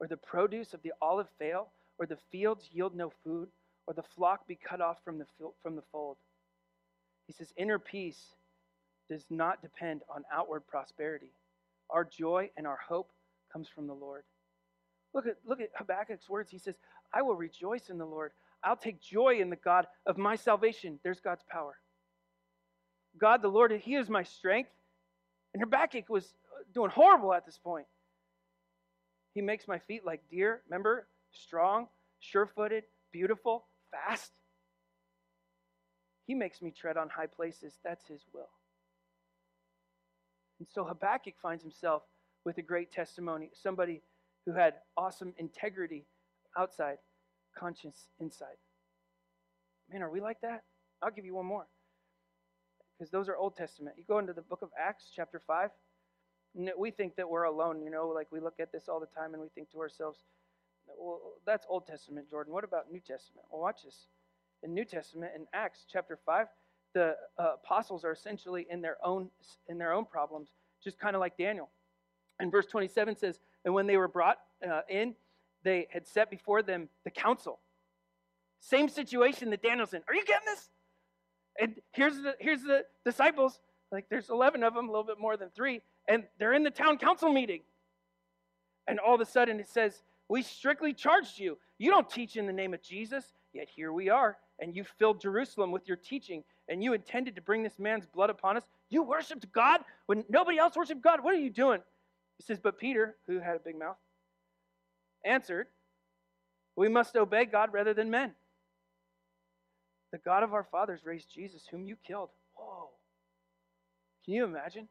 or 0.00 0.06
the 0.06 0.16
produce 0.16 0.74
of 0.74 0.82
the 0.82 0.92
olive 1.00 1.28
fail, 1.38 1.68
or 1.98 2.06
the 2.06 2.18
fields 2.30 2.68
yield 2.72 2.94
no 2.94 3.12
food, 3.24 3.48
or 3.86 3.94
the 3.94 4.02
flock 4.02 4.46
be 4.46 4.56
cut 4.56 4.80
off 4.80 4.98
from 5.04 5.18
the, 5.18 5.26
from 5.62 5.76
the 5.76 5.82
fold. 5.92 6.16
He 7.26 7.32
says, 7.32 7.52
Inner 7.56 7.78
peace 7.78 8.34
does 9.08 9.24
not 9.30 9.62
depend 9.62 10.02
on 10.14 10.24
outward 10.32 10.66
prosperity. 10.66 11.32
Our 11.92 12.04
joy 12.04 12.50
and 12.56 12.66
our 12.66 12.78
hope 12.88 13.10
comes 13.52 13.68
from 13.68 13.86
the 13.86 13.94
Lord. 13.94 14.24
Look 15.14 15.26
at, 15.26 15.36
look 15.46 15.60
at 15.60 15.68
Habakkuk's 15.76 16.28
words. 16.28 16.50
He 16.50 16.58
says, 16.58 16.74
I 17.12 17.22
will 17.22 17.36
rejoice 17.36 17.90
in 17.90 17.98
the 17.98 18.06
Lord. 18.06 18.32
I'll 18.64 18.76
take 18.76 19.00
joy 19.00 19.40
in 19.40 19.50
the 19.50 19.56
God 19.56 19.86
of 20.06 20.16
my 20.16 20.36
salvation. 20.36 20.98
There's 21.02 21.20
God's 21.20 21.44
power. 21.50 21.76
God, 23.18 23.42
the 23.42 23.48
Lord, 23.48 23.72
He 23.72 23.94
is 23.94 24.08
my 24.08 24.22
strength. 24.22 24.70
And 25.52 25.62
Habakkuk 25.62 26.08
was 26.08 26.24
uh, 26.24 26.62
doing 26.72 26.90
horrible 26.90 27.34
at 27.34 27.44
this 27.44 27.58
point. 27.58 27.86
He 29.34 29.42
makes 29.42 29.68
my 29.68 29.78
feet 29.78 30.04
like 30.04 30.22
deer, 30.30 30.62
remember? 30.68 31.06
Strong, 31.30 31.88
sure 32.20 32.46
footed, 32.46 32.84
beautiful, 33.12 33.66
fast. 33.90 34.30
He 36.26 36.34
makes 36.34 36.62
me 36.62 36.70
tread 36.70 36.96
on 36.96 37.08
high 37.08 37.26
places. 37.26 37.78
That's 37.84 38.06
His 38.06 38.22
will. 38.32 38.48
And 40.62 40.68
so 40.70 40.84
Habakkuk 40.84 41.34
finds 41.42 41.64
himself 41.64 42.04
with 42.44 42.56
a 42.58 42.62
great 42.62 42.92
testimony 42.92 43.50
somebody 43.52 44.00
who 44.46 44.52
had 44.52 44.74
awesome 44.96 45.34
integrity 45.36 46.04
outside, 46.56 46.98
conscience 47.58 48.06
inside. 48.20 48.54
Man, 49.90 50.02
are 50.02 50.10
we 50.10 50.20
like 50.20 50.40
that? 50.42 50.62
I'll 51.02 51.10
give 51.10 51.24
you 51.24 51.34
one 51.34 51.46
more 51.46 51.66
because 52.96 53.10
those 53.10 53.28
are 53.28 53.36
Old 53.36 53.56
Testament. 53.56 53.96
You 53.98 54.04
go 54.06 54.20
into 54.20 54.32
the 54.32 54.42
book 54.42 54.62
of 54.62 54.68
Acts, 54.78 55.10
chapter 55.12 55.40
5, 55.44 55.70
and 56.54 56.70
we 56.78 56.92
think 56.92 57.16
that 57.16 57.28
we're 57.28 57.42
alone, 57.42 57.82
you 57.82 57.90
know, 57.90 58.06
like 58.06 58.28
we 58.30 58.38
look 58.38 58.60
at 58.60 58.70
this 58.70 58.88
all 58.88 59.00
the 59.00 59.06
time 59.06 59.34
and 59.34 59.42
we 59.42 59.48
think 59.48 59.68
to 59.72 59.80
ourselves, 59.80 60.20
well, 60.96 61.18
that's 61.44 61.66
Old 61.68 61.88
Testament, 61.88 62.30
Jordan. 62.30 62.52
What 62.52 62.62
about 62.62 62.88
New 62.88 63.00
Testament? 63.00 63.48
Well, 63.50 63.62
watch 63.62 63.82
this. 63.84 64.06
In 64.62 64.74
New 64.74 64.84
Testament, 64.84 65.32
in 65.34 65.46
Acts 65.52 65.86
chapter 65.90 66.20
5, 66.24 66.46
the 66.94 67.16
uh, 67.38 67.54
apostles 67.62 68.04
are 68.04 68.12
essentially 68.12 68.66
in 68.70 68.82
their 68.82 68.96
own 69.04 69.28
in 69.68 69.78
their 69.78 69.92
own 69.92 70.04
problems, 70.04 70.50
just 70.82 70.98
kind 70.98 71.16
of 71.16 71.20
like 71.20 71.36
Daniel. 71.36 71.70
And 72.38 72.50
verse 72.50 72.66
27 72.66 73.16
says, 73.16 73.40
"And 73.64 73.74
when 73.74 73.86
they 73.86 73.96
were 73.96 74.08
brought 74.08 74.38
uh, 74.68 74.82
in, 74.88 75.14
they 75.62 75.86
had 75.90 76.06
set 76.06 76.30
before 76.30 76.62
them 76.62 76.88
the 77.04 77.10
council." 77.10 77.60
Same 78.60 78.88
situation 78.88 79.50
that 79.50 79.62
Daniel's 79.62 79.92
in. 79.92 80.02
Are 80.08 80.14
you 80.14 80.24
getting 80.24 80.46
this? 80.46 80.70
And 81.60 81.74
here's 81.92 82.16
the 82.16 82.34
here's 82.38 82.62
the 82.62 82.84
disciples. 83.04 83.60
Like 83.90 84.06
there's 84.08 84.30
11 84.30 84.62
of 84.62 84.74
them, 84.74 84.88
a 84.88 84.90
little 84.90 85.04
bit 85.04 85.18
more 85.18 85.36
than 85.36 85.50
three, 85.50 85.82
and 86.08 86.24
they're 86.38 86.54
in 86.54 86.62
the 86.62 86.70
town 86.70 86.98
council 86.98 87.32
meeting. 87.32 87.60
And 88.88 88.98
all 88.98 89.14
of 89.14 89.20
a 89.20 89.26
sudden 89.26 89.60
it 89.60 89.68
says, 89.68 90.02
"We 90.28 90.42
strictly 90.42 90.94
charged 90.94 91.38
you. 91.38 91.58
You 91.78 91.90
don't 91.90 92.08
teach 92.08 92.36
in 92.36 92.46
the 92.46 92.52
name 92.52 92.74
of 92.74 92.82
Jesus, 92.82 93.34
yet 93.52 93.68
here 93.68 93.92
we 93.92 94.08
are, 94.08 94.38
and 94.62 94.76
you 94.76 94.84
filled 94.84 95.20
Jerusalem 95.20 95.72
with 95.72 95.88
your 95.88 95.96
teaching, 95.96 96.44
and 96.68 96.82
you 96.84 96.92
intended 96.92 97.34
to 97.34 97.42
bring 97.42 97.64
this 97.64 97.80
man's 97.80 98.06
blood 98.06 98.30
upon 98.30 98.56
us. 98.56 98.62
You 98.88 99.02
worshipped 99.02 99.50
God 99.50 99.80
when 100.06 100.24
nobody 100.28 100.56
else 100.56 100.76
worshipped 100.76 101.02
God. 101.02 101.22
What 101.22 101.34
are 101.34 101.38
you 101.38 101.50
doing?" 101.50 101.82
He 102.38 102.44
says, 102.44 102.60
"But 102.60 102.78
Peter, 102.78 103.18
who 103.26 103.40
had 103.40 103.56
a 103.56 103.58
big 103.58 103.76
mouth, 103.76 103.98
answered, 105.24 105.68
"We 106.76 106.88
must 106.88 107.16
obey 107.16 107.44
God 107.44 107.72
rather 107.72 107.92
than 107.92 108.08
men." 108.08 108.36
The 110.12 110.18
God 110.18 110.44
of 110.44 110.54
our 110.54 110.64
fathers 110.64 111.04
raised 111.04 111.30
Jesus, 111.30 111.66
whom 111.66 111.84
you 111.84 111.96
killed. 111.96 112.30
Whoa. 112.54 112.90
Can 114.24 114.34
you 114.34 114.44
imagine 114.44 114.88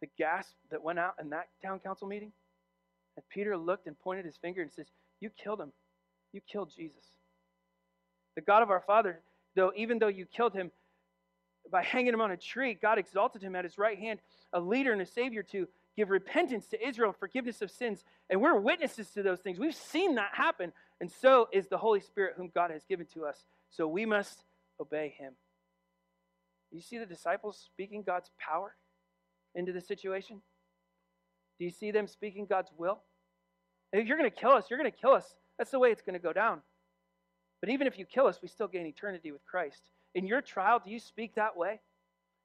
the 0.00 0.06
gasp 0.16 0.54
that 0.70 0.82
went 0.82 0.98
out 0.98 1.16
in 1.20 1.28
that 1.30 1.50
town 1.60 1.80
council 1.80 2.08
meeting? 2.08 2.32
And 3.16 3.28
Peter 3.28 3.56
looked 3.56 3.86
and 3.86 3.98
pointed 3.98 4.24
his 4.24 4.36
finger 4.38 4.62
and 4.62 4.72
says, 4.72 4.90
You 5.20 5.28
killed 5.30 5.60
him. 5.60 5.72
You 6.32 6.40
killed 6.40 6.70
Jesus. 6.74 7.04
The 8.36 8.42
God 8.42 8.62
of 8.62 8.70
our 8.70 8.80
father, 8.80 9.20
though, 9.54 9.72
even 9.76 9.98
though 9.98 10.08
you 10.08 10.26
killed 10.26 10.54
him 10.54 10.70
by 11.70 11.82
hanging 11.82 12.12
him 12.12 12.20
on 12.20 12.30
a 12.30 12.36
tree, 12.36 12.74
God 12.74 12.98
exalted 12.98 13.42
him 13.42 13.56
at 13.56 13.64
his 13.64 13.78
right 13.78 13.98
hand, 13.98 14.20
a 14.52 14.60
leader 14.60 14.92
and 14.92 15.00
a 15.00 15.06
savior 15.06 15.42
to 15.44 15.66
give 15.96 16.10
repentance 16.10 16.66
to 16.68 16.86
Israel, 16.86 17.14
forgiveness 17.18 17.62
of 17.62 17.70
sins. 17.70 18.04
And 18.28 18.40
we're 18.40 18.58
witnesses 18.58 19.10
to 19.10 19.22
those 19.22 19.40
things. 19.40 19.58
We've 19.58 19.74
seen 19.74 20.16
that 20.16 20.30
happen. 20.32 20.72
And 21.00 21.10
so 21.10 21.48
is 21.52 21.68
the 21.68 21.78
Holy 21.78 22.00
Spirit, 22.00 22.34
whom 22.36 22.50
God 22.54 22.70
has 22.70 22.84
given 22.84 23.06
to 23.14 23.24
us 23.24 23.44
so 23.70 23.88
we 23.88 24.06
must 24.06 24.44
obey 24.80 25.14
him. 25.18 25.32
Do 26.70 26.76
you 26.76 26.82
see 26.82 26.98
the 26.98 27.06
disciples 27.06 27.60
speaking 27.64 28.02
God's 28.02 28.30
power 28.38 28.74
into 29.54 29.72
the 29.72 29.80
situation? 29.80 30.42
Do 31.58 31.64
you 31.64 31.70
see 31.70 31.90
them 31.90 32.06
speaking 32.06 32.46
God's 32.46 32.70
will? 32.76 33.00
if 33.92 34.08
you're 34.08 34.18
going 34.18 34.28
to 34.28 34.36
kill 34.36 34.50
us, 34.50 34.66
you're 34.68 34.78
going 34.78 34.90
to 34.90 34.96
kill 34.96 35.12
us. 35.12 35.36
That's 35.56 35.70
the 35.70 35.78
way 35.78 35.92
it's 35.92 36.02
going 36.02 36.14
to 36.14 36.22
go 36.22 36.32
down. 36.32 36.62
But 37.64 37.72
even 37.72 37.86
if 37.86 37.98
you 37.98 38.04
kill 38.04 38.26
us, 38.26 38.40
we 38.42 38.48
still 38.48 38.68
gain 38.68 38.84
eternity 38.84 39.32
with 39.32 39.42
Christ. 39.46 39.88
In 40.14 40.26
your 40.26 40.42
trial, 40.42 40.82
do 40.84 40.90
you 40.90 40.98
speak 40.98 41.36
that 41.36 41.56
way? 41.56 41.80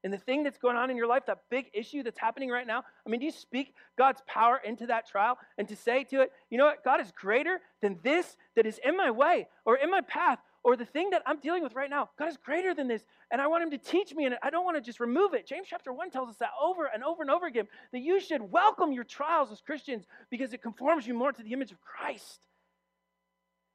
And 0.05 0.13
the 0.13 0.17
thing 0.17 0.45
that's 0.45 0.57
going 0.57 0.77
on 0.77 0.89
in 0.89 0.95
your 0.95 1.07
life, 1.07 1.23
that 1.27 1.39
big 1.51 1.65
issue 1.73 2.03
that's 2.03 2.17
happening 2.17 2.47
right 2.49 2.65
now, 2.65 2.85
I 3.05 3.09
mean, 3.09 3.19
do 3.19 3.25
you 3.25 3.31
speak 3.33 3.73
God's 3.97 4.21
power 4.27 4.61
into 4.63 4.87
that 4.87 5.09
trial 5.09 5.37
and 5.57 5.67
to 5.67 5.75
say 5.75 6.05
to 6.05 6.21
it, 6.21 6.31
you 6.49 6.57
know 6.57 6.67
what, 6.67 6.85
God 6.85 7.01
is 7.01 7.11
greater 7.11 7.59
than 7.81 7.99
this 8.01 8.37
that 8.55 8.65
is 8.65 8.79
in 8.81 8.95
my 8.95 9.11
way 9.11 9.49
or 9.65 9.75
in 9.75 9.91
my 9.91 9.99
path 9.99 10.39
or 10.63 10.77
the 10.77 10.85
thing 10.85 11.09
that 11.09 11.21
I'm 11.25 11.41
dealing 11.41 11.63
with 11.63 11.75
right 11.75 11.89
now, 11.89 12.11
God 12.17 12.29
is 12.29 12.37
greater 12.37 12.73
than 12.73 12.87
this, 12.87 13.03
and 13.29 13.41
I 13.41 13.47
want 13.47 13.63
Him 13.63 13.71
to 13.71 13.77
teach 13.77 14.15
me, 14.15 14.25
and 14.25 14.35
I 14.41 14.49
don't 14.49 14.63
want 14.63 14.77
to 14.77 14.81
just 14.81 15.01
remove 15.01 15.33
it. 15.33 15.45
James 15.45 15.67
chapter 15.69 15.91
1 15.91 16.11
tells 16.11 16.29
us 16.29 16.37
that 16.37 16.51
over 16.61 16.85
and 16.85 17.03
over 17.03 17.21
and 17.21 17.31
over 17.31 17.45
again 17.45 17.67
that 17.91 17.99
you 17.99 18.21
should 18.21 18.41
welcome 18.41 18.93
your 18.93 19.03
trials 19.03 19.51
as 19.51 19.59
Christians 19.59 20.05
because 20.29 20.53
it 20.53 20.61
conforms 20.61 21.05
you 21.05 21.13
more 21.13 21.33
to 21.33 21.43
the 21.43 21.51
image 21.51 21.73
of 21.73 21.81
Christ. 21.81 22.39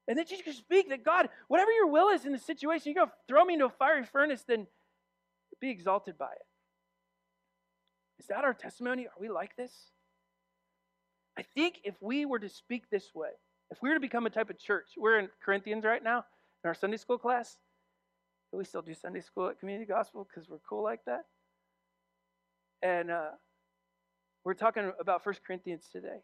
And 0.06 0.18
that 0.18 0.30
you 0.30 0.42
can 0.42 0.52
speak 0.52 0.90
that 0.90 1.04
God, 1.04 1.28
whatever 1.48 1.72
your 1.72 1.86
will 1.86 2.08
is 2.08 2.26
in 2.26 2.32
the 2.32 2.38
situation, 2.38 2.92
you're 2.92 3.06
going 3.06 3.08
to 3.08 3.14
throw 3.26 3.44
me 3.44 3.54
into 3.54 3.66
a 3.66 3.70
fiery 3.70 4.04
furnace, 4.04 4.44
then 4.46 4.66
be 5.60 5.70
exalted 5.70 6.18
by 6.18 6.32
it. 6.32 6.46
Is 8.18 8.26
that 8.26 8.44
our 8.44 8.54
testimony? 8.54 9.06
Are 9.06 9.20
we 9.20 9.28
like 9.28 9.56
this? 9.56 9.72
I 11.38 11.42
think 11.54 11.80
if 11.84 11.94
we 12.00 12.26
were 12.26 12.38
to 12.38 12.48
speak 12.48 12.90
this 12.90 13.14
way, 13.14 13.30
if 13.70 13.82
we 13.82 13.88
were 13.88 13.96
to 13.96 14.00
become 14.00 14.26
a 14.26 14.30
type 14.30 14.50
of 14.50 14.58
church, 14.58 14.90
we're 14.96 15.18
in 15.18 15.28
Corinthians 15.44 15.84
right 15.84 16.02
now 16.02 16.24
in 16.62 16.68
our 16.68 16.74
Sunday 16.74 16.96
school 16.96 17.18
class. 17.18 17.56
We 18.52 18.64
still 18.64 18.82
do 18.82 18.94
Sunday 18.94 19.20
school 19.20 19.48
at 19.48 19.58
Community 19.58 19.86
Gospel 19.86 20.28
because 20.28 20.48
we're 20.48 20.58
cool 20.68 20.84
like 20.84 21.00
that. 21.06 21.24
And 22.82 23.10
uh, 23.10 23.30
we're 24.44 24.54
talking 24.54 24.92
about 25.00 25.24
First 25.24 25.40
Corinthians 25.44 25.88
today. 25.90 26.22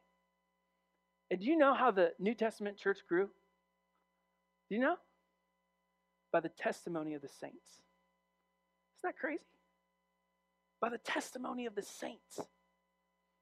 And 1.30 1.40
do 1.40 1.46
you 1.46 1.56
know 1.56 1.74
how 1.74 1.90
the 1.90 2.12
New 2.20 2.34
Testament 2.34 2.76
church 2.76 2.98
grew? 3.08 3.30
Do 4.70 4.76
you 4.76 4.80
know? 4.80 4.96
By 6.32 6.40
the 6.40 6.48
testimony 6.48 7.14
of 7.14 7.22
the 7.22 7.28
saints. 7.28 7.82
Isn't 8.98 9.02
that 9.02 9.18
crazy? 9.18 9.42
By 10.80 10.90
the 10.90 10.98
testimony 10.98 11.66
of 11.66 11.74
the 11.74 11.82
saints. 11.82 12.40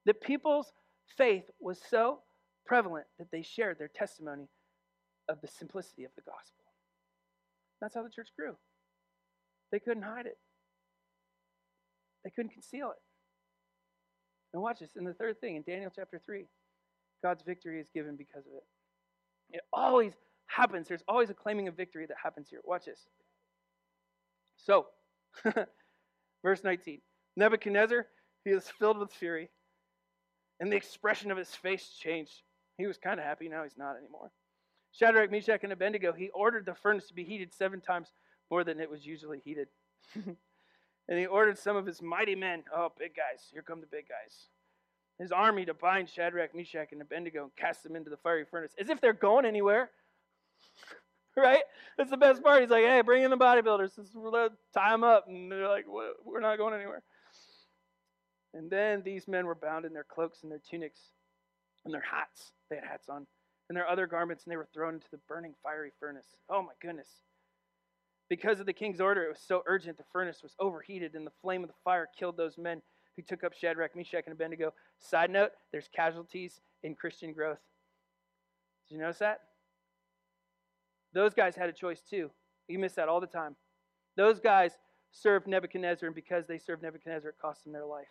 The 0.05 0.15
people's 0.15 0.73
faith 1.17 1.49
was 1.59 1.79
so 1.89 2.19
prevalent 2.65 3.05
that 3.19 3.31
they 3.31 3.43
shared 3.43 3.77
their 3.77 3.87
testimony 3.87 4.49
of 5.27 5.39
the 5.41 5.47
simplicity 5.47 6.03
of 6.03 6.11
the 6.15 6.23
gospel. 6.23 6.65
That's 7.79 7.93
how 7.93 8.03
the 8.03 8.09
church 8.09 8.29
grew. 8.37 8.55
They 9.71 9.79
couldn't 9.79 10.03
hide 10.03 10.25
it, 10.25 10.37
they 12.23 12.31
couldn't 12.31 12.53
conceal 12.53 12.89
it. 12.91 13.01
And 14.51 14.63
watch 14.63 14.79
this. 14.79 14.89
In 14.97 15.03
the 15.03 15.13
third 15.13 15.39
thing, 15.39 15.57
in 15.57 15.61
Daniel 15.61 15.91
chapter 15.95 16.19
3, 16.25 16.45
God's 17.23 17.43
victory 17.43 17.79
is 17.79 17.87
given 17.93 18.15
because 18.15 18.47
of 18.47 18.53
it. 18.53 18.63
It 19.51 19.61
always 19.71 20.13
happens. 20.49 20.87
There's 20.87 21.03
always 21.07 21.29
a 21.29 21.33
claiming 21.33 21.67
of 21.67 21.75
victory 21.75 22.05
that 22.07 22.17
happens 22.21 22.49
here. 22.49 22.59
Watch 22.63 22.85
this. 22.85 22.99
So, 24.57 24.87
verse 26.43 26.63
19 26.63 26.99
Nebuchadnezzar, 27.37 28.05
he 28.43 28.53
was 28.53 28.67
filled 28.79 28.97
with 28.97 29.11
fury, 29.11 29.49
and 30.59 30.71
the 30.71 30.75
expression 30.75 31.31
of 31.31 31.37
his 31.37 31.49
face 31.49 31.89
changed. 32.01 32.41
He 32.77 32.87
was 32.87 32.97
kind 32.97 33.19
of 33.19 33.25
happy, 33.25 33.47
now 33.47 33.63
he's 33.63 33.77
not 33.77 33.97
anymore. 33.97 34.31
Shadrach, 34.91 35.31
Meshach, 35.31 35.63
and 35.63 35.71
Abednego, 35.71 36.11
he 36.11 36.29
ordered 36.29 36.65
the 36.65 36.73
furnace 36.73 37.07
to 37.07 37.13
be 37.13 37.23
heated 37.23 37.53
seven 37.53 37.79
times 37.79 38.11
more 38.49 38.63
than 38.63 38.79
it 38.79 38.89
was 38.89 39.05
usually 39.05 39.39
heated. 39.39 39.67
and 40.15 41.19
he 41.19 41.25
ordered 41.25 41.57
some 41.57 41.77
of 41.77 41.85
his 41.85 42.01
mighty 42.01 42.35
men, 42.35 42.63
oh, 42.75 42.91
big 42.97 43.15
guys, 43.15 43.43
here 43.51 43.61
come 43.61 43.81
the 43.81 43.87
big 43.87 44.07
guys, 44.07 44.47
his 45.19 45.31
army 45.31 45.65
to 45.65 45.73
bind 45.73 46.09
Shadrach, 46.09 46.55
Meshach, 46.55 46.91
and 46.91 47.01
Abednego 47.01 47.43
and 47.43 47.55
cast 47.55 47.83
them 47.83 47.95
into 47.95 48.09
the 48.09 48.17
fiery 48.17 48.45
furnace, 48.49 48.73
as 48.79 48.89
if 48.89 48.99
they're 48.99 49.13
going 49.13 49.45
anywhere. 49.45 49.91
right? 51.37 51.63
That's 51.97 52.09
the 52.09 52.17
best 52.17 52.43
part. 52.43 52.61
He's 52.61 52.69
like, 52.69 52.83
hey, 52.83 53.01
bring 53.01 53.23
in 53.23 53.31
the 53.31 53.37
bodybuilders. 53.37 53.91
Let's 53.97 54.55
tie 54.73 54.91
them 54.91 55.03
up. 55.03 55.25
And 55.27 55.51
they're 55.51 55.67
like, 55.67 55.85
we're 55.87 56.39
not 56.39 56.57
going 56.57 56.73
anywhere. 56.73 57.03
And 58.53 58.69
then 58.69 59.03
these 59.03 59.27
men 59.27 59.45
were 59.45 59.55
bound 59.55 59.85
in 59.85 59.93
their 59.93 60.05
cloaks 60.05 60.43
and 60.43 60.51
their 60.51 60.61
tunics 60.69 60.99
and 61.85 61.93
their 61.93 62.03
hats. 62.09 62.51
They 62.69 62.77
had 62.77 62.85
hats 62.85 63.09
on. 63.09 63.27
And 63.69 63.77
their 63.77 63.87
other 63.87 64.07
garments, 64.07 64.43
and 64.43 64.51
they 64.51 64.57
were 64.57 64.67
thrown 64.73 64.95
into 64.95 65.07
the 65.11 65.19
burning 65.27 65.53
fiery 65.61 65.91
furnace. 65.99 66.25
Oh 66.49 66.63
my 66.63 66.73
goodness. 66.81 67.07
Because 68.27 68.59
of 68.59 68.65
the 68.65 68.73
king's 68.73 68.99
order, 68.99 69.23
it 69.23 69.29
was 69.29 69.41
so 69.45 69.61
urgent, 69.67 69.97
the 69.97 70.03
furnace 70.11 70.41
was 70.41 70.55
overheated, 70.59 71.13
and 71.13 71.25
the 71.25 71.31
flame 71.41 71.63
of 71.63 71.69
the 71.69 71.75
fire 71.83 72.07
killed 72.17 72.37
those 72.37 72.57
men 72.57 72.81
who 73.15 73.21
took 73.21 73.43
up 73.43 73.53
Shadrach, 73.53 73.95
Meshach, 73.95 74.23
and 74.25 74.33
Abednego. 74.33 74.73
Side 74.99 75.29
note, 75.29 75.51
there's 75.71 75.87
casualties 75.95 76.61
in 76.83 76.95
Christian 76.95 77.33
growth. 77.33 77.59
Did 78.87 78.95
you 78.95 79.01
notice 79.01 79.19
that? 79.19 79.41
Those 81.13 81.33
guys 81.33 81.55
had 81.55 81.69
a 81.69 81.73
choice 81.73 82.01
too. 82.01 82.29
You 82.67 82.79
miss 82.79 82.93
that 82.93 83.09
all 83.09 83.19
the 83.19 83.27
time. 83.27 83.55
Those 84.15 84.39
guys 84.39 84.77
served 85.11 85.47
Nebuchadnezzar, 85.47 86.07
and 86.07 86.15
because 86.15 86.45
they 86.47 86.59
served 86.59 86.83
Nebuchadnezzar, 86.83 87.29
it 87.31 87.37
cost 87.41 87.63
them 87.63 87.73
their 87.73 87.85
life. 87.85 88.07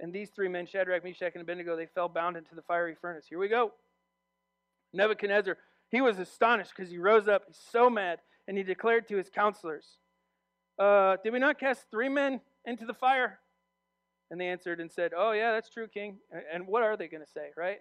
And 0.00 0.12
these 0.12 0.30
three 0.30 0.48
men, 0.48 0.66
Shadrach, 0.66 1.02
Meshach, 1.02 1.32
and 1.34 1.42
Abednego, 1.42 1.76
they 1.76 1.86
fell 1.86 2.08
bound 2.08 2.36
into 2.36 2.54
the 2.54 2.62
fiery 2.62 2.94
furnace. 3.00 3.26
Here 3.28 3.38
we 3.38 3.48
go. 3.48 3.72
Nebuchadnezzar, 4.92 5.56
he 5.90 6.00
was 6.00 6.18
astonished 6.18 6.72
because 6.76 6.90
he 6.90 6.98
rose 6.98 7.26
up, 7.26 7.44
he's 7.46 7.58
so 7.70 7.90
mad, 7.90 8.20
and 8.46 8.56
he 8.56 8.62
declared 8.62 9.08
to 9.08 9.16
his 9.16 9.28
counselors, 9.28 9.98
uh, 10.78 11.16
Did 11.24 11.32
we 11.32 11.38
not 11.38 11.58
cast 11.58 11.86
three 11.90 12.08
men 12.08 12.40
into 12.64 12.86
the 12.86 12.94
fire? 12.94 13.40
And 14.30 14.40
they 14.40 14.48
answered 14.48 14.80
and 14.80 14.90
said, 14.90 15.12
Oh, 15.16 15.32
yeah, 15.32 15.52
that's 15.52 15.70
true, 15.70 15.88
king. 15.88 16.18
And 16.52 16.66
what 16.66 16.82
are 16.82 16.96
they 16.96 17.08
going 17.08 17.24
to 17.24 17.30
say, 17.30 17.48
right? 17.56 17.78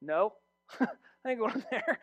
No. 0.00 0.34
I 0.80 0.86
ain't 1.28 1.38
going 1.38 1.62
there. 1.70 1.98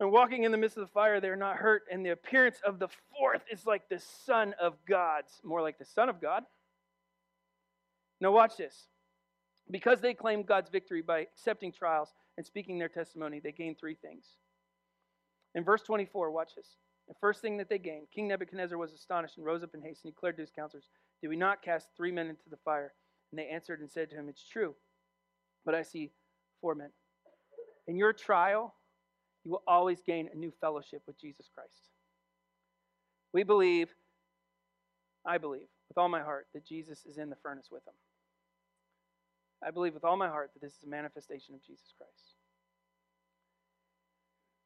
And 0.00 0.12
walking 0.12 0.44
in 0.44 0.52
the 0.52 0.58
midst 0.58 0.76
of 0.76 0.82
the 0.82 0.92
fire, 0.92 1.20
they're 1.20 1.36
not 1.36 1.56
hurt. 1.56 1.82
And 1.90 2.06
the 2.06 2.10
appearance 2.10 2.58
of 2.64 2.78
the 2.78 2.88
fourth 3.16 3.42
is 3.50 3.66
like 3.66 3.88
the 3.88 4.00
Son 4.24 4.54
of 4.60 4.74
God's, 4.88 5.40
more 5.42 5.60
like 5.60 5.78
the 5.78 5.84
Son 5.84 6.08
of 6.08 6.20
God. 6.20 6.44
Now, 8.20 8.30
watch 8.30 8.56
this. 8.56 8.86
Because 9.70 10.00
they 10.00 10.14
claimed 10.14 10.46
God's 10.46 10.70
victory 10.70 11.02
by 11.02 11.20
accepting 11.20 11.72
trials 11.72 12.14
and 12.36 12.46
speaking 12.46 12.78
their 12.78 12.88
testimony, 12.88 13.40
they 13.40 13.52
gained 13.52 13.78
three 13.78 13.94
things. 13.94 14.24
In 15.54 15.64
verse 15.64 15.82
24, 15.82 16.30
watch 16.30 16.54
this. 16.56 16.76
The 17.08 17.14
first 17.20 17.40
thing 17.40 17.56
that 17.56 17.68
they 17.68 17.78
gained, 17.78 18.06
King 18.14 18.28
Nebuchadnezzar 18.28 18.78
was 18.78 18.92
astonished 18.92 19.36
and 19.36 19.46
rose 19.46 19.62
up 19.62 19.74
in 19.74 19.82
haste 19.82 20.04
and 20.04 20.12
declared 20.12 20.36
to 20.36 20.42
his 20.42 20.50
counselors, 20.50 20.88
Did 21.20 21.28
we 21.28 21.36
not 21.36 21.62
cast 21.62 21.88
three 21.96 22.12
men 22.12 22.28
into 22.28 22.48
the 22.50 22.58
fire? 22.58 22.92
And 23.32 23.38
they 23.38 23.48
answered 23.48 23.80
and 23.80 23.90
said 23.90 24.10
to 24.10 24.16
him, 24.16 24.28
It's 24.28 24.46
true, 24.46 24.74
but 25.64 25.74
I 25.74 25.82
see 25.82 26.12
four 26.60 26.74
men. 26.74 26.90
In 27.86 27.96
your 27.96 28.12
trial, 28.12 28.74
you 29.44 29.50
will 29.50 29.62
always 29.66 30.00
gain 30.02 30.28
a 30.32 30.36
new 30.36 30.52
fellowship 30.60 31.02
with 31.06 31.20
Jesus 31.20 31.48
Christ. 31.54 31.88
We 33.32 33.42
believe, 33.42 33.88
I 35.26 35.38
believe, 35.38 35.68
with 35.88 35.98
all 35.98 36.08
my 36.08 36.22
heart, 36.22 36.46
that 36.54 36.66
Jesus 36.66 37.04
is 37.06 37.18
in 37.18 37.30
the 37.30 37.36
furnace 37.42 37.68
with 37.70 37.84
them. 37.84 37.94
I 39.66 39.70
believe 39.70 39.94
with 39.94 40.04
all 40.04 40.16
my 40.16 40.28
heart 40.28 40.50
that 40.54 40.60
this 40.60 40.76
is 40.76 40.84
a 40.84 40.88
manifestation 40.88 41.54
of 41.54 41.64
Jesus 41.64 41.92
Christ. 41.96 42.34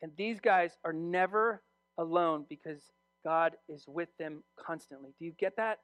And 0.03 0.13
these 0.17 0.41
guys 0.41 0.77
are 0.85 0.93
never 0.93 1.63
alone 1.97 2.45
because 2.49 2.81
God 3.25 3.53
is 3.69 3.85
with 3.87 4.09
them 4.19 4.43
constantly. 4.59 5.11
Do 5.19 5.25
you 5.25 5.33
get 5.39 5.57
that? 5.57 5.79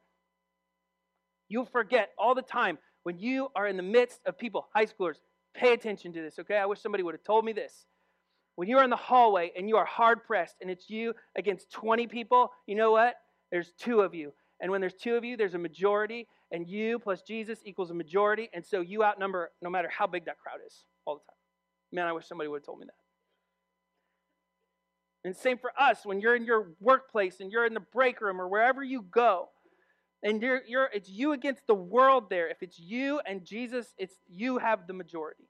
You'll 1.48 1.64
forget 1.64 2.10
all 2.18 2.34
the 2.34 2.42
time 2.42 2.78
when 3.04 3.18
you 3.18 3.48
are 3.54 3.66
in 3.66 3.76
the 3.76 3.82
midst 3.82 4.20
of 4.26 4.36
people, 4.36 4.68
high 4.74 4.86
schoolers, 4.86 5.16
pay 5.54 5.72
attention 5.72 6.12
to 6.12 6.20
this, 6.20 6.38
okay? 6.38 6.56
I 6.56 6.66
wish 6.66 6.80
somebody 6.80 7.02
would 7.02 7.14
have 7.14 7.24
told 7.24 7.44
me 7.44 7.52
this. 7.52 7.86
When 8.58 8.66
you 8.66 8.76
are 8.78 8.82
in 8.82 8.90
the 8.90 8.96
hallway 8.96 9.52
and 9.56 9.68
you 9.68 9.76
are 9.76 9.84
hard 9.84 10.24
pressed 10.24 10.56
and 10.60 10.68
it's 10.68 10.90
you 10.90 11.14
against 11.36 11.70
20 11.70 12.08
people, 12.08 12.50
you 12.66 12.74
know 12.74 12.90
what? 12.90 13.14
There's 13.52 13.70
two 13.78 14.00
of 14.00 14.16
you. 14.16 14.32
And 14.60 14.72
when 14.72 14.80
there's 14.80 14.96
two 15.00 15.14
of 15.14 15.22
you, 15.24 15.36
there's 15.36 15.54
a 15.54 15.58
majority, 15.58 16.26
and 16.50 16.68
you 16.68 16.98
plus 16.98 17.22
Jesus 17.22 17.60
equals 17.64 17.92
a 17.92 17.94
majority, 17.94 18.50
and 18.52 18.66
so 18.66 18.80
you 18.80 19.04
outnumber 19.04 19.52
no 19.62 19.70
matter 19.70 19.88
how 19.88 20.08
big 20.08 20.24
that 20.24 20.40
crowd 20.40 20.58
is 20.66 20.82
all 21.04 21.14
the 21.14 21.20
time. 21.20 21.36
Man, 21.92 22.08
I 22.08 22.12
wish 22.12 22.26
somebody 22.26 22.48
would 22.48 22.62
have 22.62 22.66
told 22.66 22.80
me 22.80 22.86
that. 22.86 22.96
And 25.28 25.36
same 25.36 25.58
for 25.58 25.70
us 25.78 26.04
when 26.04 26.20
you're 26.20 26.34
in 26.34 26.44
your 26.44 26.72
workplace 26.80 27.38
and 27.38 27.52
you're 27.52 27.64
in 27.64 27.74
the 27.74 27.86
break 27.92 28.20
room 28.20 28.40
or 28.40 28.48
wherever 28.48 28.82
you 28.82 29.02
go. 29.02 29.50
And 30.24 30.42
you're, 30.42 30.62
you're, 30.66 30.90
it's 30.92 31.08
you 31.08 31.30
against 31.30 31.64
the 31.68 31.76
world 31.76 32.28
there. 32.28 32.48
If 32.48 32.64
it's 32.64 32.80
you 32.80 33.20
and 33.24 33.44
Jesus, 33.44 33.94
it's 33.98 34.16
you 34.28 34.58
have 34.58 34.88
the 34.88 34.94
majority. 34.94 35.44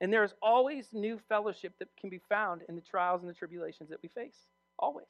And 0.00 0.12
there 0.12 0.24
is 0.24 0.32
always 0.40 0.86
new 0.92 1.18
fellowship 1.28 1.74
that 1.78 1.88
can 2.00 2.10
be 2.10 2.20
found 2.28 2.62
in 2.68 2.76
the 2.76 2.80
trials 2.80 3.22
and 3.22 3.28
the 3.28 3.34
tribulations 3.34 3.90
that 3.90 3.98
we 4.02 4.08
face. 4.08 4.36
Always. 4.78 5.06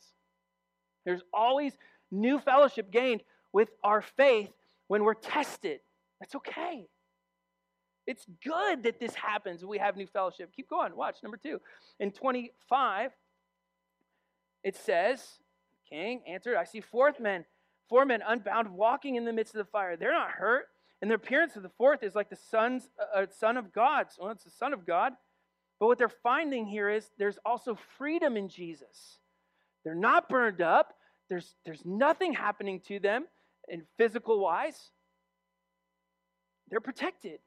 There's 1.05 1.23
always 1.33 1.73
new 2.11 2.39
fellowship 2.39 2.91
gained 2.91 3.23
with 3.53 3.71
our 3.85 4.01
faith 4.01 4.51
when 4.87 5.05
we're 5.05 5.15
tested. 5.15 5.81
That's 6.21 6.35
okay. 6.35 6.87
It's 8.07 8.25
good 8.43 8.85
that 8.85 8.99
this 8.99 9.15
happens. 9.15 9.65
We 9.65 9.79
have 9.79 9.97
new 9.97 10.07
fellowship. 10.07 10.51
Keep 10.57 10.71
going. 10.71 10.97
Watch 10.97 11.17
number 11.23 11.37
two. 11.37 11.61
In 12.01 12.11
25, 12.11 13.11
it 14.65 14.77
says, 14.77 15.23
King 15.89 16.23
answered, 16.27 16.57
I 16.57 16.65
see 16.65 16.81
fourth 16.81 17.21
men, 17.21 17.45
four 17.89 18.07
men 18.07 18.23
unbound, 18.27 18.71
walking 18.71 19.17
in 19.17 19.27
the 19.27 19.33
midst 19.33 19.55
of 19.55 19.59
the 19.59 19.71
fire. 19.71 19.97
They're 19.97 20.13
not 20.13 20.31
hurt. 20.31 20.69
And 21.01 21.11
the 21.11 21.15
appearance 21.15 21.57
of 21.57 21.63
the 21.63 21.71
fourth 21.79 22.03
is 22.03 22.15
like 22.15 22.29
the 22.29 22.39
son's, 22.51 22.89
uh, 23.15 23.27
son 23.39 23.57
of 23.57 23.73
God. 23.73 24.07
So 24.11 24.29
it's 24.29 24.45
the 24.45 24.51
son 24.51 24.73
of 24.73 24.87
God. 24.87 25.13
But 25.79 25.87
what 25.87 25.99
they're 25.99 26.09
finding 26.09 26.67
here 26.67 26.91
is 26.91 27.09
there's 27.19 27.39
also 27.45 27.79
freedom 27.97 28.37
in 28.37 28.49
Jesus. 28.49 29.19
They're 29.85 29.95
not 29.95 30.29
burned 30.29 30.61
up. 30.61 30.95
There's, 31.29 31.55
there's 31.65 31.85
nothing 31.85 32.33
happening 32.33 32.81
to 32.89 32.99
them 32.99 33.27
in 33.69 33.83
physical 33.97 34.41
wise. 34.41 34.91
They're 36.69 36.81
protected. 36.81 37.39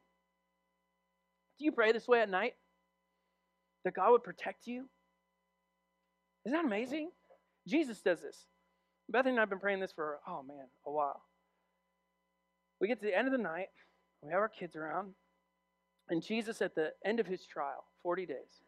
Do 1.59 1.65
you 1.65 1.71
pray 1.71 1.91
this 1.91 2.07
way 2.07 2.21
at 2.21 2.29
night? 2.29 2.53
That 3.83 3.95
God 3.95 4.11
would 4.11 4.23
protect 4.23 4.67
you? 4.67 4.87
Isn't 6.45 6.57
that 6.57 6.65
amazing? 6.65 7.11
Jesus 7.67 8.01
does 8.01 8.21
this. 8.21 8.45
Bethany 9.09 9.31
and 9.31 9.39
I 9.39 9.41
have 9.41 9.49
been 9.49 9.59
praying 9.59 9.79
this 9.79 9.91
for, 9.91 10.19
oh 10.27 10.41
man, 10.41 10.67
a 10.85 10.91
while. 10.91 11.21
We 12.81 12.87
get 12.87 12.99
to 12.99 13.05
the 13.05 13.17
end 13.17 13.27
of 13.27 13.31
the 13.31 13.37
night, 13.37 13.67
we 14.23 14.31
have 14.31 14.41
our 14.41 14.49
kids 14.49 14.75
around, 14.75 15.13
and 16.09 16.21
Jesus, 16.21 16.61
at 16.61 16.73
the 16.73 16.89
end 17.05 17.19
of 17.19 17.27
his 17.27 17.45
trial, 17.45 17.85
40 18.01 18.25
days, 18.25 18.63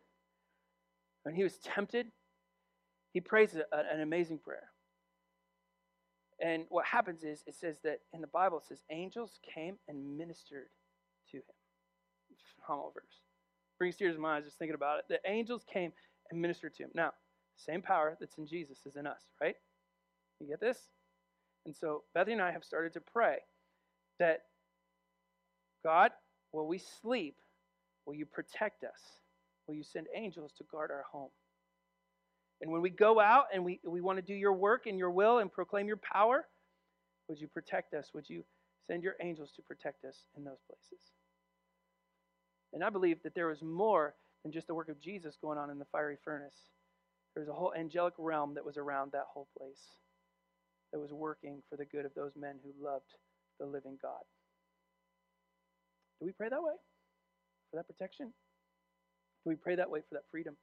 when 1.24 1.34
he 1.36 1.44
was 1.44 1.58
tempted, 1.58 2.08
he 3.12 3.20
prays 3.20 3.56
a, 3.56 3.64
an 3.76 4.02
amazing 4.02 4.38
prayer. 4.38 4.70
And 6.40 6.66
what 6.70 6.86
happens 6.86 7.24
is, 7.24 7.44
it 7.48 7.56
says 7.56 7.78
that 7.84 8.00
in 8.14 8.22
the 8.22 8.28
Bible, 8.28 8.60
it 8.60 8.66
says 8.66 8.84
angels 8.92 9.40
came 9.54 9.78
and 9.88 10.18
ministered 10.18 10.68
to 11.32 11.38
him. 11.38 11.44
Phenomenal 12.66 12.92
verse. 12.94 13.22
Brings 13.80 13.96
tears 13.96 14.16
to 14.16 14.22
my 14.22 14.38
eyes 14.38 14.46
just 14.46 14.60
thinking 14.60 14.76
about 14.76 15.00
it. 15.00 15.06
The 15.10 15.20
angels 15.30 15.64
came 15.72 15.92
and 16.30 16.42
ministered 16.42 16.76
to 16.76 16.84
him. 16.84 16.90
Now, 16.94 17.12
same 17.58 17.82
power 17.82 18.16
that's 18.20 18.38
in 18.38 18.46
Jesus 18.46 18.80
is 18.86 18.96
in 18.96 19.08
us, 19.08 19.22
right? 19.42 19.56
You 20.40 20.48
get 20.48 20.60
this? 20.60 20.78
And 21.66 21.76
so 21.76 22.04
Bethany 22.14 22.34
and 22.34 22.42
I 22.42 22.52
have 22.52 22.64
started 22.64 22.94
to 22.94 23.02
pray 23.02 23.40
that 24.20 24.42
God, 25.84 26.12
while 26.52 26.68
we 26.68 26.80
sleep, 27.02 27.36
will 28.06 28.16
you 28.16 28.26
protect 28.26 28.84
us? 28.84 29.00
Will 29.68 29.76
you 29.76 29.84
send 29.84 30.08
angels 30.16 30.52
to 30.58 30.64
guard 30.66 30.92
our 30.92 31.06
home? 31.12 31.30
And 32.62 32.72
when 32.72 32.82
we 32.82 32.90
go 32.90 33.20
out 33.20 33.46
and 33.54 33.64
we, 33.66 33.80
we 33.84 34.02
want 34.02 34.18
to 34.18 34.22
do 34.22 34.34
your 34.34 34.54
work 34.54 34.86
and 34.86 34.98
your 34.98 35.12
will 35.12 35.40
and 35.40 35.52
proclaim 35.52 35.88
your 35.88 35.98
power, 35.98 36.48
would 37.28 37.40
you 37.40 37.48
protect 37.48 37.94
us? 37.94 38.12
Would 38.14 38.30
you 38.30 38.44
send 38.88 39.04
your 39.04 39.16
angels 39.22 39.52
to 39.56 39.62
protect 39.62 40.06
us 40.06 40.16
in 40.38 40.44
those 40.44 40.60
places? 40.68 41.04
And 42.74 42.84
I 42.84 42.90
believe 42.90 43.22
that 43.24 43.36
there 43.36 43.48
was 43.48 43.62
more 43.62 44.16
than 44.44 44.52
just 44.52 44.68
the 44.68 44.74
work 44.74 44.90
of 44.90 45.00
Jesus 45.00 45.38
going 45.42 45.58
on 45.58 45.70
in 45.70 45.80
the 45.80 45.86
fiery 45.92 46.18
furnace. 46.24 46.56
There 47.34 47.42
was 47.42 47.50
a 47.50 47.54
whole 47.54 47.74
angelic 47.74 48.14
realm 48.18 48.54
that 48.56 48.66
was 48.66 48.78
around 48.78 49.12
that 49.12 49.26
whole 49.34 49.48
place 49.58 49.82
that 50.92 51.00
was 51.00 51.12
working 51.12 51.62
for 51.70 51.76
the 51.76 51.86
good 51.86 52.06
of 52.06 52.14
those 52.14 52.34
men 52.36 52.56
who 52.64 52.86
loved 52.86 53.16
the 53.60 53.66
living 53.66 53.98
God. 54.02 54.22
Do 56.20 56.26
we 56.26 56.32
pray 56.32 56.50
that 56.50 56.62
way? 56.62 56.74
For 57.72 57.78
that 57.78 57.88
protection? 57.88 58.28
Do 58.28 59.50
we 59.50 59.56
pray 59.56 59.76
that 59.76 59.90
way 59.90 60.00
for 60.08 60.16
that 60.16 60.24
freedom? 60.32 60.56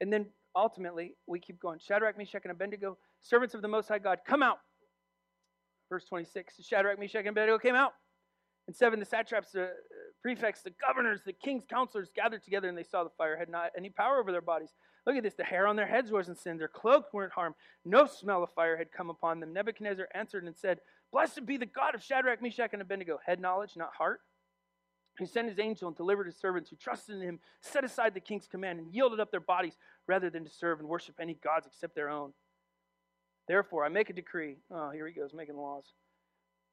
And 0.00 0.12
then 0.12 0.26
ultimately, 0.54 1.14
we 1.26 1.40
keep 1.40 1.60
going. 1.60 1.78
Shadrach, 1.78 2.16
Meshach, 2.16 2.42
and 2.44 2.52
Abednego, 2.52 2.96
servants 3.20 3.54
of 3.54 3.62
the 3.62 3.68
Most 3.68 3.88
High 3.88 3.98
God, 3.98 4.18
come 4.26 4.42
out. 4.42 4.58
Verse 5.90 6.04
26 6.04 6.54
Shadrach, 6.64 6.98
Meshach, 6.98 7.20
and 7.20 7.28
Abednego 7.28 7.58
came 7.58 7.74
out. 7.74 7.92
And 8.66 8.76
seven, 8.76 8.98
the 9.00 9.06
satraps, 9.06 9.54
uh, 9.54 9.68
prefects, 10.22 10.62
the 10.62 10.72
governors, 10.86 11.20
the 11.24 11.32
king's 11.32 11.64
counselors 11.68 12.10
gathered 12.14 12.42
together, 12.42 12.68
and 12.68 12.76
they 12.76 12.82
saw 12.82 13.04
the 13.04 13.10
fire 13.10 13.36
had 13.36 13.48
not 13.48 13.70
any 13.76 13.90
power 13.90 14.18
over 14.18 14.32
their 14.32 14.40
bodies. 14.40 14.70
Look 15.06 15.16
at 15.16 15.22
this. 15.22 15.34
The 15.34 15.44
hair 15.44 15.66
on 15.66 15.76
their 15.76 15.86
heads 15.86 16.10
wasn't 16.10 16.38
sin. 16.38 16.58
Their 16.58 16.68
clothes 16.68 17.06
weren't 17.12 17.32
harmed. 17.32 17.54
No 17.84 18.06
smell 18.06 18.42
of 18.42 18.50
fire 18.52 18.76
had 18.76 18.92
come 18.92 19.10
upon 19.10 19.40
them. 19.40 19.52
Nebuchadnezzar 19.52 20.08
answered 20.14 20.44
and 20.44 20.56
said, 20.56 20.80
Blessed 21.12 21.46
be 21.46 21.56
the 21.56 21.66
God 21.66 21.94
of 21.94 22.02
Shadrach, 22.02 22.42
Meshach, 22.42 22.70
and 22.72 22.82
Abednego. 22.82 23.18
Head 23.24 23.40
knowledge, 23.40 23.72
not 23.76 23.94
heart. 23.96 24.20
He 25.18 25.26
sent 25.26 25.48
his 25.48 25.58
angel 25.58 25.88
and 25.88 25.96
delivered 25.96 26.26
his 26.26 26.36
servants 26.36 26.70
who 26.70 26.76
trusted 26.76 27.16
in 27.16 27.22
him, 27.22 27.40
set 27.60 27.84
aside 27.84 28.14
the 28.14 28.20
king's 28.20 28.46
command, 28.46 28.78
and 28.78 28.94
yielded 28.94 29.18
up 29.18 29.30
their 29.30 29.40
bodies 29.40 29.76
rather 30.06 30.30
than 30.30 30.44
to 30.44 30.50
serve 30.50 30.78
and 30.78 30.88
worship 30.88 31.16
any 31.20 31.34
gods 31.42 31.66
except 31.66 31.94
their 31.94 32.10
own. 32.10 32.32
Therefore, 33.48 33.84
I 33.84 33.88
make 33.88 34.10
a 34.10 34.12
decree. 34.12 34.58
Oh, 34.70 34.90
here 34.90 35.08
he 35.08 35.14
goes, 35.14 35.32
making 35.34 35.56
laws. 35.56 35.84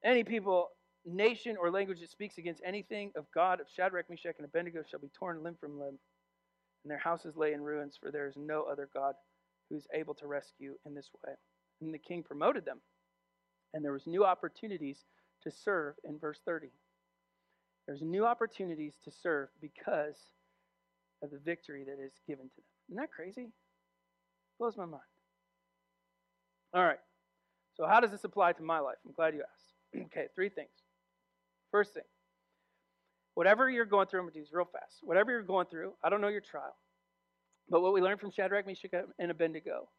Any 0.04 0.24
people, 0.24 0.70
nation, 1.06 1.58
or 1.60 1.72
language 1.72 2.00
that 2.00 2.10
speaks 2.10 2.38
against 2.38 2.62
anything 2.66 3.12
of 3.16 3.26
God 3.34 3.60
of 3.60 3.68
Shadrach, 3.76 4.10
Meshach, 4.10 4.36
and 4.38 4.46
Abednego 4.46 4.84
shall 4.90 5.00
be 5.00 5.10
torn 5.10 5.44
limb 5.44 5.56
from 5.60 5.80
limb, 5.80 6.00
and 6.84 6.92
their 6.92 6.98
houses 6.98 7.36
lay 7.36 7.54
in 7.54 7.62
ruins, 7.62 7.98
for 8.00 8.12
there 8.12 8.28
is 8.28 8.36
no 8.38 8.64
other 8.64 8.90
God 8.94 9.16
who 9.70 9.76
is 9.76 9.88
able 9.94 10.14
to 10.16 10.28
rescue 10.28 10.76
in 10.86 10.94
this 10.94 11.10
way. 11.26 11.34
And 11.82 11.94
the 11.94 12.00
king 12.00 12.24
promoted 12.24 12.66
them, 12.66 12.80
and 13.74 13.84
there 13.84 13.94
was 13.94 14.08
new 14.08 14.26
opportunities 14.26 15.06
to 15.44 15.52
serve 15.52 15.96
in 16.04 16.18
verse 16.18 16.40
30. 16.46 16.68
There's 17.88 18.02
new 18.02 18.26
opportunities 18.26 18.96
to 19.04 19.12
serve 19.12 19.50
because 19.62 20.18
of 21.22 21.32
the 21.32 21.40
victory 21.40 21.84
that 21.84 22.04
is 22.04 22.14
given 22.28 22.46
to 22.46 22.56
them. 22.56 22.64
Isn't 22.90 22.98
that 23.02 23.12
crazy? 23.12 23.50
Blows 24.60 24.78
my 24.78 24.86
mind. 24.86 25.04
All 26.74 26.84
right. 26.84 27.00
So, 27.76 27.86
how 27.86 28.00
does 28.00 28.12
this 28.12 28.24
apply 28.24 28.54
to 28.54 28.64
my 28.64 28.80
life? 28.80 28.98
I'm 29.06 29.14
glad 29.14 29.34
you 29.34 29.42
asked. 29.42 30.06
okay, 30.06 30.28
three 30.34 30.50
things. 30.50 30.70
First 31.76 31.94
thing, 31.94 32.04
whatever 33.34 33.70
you're 33.70 33.84
going 33.84 34.08
through, 34.08 34.22
I'm 34.22 34.28
going 34.28 34.34
to 34.36 34.40
do 34.40 34.46
this 34.46 34.54
real 34.54 34.64
fast. 34.64 35.00
Whatever 35.02 35.32
you're 35.32 35.44
going 35.44 35.68
through, 35.68 35.92
I 36.02 36.10
don't 36.10 36.22
know 36.22 36.30
your 36.30 36.40
trial, 36.40 36.74
but 37.70 37.82
what 37.82 37.92
we 37.92 38.00
learned 38.00 38.22
from 38.22 38.32
Shadrach, 38.32 38.66
Meshach, 38.66 38.92
and 39.20 39.30
Abednego, 39.30 39.90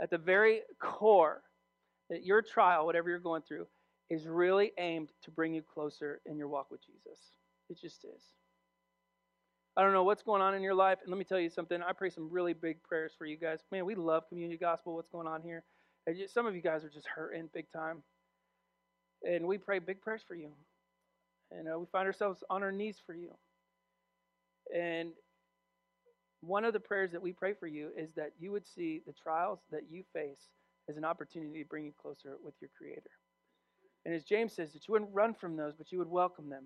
at 0.00 0.08
the 0.08 0.16
very 0.16 0.62
core, 0.80 1.42
that 2.08 2.24
your 2.24 2.40
trial, 2.40 2.86
whatever 2.86 3.10
you're 3.10 3.18
going 3.18 3.42
through, 3.42 3.66
is 4.08 4.26
really 4.26 4.72
aimed 4.78 5.10
to 5.24 5.30
bring 5.30 5.52
you 5.52 5.60
closer 5.60 6.22
in 6.24 6.38
your 6.38 6.48
walk 6.48 6.70
with 6.70 6.80
Jesus. 6.80 7.20
It 7.68 7.78
just 7.78 8.02
is. 8.06 8.22
I 9.76 9.82
don't 9.82 9.92
know 9.92 10.04
what's 10.04 10.22
going 10.22 10.40
on 10.40 10.54
in 10.54 10.62
your 10.62 10.72
life, 10.74 11.00
and 11.02 11.10
let 11.10 11.18
me 11.18 11.24
tell 11.24 11.38
you 11.38 11.50
something. 11.50 11.82
I 11.82 11.92
pray 11.92 12.08
some 12.08 12.30
really 12.30 12.54
big 12.54 12.82
prayers 12.82 13.12
for 13.18 13.26
you 13.26 13.36
guys. 13.36 13.58
Man, 13.70 13.84
we 13.84 13.94
love 13.94 14.26
community 14.30 14.56
gospel. 14.56 14.94
What's 14.94 15.10
going 15.10 15.26
on 15.26 15.42
here? 15.42 15.64
Just, 16.16 16.32
some 16.32 16.46
of 16.46 16.56
you 16.56 16.62
guys 16.62 16.82
are 16.82 16.88
just 16.88 17.08
hurting 17.08 17.50
big 17.52 17.66
time. 17.70 18.02
And 19.22 19.46
we 19.46 19.58
pray 19.58 19.80
big 19.80 20.00
prayers 20.00 20.22
for 20.26 20.34
you. 20.34 20.48
And 21.56 21.68
uh, 21.68 21.78
we 21.78 21.86
find 21.92 22.06
ourselves 22.06 22.42
on 22.50 22.62
our 22.62 22.72
knees 22.72 23.00
for 23.04 23.14
you. 23.14 23.30
And 24.74 25.10
one 26.40 26.64
of 26.64 26.72
the 26.72 26.80
prayers 26.80 27.12
that 27.12 27.22
we 27.22 27.32
pray 27.32 27.54
for 27.54 27.66
you 27.66 27.90
is 27.96 28.10
that 28.16 28.32
you 28.38 28.52
would 28.52 28.66
see 28.66 29.02
the 29.06 29.12
trials 29.12 29.60
that 29.70 29.82
you 29.90 30.04
face 30.12 30.48
as 30.88 30.96
an 30.96 31.04
opportunity 31.04 31.62
to 31.62 31.68
bring 31.68 31.84
you 31.84 31.92
closer 32.00 32.36
with 32.44 32.54
your 32.60 32.70
Creator. 32.76 33.10
And 34.04 34.14
as 34.14 34.24
James 34.24 34.52
says, 34.52 34.72
that 34.72 34.86
you 34.86 34.92
wouldn't 34.92 35.14
run 35.14 35.32
from 35.34 35.56
those, 35.56 35.74
but 35.76 35.90
you 35.90 35.98
would 35.98 36.10
welcome 36.10 36.50
them. 36.50 36.64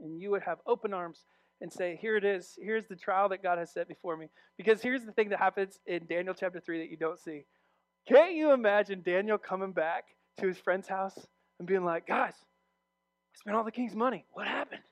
And 0.00 0.20
you 0.20 0.30
would 0.30 0.42
have 0.42 0.58
open 0.66 0.92
arms 0.92 1.24
and 1.60 1.72
say, 1.72 1.96
Here 2.00 2.16
it 2.16 2.24
is. 2.24 2.58
Here's 2.60 2.86
the 2.88 2.96
trial 2.96 3.28
that 3.28 3.42
God 3.42 3.58
has 3.58 3.72
set 3.72 3.86
before 3.86 4.16
me. 4.16 4.28
Because 4.56 4.82
here's 4.82 5.04
the 5.04 5.12
thing 5.12 5.28
that 5.28 5.38
happens 5.38 5.78
in 5.86 6.06
Daniel 6.06 6.34
chapter 6.34 6.58
3 6.58 6.78
that 6.78 6.90
you 6.90 6.96
don't 6.96 7.20
see. 7.20 7.44
Can't 8.08 8.34
you 8.34 8.52
imagine 8.52 9.02
Daniel 9.02 9.38
coming 9.38 9.72
back 9.72 10.04
to 10.40 10.48
his 10.48 10.58
friend's 10.58 10.88
house 10.88 11.16
and 11.58 11.68
being 11.68 11.84
like, 11.84 12.08
guys, 12.08 12.34
spent 13.34 13.56
all 13.56 13.64
the 13.64 13.72
king's 13.72 13.94
money. 13.94 14.24
What 14.32 14.46
happened? 14.46 14.82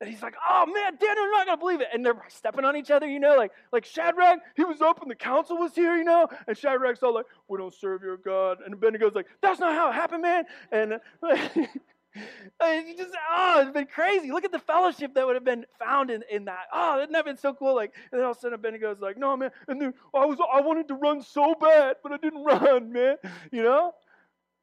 And 0.00 0.08
he's 0.08 0.22
like, 0.22 0.36
oh 0.48 0.64
man, 0.66 0.96
Daniel, 1.00 1.24
you're 1.24 1.32
not 1.32 1.46
gonna 1.46 1.58
believe 1.58 1.80
it. 1.80 1.88
And 1.92 2.06
they're 2.06 2.22
stepping 2.28 2.64
on 2.64 2.76
each 2.76 2.90
other, 2.90 3.08
you 3.08 3.18
know, 3.18 3.34
like 3.36 3.50
like 3.72 3.84
Shadrach, 3.84 4.38
he 4.56 4.62
was 4.62 4.80
up 4.80 5.02
and 5.02 5.10
the 5.10 5.16
council 5.16 5.58
was 5.58 5.74
here, 5.74 5.96
you 5.96 6.04
know. 6.04 6.28
And 6.46 6.56
Shadrach's 6.56 7.02
all 7.02 7.14
like, 7.14 7.26
we 7.48 7.58
don't 7.58 7.74
serve 7.74 8.02
your 8.02 8.16
God. 8.16 8.58
And 8.64 8.74
Abednego's 8.74 9.16
like, 9.16 9.26
that's 9.42 9.58
not 9.58 9.74
how 9.74 9.90
it 9.90 9.94
happened, 9.94 10.22
man. 10.22 10.44
And 10.70 11.00
you 12.14 12.96
just 12.96 13.14
oh, 13.28 13.60
it's 13.62 13.72
been 13.72 13.86
crazy. 13.86 14.30
Look 14.30 14.44
at 14.44 14.52
the 14.52 14.60
fellowship 14.60 15.14
that 15.14 15.26
would 15.26 15.34
have 15.34 15.44
been 15.44 15.66
found 15.80 16.10
in, 16.10 16.22
in 16.30 16.44
that. 16.44 16.66
Oh, 16.72 16.94
wouldn't 16.94 17.12
that 17.12 17.24
been 17.24 17.36
so 17.36 17.52
cool? 17.54 17.74
Like, 17.74 17.92
and 18.12 18.20
then 18.20 18.24
all 18.24 18.32
of 18.32 18.36
a 18.36 18.40
sudden 18.40 18.58
Abednego's 18.58 19.00
like, 19.00 19.18
no, 19.18 19.36
man. 19.36 19.50
And 19.66 19.80
then 19.80 19.94
I 20.14 20.26
was 20.26 20.38
I 20.52 20.60
wanted 20.60 20.86
to 20.88 20.94
run 20.94 21.22
so 21.22 21.56
bad, 21.60 21.96
but 22.04 22.12
I 22.12 22.18
didn't 22.18 22.44
run, 22.44 22.92
man. 22.92 23.16
You 23.50 23.64
know? 23.64 23.94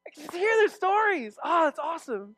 I 0.06 0.12
can 0.12 0.24
just 0.24 0.36
hear 0.36 0.52
their 0.58 0.70
stories. 0.70 1.38
Oh, 1.44 1.66
that's 1.66 1.80
awesome. 1.80 2.36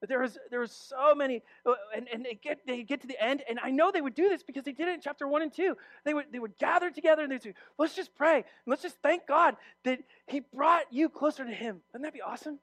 But 0.00 0.08
there 0.10 0.20
was 0.20 0.36
there 0.50 0.60
was 0.60 0.72
so 0.72 1.14
many, 1.14 1.42
uh, 1.64 1.72
and, 1.96 2.06
and 2.12 2.24
they 2.24 2.34
get 2.34 2.58
they 2.66 2.82
get 2.82 3.00
to 3.00 3.06
the 3.06 3.22
end, 3.22 3.42
and 3.48 3.58
I 3.58 3.70
know 3.70 3.90
they 3.90 4.02
would 4.02 4.14
do 4.14 4.28
this 4.28 4.42
because 4.42 4.64
they 4.64 4.72
did 4.72 4.88
it 4.88 4.94
in 4.94 5.00
chapter 5.00 5.26
one 5.26 5.40
and 5.40 5.52
two. 5.52 5.76
They 6.04 6.12
would 6.12 6.26
they 6.30 6.38
would 6.38 6.58
gather 6.58 6.90
together 6.90 7.22
and 7.22 7.32
they'd 7.32 7.42
say, 7.42 7.54
let's 7.78 7.94
just 7.94 8.14
pray 8.14 8.36
and 8.36 8.44
let's 8.66 8.82
just 8.82 8.96
thank 9.02 9.26
God 9.26 9.56
that 9.84 10.00
He 10.26 10.40
brought 10.40 10.84
you 10.90 11.08
closer 11.08 11.44
to 11.44 11.50
Him. 11.50 11.80
Wouldn't 11.92 12.06
that 12.06 12.12
be 12.12 12.20
awesome? 12.20 12.58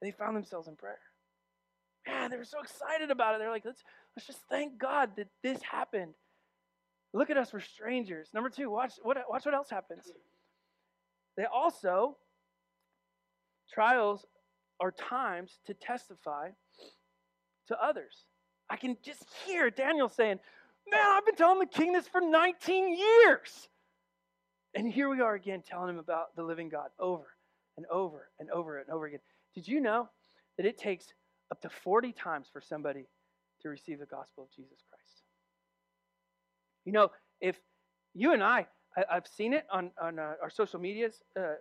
And 0.00 0.08
they 0.08 0.12
found 0.12 0.36
themselves 0.36 0.68
in 0.68 0.76
prayer. 0.76 0.98
Man, 2.06 2.30
they 2.30 2.38
were 2.38 2.44
so 2.44 2.60
excited 2.60 3.10
about 3.10 3.34
it. 3.34 3.38
They're 3.38 3.50
like, 3.50 3.64
let's, 3.64 3.82
let's 4.16 4.26
just 4.26 4.40
thank 4.48 4.78
God 4.78 5.10
that 5.16 5.28
this 5.42 5.60
happened. 5.62 6.14
Look 7.12 7.30
at 7.30 7.36
us, 7.36 7.52
we're 7.52 7.60
strangers. 7.60 8.30
Number 8.32 8.48
two, 8.48 8.70
watch 8.70 8.94
what, 9.02 9.18
watch 9.28 9.44
what 9.44 9.54
else 9.54 9.68
happens. 9.68 10.10
They 11.36 11.44
also, 11.44 12.16
trials 13.72 14.24
are 14.80 14.90
times 14.90 15.58
to 15.66 15.74
testify 15.74 16.50
to 17.68 17.82
others. 17.82 18.24
I 18.68 18.76
can 18.76 18.96
just 19.02 19.24
hear 19.46 19.70
Daniel 19.70 20.08
saying, 20.08 20.38
Man, 20.90 21.00
I've 21.04 21.26
been 21.26 21.36
telling 21.36 21.58
the 21.60 21.66
king 21.66 21.92
this 21.92 22.08
for 22.08 22.20
19 22.20 22.96
years. 22.96 23.68
And 24.74 24.90
here 24.90 25.08
we 25.08 25.20
are 25.20 25.34
again 25.34 25.62
telling 25.66 25.90
him 25.90 25.98
about 25.98 26.34
the 26.36 26.42
living 26.42 26.68
God 26.68 26.88
over 26.98 27.26
and 27.76 27.86
over 27.86 28.28
and 28.38 28.50
over 28.50 28.78
and 28.78 28.88
over 28.90 29.06
again. 29.06 29.20
Did 29.54 29.68
you 29.68 29.80
know 29.80 30.08
that 30.56 30.66
it 30.66 30.78
takes 30.78 31.06
up 31.50 31.60
to 31.62 31.68
40 31.68 32.12
times 32.12 32.48
for 32.52 32.60
somebody 32.60 33.06
to 33.62 33.68
receive 33.68 33.98
the 33.98 34.06
gospel 34.06 34.44
of 34.44 34.50
Jesus 34.50 34.78
Christ? 34.88 35.22
You 36.84 36.92
know, 36.92 37.10
if 37.40 37.56
you 38.14 38.32
and 38.32 38.42
I, 38.42 38.66
I 38.96 39.14
have 39.14 39.26
seen 39.26 39.52
it 39.52 39.66
on, 39.70 39.90
on 40.00 40.18
uh, 40.18 40.34
our 40.42 40.50
social 40.50 40.80
medias 40.80 41.22
uh, 41.38 41.54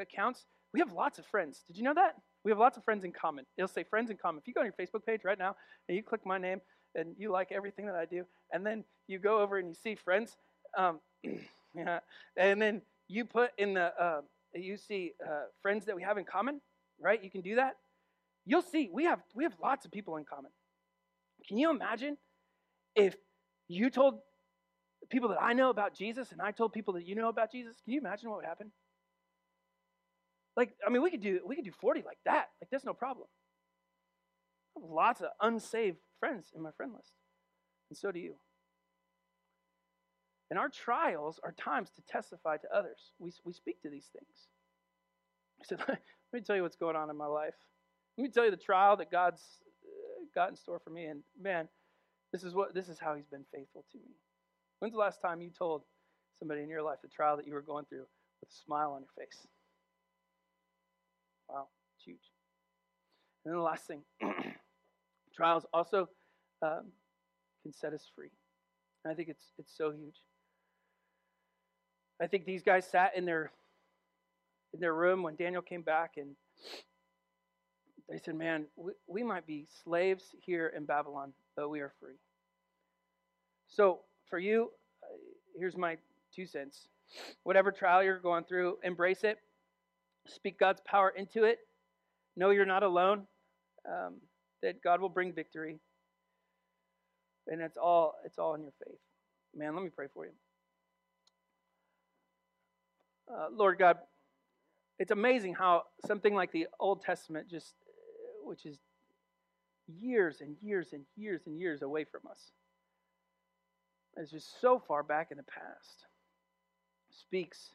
accounts, 0.00 0.46
we 0.72 0.80
have 0.80 0.92
lots 0.92 1.18
of 1.18 1.26
friends. 1.26 1.62
Did 1.66 1.76
you 1.76 1.82
know 1.82 1.94
that? 1.94 2.16
We 2.44 2.50
have 2.50 2.58
lots 2.58 2.76
of 2.76 2.84
friends 2.84 3.04
in 3.04 3.12
common. 3.12 3.46
It'll 3.56 3.68
say 3.68 3.84
friends 3.84 4.10
in 4.10 4.16
common. 4.16 4.40
If 4.42 4.48
you 4.48 4.54
go 4.54 4.60
on 4.60 4.66
your 4.66 4.74
Facebook 4.74 5.06
page 5.06 5.22
right 5.24 5.38
now 5.38 5.56
and 5.88 5.96
you 5.96 6.02
click 6.02 6.26
my 6.26 6.36
name 6.36 6.60
and 6.94 7.14
you 7.16 7.30
like 7.30 7.52
everything 7.52 7.86
that 7.86 7.94
I 7.94 8.04
do, 8.04 8.24
and 8.52 8.66
then 8.66 8.84
you 9.08 9.18
go 9.18 9.40
over 9.40 9.58
and 9.58 9.68
you 9.68 9.74
see 9.74 9.94
friends, 9.94 10.36
um, 10.76 11.00
yeah, 11.74 12.00
and 12.36 12.60
then 12.60 12.82
you 13.08 13.24
put 13.24 13.52
in 13.56 13.74
the, 13.74 13.92
uh, 14.00 14.20
you 14.54 14.76
see 14.76 15.12
uh, 15.26 15.44
friends 15.62 15.86
that 15.86 15.96
we 15.96 16.02
have 16.02 16.18
in 16.18 16.24
common, 16.24 16.60
right? 17.00 17.22
You 17.22 17.30
can 17.30 17.40
do 17.40 17.56
that. 17.56 17.76
You'll 18.46 18.62
see 18.62 18.90
we 18.92 19.04
have 19.04 19.20
we 19.34 19.44
have 19.44 19.54
lots 19.62 19.86
of 19.86 19.90
people 19.90 20.16
in 20.16 20.24
common. 20.24 20.50
Can 21.48 21.56
you 21.56 21.70
imagine 21.70 22.18
if 22.94 23.16
you 23.68 23.90
told 23.90 24.18
people 25.14 25.28
that 25.30 25.40
I 25.40 25.52
know 25.52 25.70
about 25.70 25.94
Jesus 25.94 26.32
and 26.32 26.42
I 26.42 26.50
told 26.50 26.72
people 26.72 26.94
that 26.94 27.06
you 27.06 27.14
know 27.14 27.28
about 27.28 27.52
Jesus? 27.52 27.76
Can 27.84 27.94
you 27.94 28.00
imagine 28.00 28.28
what 28.28 28.38
would 28.38 28.44
happen? 28.44 28.72
Like, 30.56 30.74
I 30.86 30.90
mean, 30.90 31.02
we 31.02 31.10
could 31.10 31.22
do 31.22 31.40
we 31.46 31.56
could 31.56 31.64
do 31.64 31.72
40 31.72 32.02
like 32.04 32.18
that. 32.24 32.50
Like 32.60 32.70
that's 32.70 32.84
no 32.84 32.94
problem. 32.94 33.28
I 34.76 34.80
have 34.80 34.90
lots 34.90 35.20
of 35.20 35.28
unsaved 35.40 35.98
friends 36.18 36.52
in 36.54 36.62
my 36.62 36.70
friend 36.76 36.92
list. 36.92 37.12
And 37.90 37.96
so 37.96 38.10
do 38.10 38.18
you. 38.18 38.34
And 40.50 40.58
our 40.58 40.68
trials 40.68 41.40
are 41.42 41.52
times 41.52 41.90
to 41.90 42.02
testify 42.02 42.56
to 42.58 42.68
others. 42.76 43.12
We, 43.18 43.32
we 43.44 43.52
speak 43.52 43.80
to 43.82 43.88
these 43.88 44.06
things. 44.12 44.48
So 45.64 45.76
let 45.88 45.98
me 46.32 46.40
tell 46.40 46.56
you 46.56 46.62
what's 46.62 46.76
going 46.76 46.96
on 46.96 47.08
in 47.08 47.16
my 47.16 47.26
life. 47.26 47.54
Let 48.18 48.22
me 48.24 48.30
tell 48.30 48.44
you 48.44 48.50
the 48.50 48.56
trial 48.56 48.96
that 48.96 49.10
God's 49.10 49.42
uh, 49.84 50.24
got 50.34 50.50
in 50.50 50.56
store 50.56 50.80
for 50.82 50.90
me. 50.90 51.06
And 51.06 51.22
man, 51.40 51.68
this 52.32 52.44
is 52.44 52.54
what 52.54 52.74
this 52.74 52.88
is 52.88 52.98
how 52.98 53.14
He's 53.14 53.26
been 53.26 53.44
faithful 53.52 53.84
to 53.92 53.98
me. 53.98 54.14
When's 54.78 54.92
the 54.92 54.98
last 55.00 55.20
time 55.20 55.40
you 55.40 55.50
told 55.50 55.82
somebody 56.38 56.62
in 56.62 56.68
your 56.68 56.82
life 56.82 56.98
the 57.02 57.08
trial 57.08 57.36
that 57.36 57.46
you 57.46 57.54
were 57.54 57.62
going 57.62 57.84
through 57.86 58.06
with 58.40 58.50
a 58.50 58.52
smile 58.52 58.92
on 58.92 59.02
your 59.02 59.26
face? 59.26 59.46
Wow, 61.48 61.68
it's 61.96 62.04
huge. 62.04 62.30
And 63.44 63.52
then 63.52 63.58
the 63.58 63.64
last 63.64 63.86
thing 63.86 64.02
trials 65.34 65.66
also 65.72 66.08
um, 66.62 66.92
can 67.62 67.72
set 67.72 67.92
us 67.92 68.06
free. 68.14 68.30
And 69.04 69.12
I 69.12 69.14
think 69.14 69.28
it's, 69.28 69.52
it's 69.58 69.76
so 69.76 69.90
huge. 69.90 70.16
I 72.22 72.26
think 72.26 72.44
these 72.44 72.62
guys 72.62 72.86
sat 72.86 73.16
in 73.16 73.24
their 73.24 73.50
in 74.72 74.80
their 74.80 74.94
room 74.94 75.22
when 75.22 75.36
Daniel 75.36 75.62
came 75.62 75.82
back 75.82 76.12
and 76.16 76.30
they 78.08 78.18
said, 78.18 78.34
Man, 78.34 78.66
we, 78.76 78.92
we 79.06 79.22
might 79.22 79.46
be 79.46 79.66
slaves 79.84 80.34
here 80.40 80.72
in 80.76 80.84
Babylon, 80.84 81.32
but 81.56 81.68
we 81.70 81.80
are 81.80 81.92
free. 82.00 82.16
So, 83.68 84.00
for 84.30 84.38
you, 84.38 84.70
uh, 85.02 85.16
here's 85.58 85.76
my 85.76 85.98
two 86.34 86.46
cents. 86.46 86.88
Whatever 87.44 87.72
trial 87.72 88.02
you're 88.04 88.18
going 88.20 88.44
through, 88.44 88.78
embrace 88.84 89.24
it. 89.24 89.38
Speak 90.28 90.58
God's 90.58 90.80
power 90.86 91.10
into 91.10 91.44
it. 91.44 91.58
Know 92.36 92.50
you're 92.50 92.66
not 92.66 92.82
alone. 92.84 93.26
um, 93.88 94.16
that 94.62 94.82
God 94.82 95.00
will 95.00 95.08
bring 95.08 95.32
victory, 95.32 95.78
and 97.48 97.60
it's 97.62 97.76
all 97.76 98.14
it's 98.24 98.38
all 98.38 98.54
in 98.54 98.62
your 98.62 98.72
faith. 98.86 98.98
Man, 99.56 99.74
let 99.74 99.84
me 99.84 99.90
pray 99.90 100.06
for 100.12 100.26
you. 100.26 100.32
Uh, 103.32 103.48
Lord 103.52 103.78
God, 103.78 103.98
it's 104.98 105.10
amazing 105.12 105.54
how 105.54 105.84
something 106.06 106.34
like 106.34 106.52
the 106.52 106.68
Old 106.80 107.02
Testament, 107.02 107.48
just 107.50 107.74
which 108.44 108.66
is 108.66 108.78
years 109.88 110.40
and 110.40 110.56
years 110.62 110.92
and 110.92 111.04
years 111.16 111.42
and 111.46 111.58
years 111.58 111.82
away 111.82 112.04
from 112.04 112.22
us, 112.30 112.52
is 114.16 114.30
just 114.30 114.60
so 114.60 114.82
far 114.86 115.02
back 115.02 115.28
in 115.30 115.36
the 115.36 115.44
past, 115.44 116.06
speaks 117.10 117.70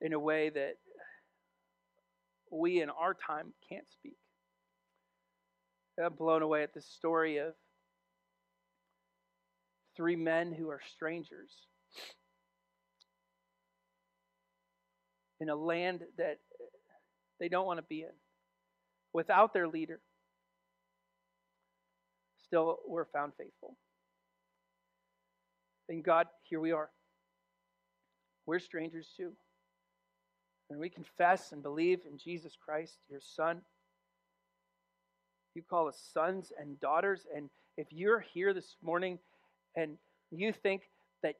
in 0.00 0.12
a 0.12 0.18
way 0.18 0.50
that 0.50 0.74
we 2.50 2.80
in 2.80 2.90
our 2.90 3.14
time 3.14 3.52
can't 3.68 3.86
speak. 3.90 4.16
I'm 6.02 6.14
blown 6.14 6.42
away 6.42 6.62
at 6.62 6.74
this 6.74 6.86
story 6.86 7.38
of 7.38 7.54
three 9.96 10.16
men 10.16 10.52
who 10.52 10.70
are 10.70 10.80
strangers 10.94 11.50
in 15.40 15.48
a 15.48 15.54
land 15.54 16.00
that 16.18 16.38
they 17.38 17.48
don't 17.48 17.66
want 17.66 17.78
to 17.78 17.84
be 17.88 18.02
in, 18.02 18.12
without 19.12 19.52
their 19.52 19.68
leader, 19.68 20.00
still 22.46 22.78
were 22.88 23.08
found 23.12 23.32
faithful. 23.38 23.76
And 25.88 26.02
God, 26.02 26.26
here 26.44 26.60
we 26.60 26.72
are. 26.72 26.90
We're 28.46 28.58
strangers 28.58 29.08
too. 29.16 29.32
And 30.70 30.80
we 30.80 30.88
confess 30.88 31.52
and 31.52 31.62
believe 31.62 32.00
in 32.10 32.18
Jesus 32.18 32.56
Christ, 32.62 32.98
your 33.08 33.20
Son. 33.20 33.60
You 35.54 35.62
call 35.62 35.88
us 35.88 36.00
sons 36.12 36.52
and 36.58 36.80
daughters. 36.80 37.26
And 37.34 37.50
if 37.76 37.88
you're 37.90 38.20
here 38.20 38.54
this 38.54 38.76
morning 38.82 39.18
and 39.76 39.98
you 40.30 40.52
think 40.52 40.82
that 41.22 41.36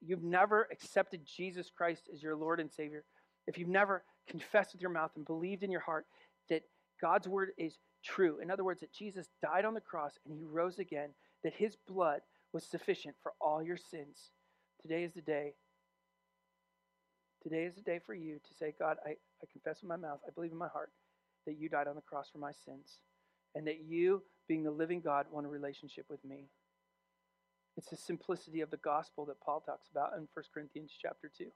you've 0.00 0.22
never 0.22 0.68
accepted 0.72 1.22
Jesus 1.24 1.70
Christ 1.74 2.08
as 2.12 2.22
your 2.22 2.36
Lord 2.36 2.60
and 2.60 2.70
Savior, 2.70 3.04
if 3.46 3.58
you've 3.58 3.68
never 3.68 4.04
confessed 4.28 4.72
with 4.72 4.82
your 4.82 4.90
mouth 4.90 5.12
and 5.16 5.24
believed 5.24 5.62
in 5.62 5.70
your 5.70 5.80
heart 5.80 6.06
that 6.50 6.62
God's 7.00 7.28
word 7.28 7.50
is 7.58 7.78
true, 8.04 8.38
in 8.40 8.50
other 8.50 8.64
words, 8.64 8.80
that 8.80 8.92
Jesus 8.92 9.28
died 9.40 9.64
on 9.64 9.74
the 9.74 9.80
cross 9.80 10.18
and 10.26 10.34
he 10.34 10.44
rose 10.44 10.78
again, 10.78 11.10
that 11.44 11.54
his 11.54 11.76
blood 11.88 12.20
was 12.52 12.64
sufficient 12.64 13.16
for 13.22 13.32
all 13.40 13.62
your 13.62 13.76
sins, 13.76 14.30
today 14.80 15.04
is 15.04 15.12
the 15.14 15.22
day. 15.22 15.54
Today 17.42 17.64
is 17.64 17.74
the 17.74 17.82
day 17.82 17.98
for 18.04 18.14
you 18.14 18.34
to 18.34 18.54
say, 18.54 18.74
God, 18.78 18.98
I, 19.04 19.10
I 19.10 19.46
confess 19.50 19.82
with 19.82 19.88
my 19.88 19.96
mouth, 19.96 20.20
I 20.26 20.30
believe 20.30 20.52
in 20.52 20.58
my 20.58 20.68
heart 20.68 20.90
that 21.46 21.58
you 21.58 21.68
died 21.68 21.88
on 21.88 21.96
the 21.96 22.02
cross 22.02 22.28
for 22.30 22.38
my 22.38 22.52
sins, 22.52 22.98
and 23.54 23.66
that 23.66 23.80
you, 23.84 24.22
being 24.48 24.62
the 24.62 24.70
living 24.70 25.00
God, 25.00 25.26
want 25.30 25.46
a 25.46 25.48
relationship 25.48 26.06
with 26.08 26.24
me. 26.24 26.46
It's 27.76 27.88
the 27.88 27.96
simplicity 27.96 28.60
of 28.60 28.70
the 28.70 28.76
gospel 28.76 29.24
that 29.26 29.40
Paul 29.40 29.60
talks 29.60 29.88
about 29.90 30.12
in 30.16 30.28
1 30.34 30.44
Corinthians 30.52 30.92
chapter 31.00 31.30
2. 31.36 31.46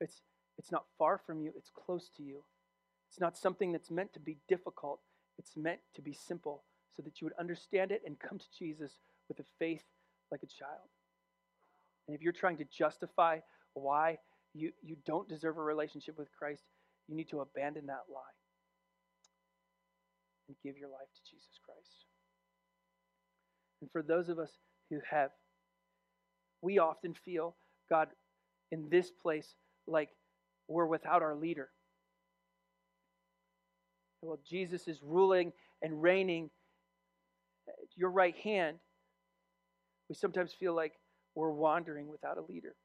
It's, 0.00 0.22
it's 0.58 0.70
not 0.70 0.84
far 0.98 1.18
from 1.18 1.40
you, 1.40 1.52
it's 1.56 1.70
close 1.70 2.10
to 2.16 2.22
you. 2.22 2.44
It's 3.10 3.20
not 3.20 3.36
something 3.36 3.72
that's 3.72 3.90
meant 3.90 4.12
to 4.14 4.20
be 4.20 4.36
difficult, 4.48 5.00
it's 5.38 5.56
meant 5.56 5.80
to 5.94 6.02
be 6.02 6.12
simple 6.12 6.62
so 6.94 7.02
that 7.02 7.20
you 7.20 7.26
would 7.26 7.38
understand 7.38 7.90
it 7.90 8.02
and 8.06 8.18
come 8.18 8.38
to 8.38 8.44
Jesus 8.56 8.92
with 9.28 9.38
a 9.40 9.44
faith 9.58 9.82
like 10.30 10.42
a 10.42 10.46
child. 10.46 10.88
And 12.06 12.14
if 12.14 12.22
you're 12.22 12.32
trying 12.32 12.58
to 12.58 12.64
justify 12.64 13.38
why 13.74 14.18
you, 14.54 14.72
you 14.82 14.96
don't 15.06 15.28
deserve 15.28 15.58
a 15.58 15.62
relationship 15.62 16.18
with 16.18 16.28
Christ, 16.38 16.62
you 17.08 17.16
need 17.16 17.28
to 17.30 17.40
abandon 17.40 17.86
that 17.86 18.04
lie 18.12 18.22
and 20.48 20.56
give 20.62 20.76
your 20.76 20.88
life 20.88 21.08
to 21.14 21.30
Jesus 21.30 21.58
Christ. 21.64 22.04
And 23.80 23.90
for 23.90 24.02
those 24.02 24.28
of 24.28 24.38
us 24.38 24.50
who 24.90 24.98
have, 25.10 25.30
we 26.62 26.78
often 26.78 27.14
feel, 27.14 27.56
God, 27.90 28.08
in 28.70 28.88
this 28.90 29.10
place, 29.10 29.54
like 29.86 30.10
we're 30.68 30.86
without 30.86 31.22
our 31.22 31.34
leader. 31.34 31.68
Well, 34.22 34.38
Jesus 34.48 34.88
is 34.88 34.98
ruling 35.02 35.52
and 35.82 36.02
reigning 36.02 36.50
at 37.68 37.74
your 37.94 38.10
right 38.10 38.36
hand. 38.36 38.78
We 40.14 40.16
sometimes 40.16 40.52
feel 40.52 40.76
like 40.76 40.92
we're 41.34 41.50
wandering 41.50 42.06
without 42.06 42.38
a 42.38 42.42
leader. 42.42 42.76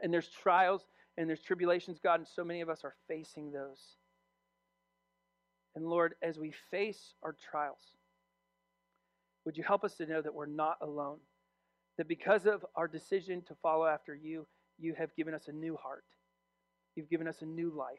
And 0.00 0.10
there's 0.10 0.30
trials 0.30 0.80
and 1.18 1.28
there's 1.28 1.42
tribulations, 1.42 1.98
God, 2.02 2.20
and 2.20 2.26
so 2.26 2.42
many 2.42 2.62
of 2.62 2.70
us 2.70 2.84
are 2.84 2.94
facing 3.06 3.52
those. 3.52 3.96
And 5.74 5.84
Lord, 5.84 6.14
as 6.22 6.38
we 6.38 6.54
face 6.70 7.12
our 7.22 7.36
trials, 7.50 7.82
would 9.44 9.58
you 9.58 9.62
help 9.62 9.84
us 9.84 9.96
to 9.96 10.06
know 10.06 10.22
that 10.22 10.32
we're 10.32 10.46
not 10.46 10.78
alone? 10.80 11.18
That 11.98 12.08
because 12.08 12.46
of 12.46 12.64
our 12.74 12.88
decision 12.88 13.42
to 13.48 13.54
follow 13.62 13.84
after 13.84 14.14
you, 14.14 14.46
you 14.78 14.94
have 14.96 15.14
given 15.16 15.34
us 15.34 15.48
a 15.48 15.52
new 15.52 15.76
heart. 15.76 16.04
You've 16.94 17.10
given 17.10 17.28
us 17.28 17.42
a 17.42 17.46
new 17.46 17.70
life. 17.76 17.98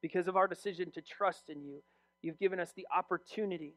Because 0.00 0.28
of 0.28 0.36
our 0.36 0.46
decision 0.46 0.92
to 0.92 1.02
trust 1.02 1.48
in 1.48 1.60
you, 1.60 1.82
you've 2.22 2.38
given 2.38 2.60
us 2.60 2.70
the 2.76 2.86
opportunity 2.96 3.74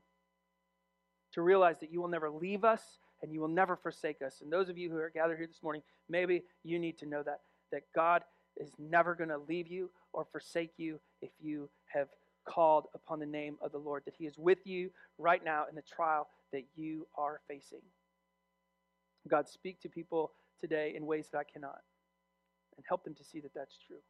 to 1.34 1.41
realize 1.41 1.79
that 1.79 1.91
you 1.91 2.01
will 2.01 2.07
never 2.07 2.29
leave 2.29 2.63
us 2.63 2.82
and 3.21 3.32
you 3.32 3.39
will 3.39 3.47
never 3.47 3.75
forsake 3.75 4.21
us. 4.21 4.41
And 4.41 4.51
those 4.51 4.69
of 4.69 4.77
you 4.77 4.89
who 4.89 4.97
are 4.97 5.11
gathered 5.13 5.38
here 5.38 5.47
this 5.47 5.63
morning, 5.63 5.82
maybe 6.09 6.43
you 6.63 6.79
need 6.79 6.97
to 6.99 7.05
know 7.05 7.23
that 7.23 7.41
that 7.71 7.84
God 7.95 8.23
is 8.57 8.71
never 8.77 9.15
going 9.15 9.29
to 9.29 9.38
leave 9.38 9.67
you 9.67 9.89
or 10.13 10.25
forsake 10.32 10.73
you 10.77 10.99
if 11.21 11.32
you 11.39 11.69
have 11.88 12.07
called 12.45 12.88
upon 12.93 13.19
the 13.19 13.25
name 13.25 13.57
of 13.61 13.71
the 13.71 13.77
Lord, 13.77 14.03
that 14.05 14.15
He 14.17 14.25
is 14.25 14.38
with 14.38 14.59
you 14.65 14.89
right 15.17 15.43
now 15.43 15.65
in 15.69 15.75
the 15.75 15.82
trial 15.82 16.27
that 16.51 16.63
you 16.75 17.07
are 17.17 17.39
facing. 17.47 17.82
God, 19.27 19.47
speak 19.47 19.79
to 19.82 19.89
people 19.89 20.32
today 20.59 20.93
in 20.95 21.05
ways 21.05 21.27
that 21.32 21.38
I 21.38 21.43
cannot 21.43 21.79
and 22.75 22.86
help 22.88 23.03
them 23.03 23.15
to 23.15 23.23
see 23.23 23.39
that 23.41 23.53
that's 23.53 23.77
true. 23.88 24.01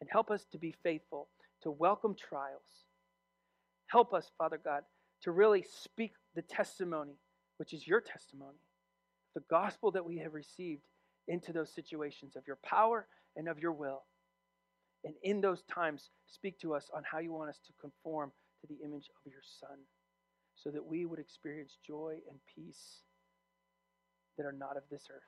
And 0.00 0.08
help 0.10 0.30
us 0.30 0.46
to 0.52 0.58
be 0.58 0.74
faithful, 0.82 1.28
to 1.62 1.70
welcome 1.70 2.14
trials. 2.14 2.84
Help 3.86 4.12
us, 4.12 4.30
Father 4.36 4.60
God, 4.62 4.82
to 5.22 5.30
really 5.30 5.64
speak 5.82 6.12
the 6.34 6.42
testimony, 6.42 7.18
which 7.58 7.72
is 7.72 7.86
your 7.86 8.00
testimony, 8.00 8.58
the 9.34 9.42
gospel 9.50 9.90
that 9.92 10.04
we 10.04 10.18
have 10.18 10.34
received 10.34 10.82
into 11.28 11.52
those 11.52 11.74
situations 11.74 12.36
of 12.36 12.46
your 12.46 12.58
power 12.64 13.06
and 13.36 13.48
of 13.48 13.58
your 13.58 13.72
will. 13.72 14.02
And 15.04 15.14
in 15.22 15.40
those 15.40 15.62
times, 15.72 16.10
speak 16.26 16.58
to 16.60 16.74
us 16.74 16.90
on 16.94 17.02
how 17.10 17.18
you 17.18 17.32
want 17.32 17.50
us 17.50 17.60
to 17.66 17.72
conform 17.80 18.32
to 18.60 18.66
the 18.66 18.84
image 18.84 19.08
of 19.24 19.30
your 19.30 19.42
Son 19.60 19.78
so 20.54 20.70
that 20.70 20.84
we 20.84 21.04
would 21.04 21.18
experience 21.18 21.76
joy 21.86 22.14
and 22.28 22.38
peace 22.54 23.02
that 24.36 24.46
are 24.46 24.52
not 24.52 24.76
of 24.76 24.82
this 24.90 25.04
earth. 25.10 25.22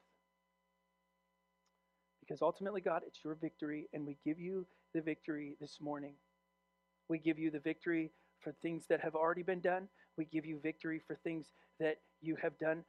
Because 2.21 2.43
ultimately, 2.43 2.81
God, 2.81 3.03
it's 3.07 3.21
your 3.25 3.35
victory, 3.35 3.89
and 3.93 4.07
we 4.07 4.19
give 4.25 4.39
you 4.39 4.67
the 4.95 5.01
victory 5.01 5.57
this 5.61 5.79
morning. 5.81 6.15
We 7.09 7.19
give 7.19 7.39
you 7.39 7.51
the 7.51 7.61
victory 7.61 8.11
for 8.41 8.53
things 8.63 8.85
that 8.89 9.01
have 9.01 9.15
already 9.15 9.43
been 9.43 9.61
done. 9.61 9.89
We 10.17 10.25
give 10.25 10.47
you 10.47 10.59
victory 10.63 11.01
for 11.07 11.17
things 11.17 11.47
that 11.81 11.99
you 12.21 12.37
have 12.43 12.59
done 12.59 12.85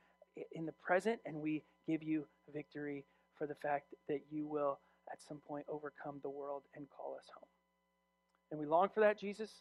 in 0.53 0.65
the 0.65 0.73
present, 0.83 1.19
and 1.25 1.37
we 1.37 1.63
give 1.87 2.03
you 2.03 2.25
victory 2.53 3.05
for 3.37 3.47
the 3.47 3.55
fact 3.55 3.93
that 4.07 4.21
you 4.31 4.47
will 4.47 4.79
at 5.11 5.21
some 5.21 5.41
point 5.47 5.65
overcome 5.67 6.19
the 6.21 6.29
world 6.29 6.63
and 6.75 6.87
call 6.89 7.15
us 7.17 7.25
home. 7.33 7.47
And 8.51 8.59
we 8.59 8.65
long 8.65 8.89
for 8.93 8.99
that, 9.01 9.19
Jesus. 9.19 9.51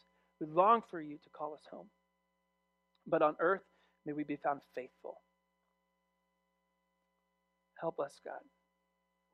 We 0.41 0.47
long 0.47 0.83
for 0.91 1.01
you 1.01 1.17
to 1.17 1.31
call 1.31 1.55
us 1.55 1.63
home. 1.71 1.87
But 3.07 3.23
on 3.23 3.37
earth, 3.41 3.65
may 4.07 4.13
we 4.13 4.25
be 4.25 4.37
found 4.37 4.61
faithful. 4.75 5.21
Help 7.81 8.01
us, 8.01 8.21
God. 8.25 8.41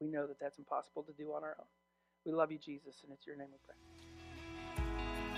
We 0.01 0.09
know 0.09 0.27
that 0.27 0.39
that's 0.41 0.59
impossible 0.59 1.03
to 1.05 1.13
do 1.13 1.33
on 1.33 1.43
our 1.43 1.57
own. 1.59 1.67
We 2.25 2.33
love 2.33 2.53
you, 2.53 2.59
Jesus, 2.59 2.97
and 3.03 3.13
it's 3.13 3.27
your 3.27 3.37
name 3.37 3.49
we 3.51 3.59
pray. 3.67 4.04